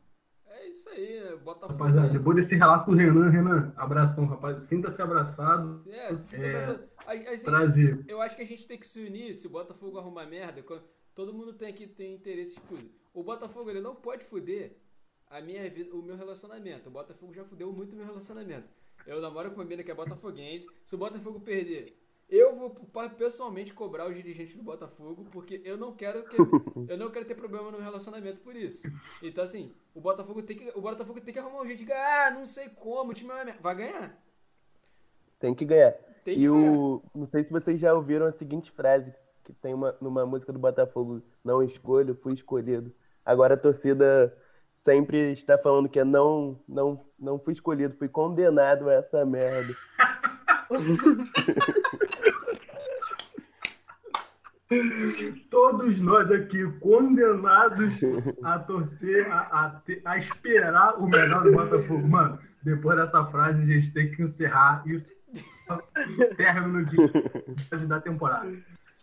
É 0.77 0.79
isso 0.79 0.91
aí, 0.91 1.21
né? 1.25 1.37
Botafogo. 1.37 1.83
rapaziada, 1.85 2.09
depois 2.11 2.37
desse 2.37 2.55
relato 2.55 2.91
do 2.91 2.97
Renan, 2.97 3.31
Renan, 3.31 3.73
abração, 3.77 4.27
rapaz. 4.27 4.63
Sinta-se 4.65 5.01
abraçado. 5.01 5.77
É, 5.89 6.13
se 6.13 6.27
você 6.27 6.47
É. 6.47 6.57
assim, 7.33 7.47
Prazer. 7.47 8.05
eu 8.07 8.21
acho 8.21 8.37
que 8.37 8.43
a 8.43 8.47
gente 8.47 8.67
tem 8.67 8.79
que 8.79 8.87
se 8.87 9.03
unir 9.03 9.33
se 9.35 9.47
o 9.47 9.51
Botafogo 9.51 9.99
arrumar 9.99 10.27
merda. 10.27 10.63
Todo 11.15 11.33
mundo 11.33 11.55
tem 11.55 11.73
que 11.73 11.87
ter 11.87 12.13
interesse 12.13 12.53
escuso. 12.55 12.91
O 13.15 13.23
Botafogo 13.25 13.71
ele 13.71 13.81
não 13.81 13.95
pode 13.95 14.23
fuder 14.27 14.77
a 15.31 15.41
minha 15.41 15.69
vida, 15.71 15.95
o 15.95 16.03
meu 16.03 16.15
relacionamento. 16.15 16.91
O 16.91 16.93
Botafogo 16.93 17.33
já 17.33 17.43
fudeu 17.43 17.73
muito 17.73 17.95
o 17.95 17.97
meu 17.97 18.05
relacionamento. 18.05 18.69
Eu 19.07 19.21
namoro 19.23 19.51
com 19.51 19.57
uma 19.57 19.65
menina 19.65 19.83
que 19.83 19.91
é 19.91 19.95
botafoguense. 19.95 20.69
Se 20.85 20.95
o 20.95 20.99
Botafogo 20.99 21.41
perder, 21.41 21.97
eu 22.29 22.55
vou 22.57 22.71
pessoalmente 23.17 23.73
cobrar 23.73 24.09
os 24.09 24.17
dirigentes 24.17 24.57
do 24.57 24.63
Botafogo, 24.63 25.27
porque 25.31 25.61
eu 25.65 25.77
não 25.77 25.93
quero 25.95 26.25
que 26.25 26.37
eu 26.89 26.99
não 26.99 27.11
quero 27.11 27.25
ter 27.25 27.35
problema 27.35 27.71
no 27.71 27.79
relacionamento 27.79 28.41
por 28.41 28.57
isso. 28.57 28.89
Então 29.23 29.45
assim, 29.45 29.73
o 29.95 30.01
Botafogo 30.01 30.43
tem 30.43 30.57
que 30.57 30.71
o 30.77 30.81
Botafogo 30.81 31.21
tem 31.21 31.33
que 31.33 31.39
arrumar 31.41 31.61
um 31.63 31.67
jeito 31.67 31.79
de 31.79 31.85
ganhar, 31.85 32.29
ah, 32.29 32.31
não 32.33 32.45
sei 32.45 32.69
como, 32.71 33.11
o 33.11 33.15
time 33.15 33.31
é 33.31 33.35
uma 33.35 33.45
merda. 33.45 33.61
vai 33.63 33.75
ganhar. 33.75 34.19
Tem 35.39 35.55
que 35.55 35.65
ganhar. 35.65 35.93
Tem 36.25 36.39
que 36.39 36.45
E 36.45 36.49
ganhar. 36.49 36.73
o. 36.73 37.03
Não 37.15 37.27
sei 37.29 37.45
se 37.45 37.51
vocês 37.51 37.79
já 37.81 37.95
ouviram 37.95 38.27
a 38.27 38.33
seguinte 38.33 38.73
frase 38.73 39.15
que 39.45 39.53
tem 39.53 39.73
uma, 39.75 39.97
numa 40.01 40.27
música 40.27 40.53
do 40.53 40.59
Botafogo: 40.59 41.23
Não 41.45 41.63
escolho, 41.63 42.15
fui 42.17 42.35
escolhido. 42.35 42.93
Agora 43.25 43.55
a 43.55 43.59
torcida 43.59 44.37
sempre 44.77 45.33
está 45.33 45.59
falando 45.59 45.89
que 45.89 45.99
é 46.01 46.05
não, 46.05 46.59
não, 46.69 47.05
não 47.19 47.39
fui 47.39 47.53
escolhido, 47.53 47.97
fui 47.97 48.09
condenado 48.09 48.89
a 48.89 48.95
essa 48.95 49.25
merda. 49.25 49.75
Todos 55.51 56.01
nós 56.01 56.31
aqui 56.31 56.67
condenados 56.81 57.95
a 58.43 58.59
torcer, 58.59 59.31
a, 59.33 59.41
a, 59.41 59.83
a 60.05 60.19
esperar 60.19 60.99
o 60.99 61.07
melhor 61.07 61.45
do 61.45 61.53
Botafogo. 61.53 62.09
Mano, 62.09 62.39
depois 62.63 62.99
dessa 62.99 63.25
frase, 63.27 63.63
a 63.63 63.67
gente 63.67 63.93
tem 63.93 64.11
que 64.11 64.23
encerrar 64.23 64.83
isso. 64.87 65.07
Término 66.37 66.85
de, 66.85 66.97
da 67.87 68.01
temporada. 68.01 68.53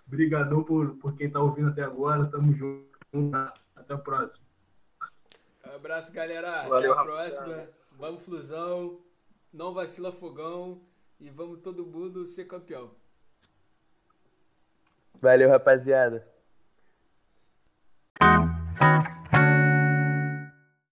Obrigadão 0.07 0.63
por, 0.63 0.95
por 0.97 1.15
quem 1.15 1.29
tá 1.29 1.39
ouvindo 1.39 1.69
até 1.69 1.83
agora. 1.83 2.25
Tamo 2.25 2.53
junto. 2.53 2.83
Até 3.75 3.95
o 3.95 3.99
próximo. 3.99 4.43
Abraço, 5.63 6.13
galera. 6.13 6.67
Valeu, 6.67 6.91
Até 6.91 7.01
a 7.01 7.05
próxima. 7.05 7.69
Vamos, 7.97 8.25
Flusão. 8.25 8.99
Não 9.53 9.73
vacila, 9.73 10.11
Fogão. 10.11 10.81
E 11.19 11.29
vamos 11.29 11.59
todo 11.59 11.85
mundo 11.85 12.25
ser 12.25 12.45
campeão. 12.45 12.91
Valeu, 15.23 15.49
rapaziada. 15.49 16.32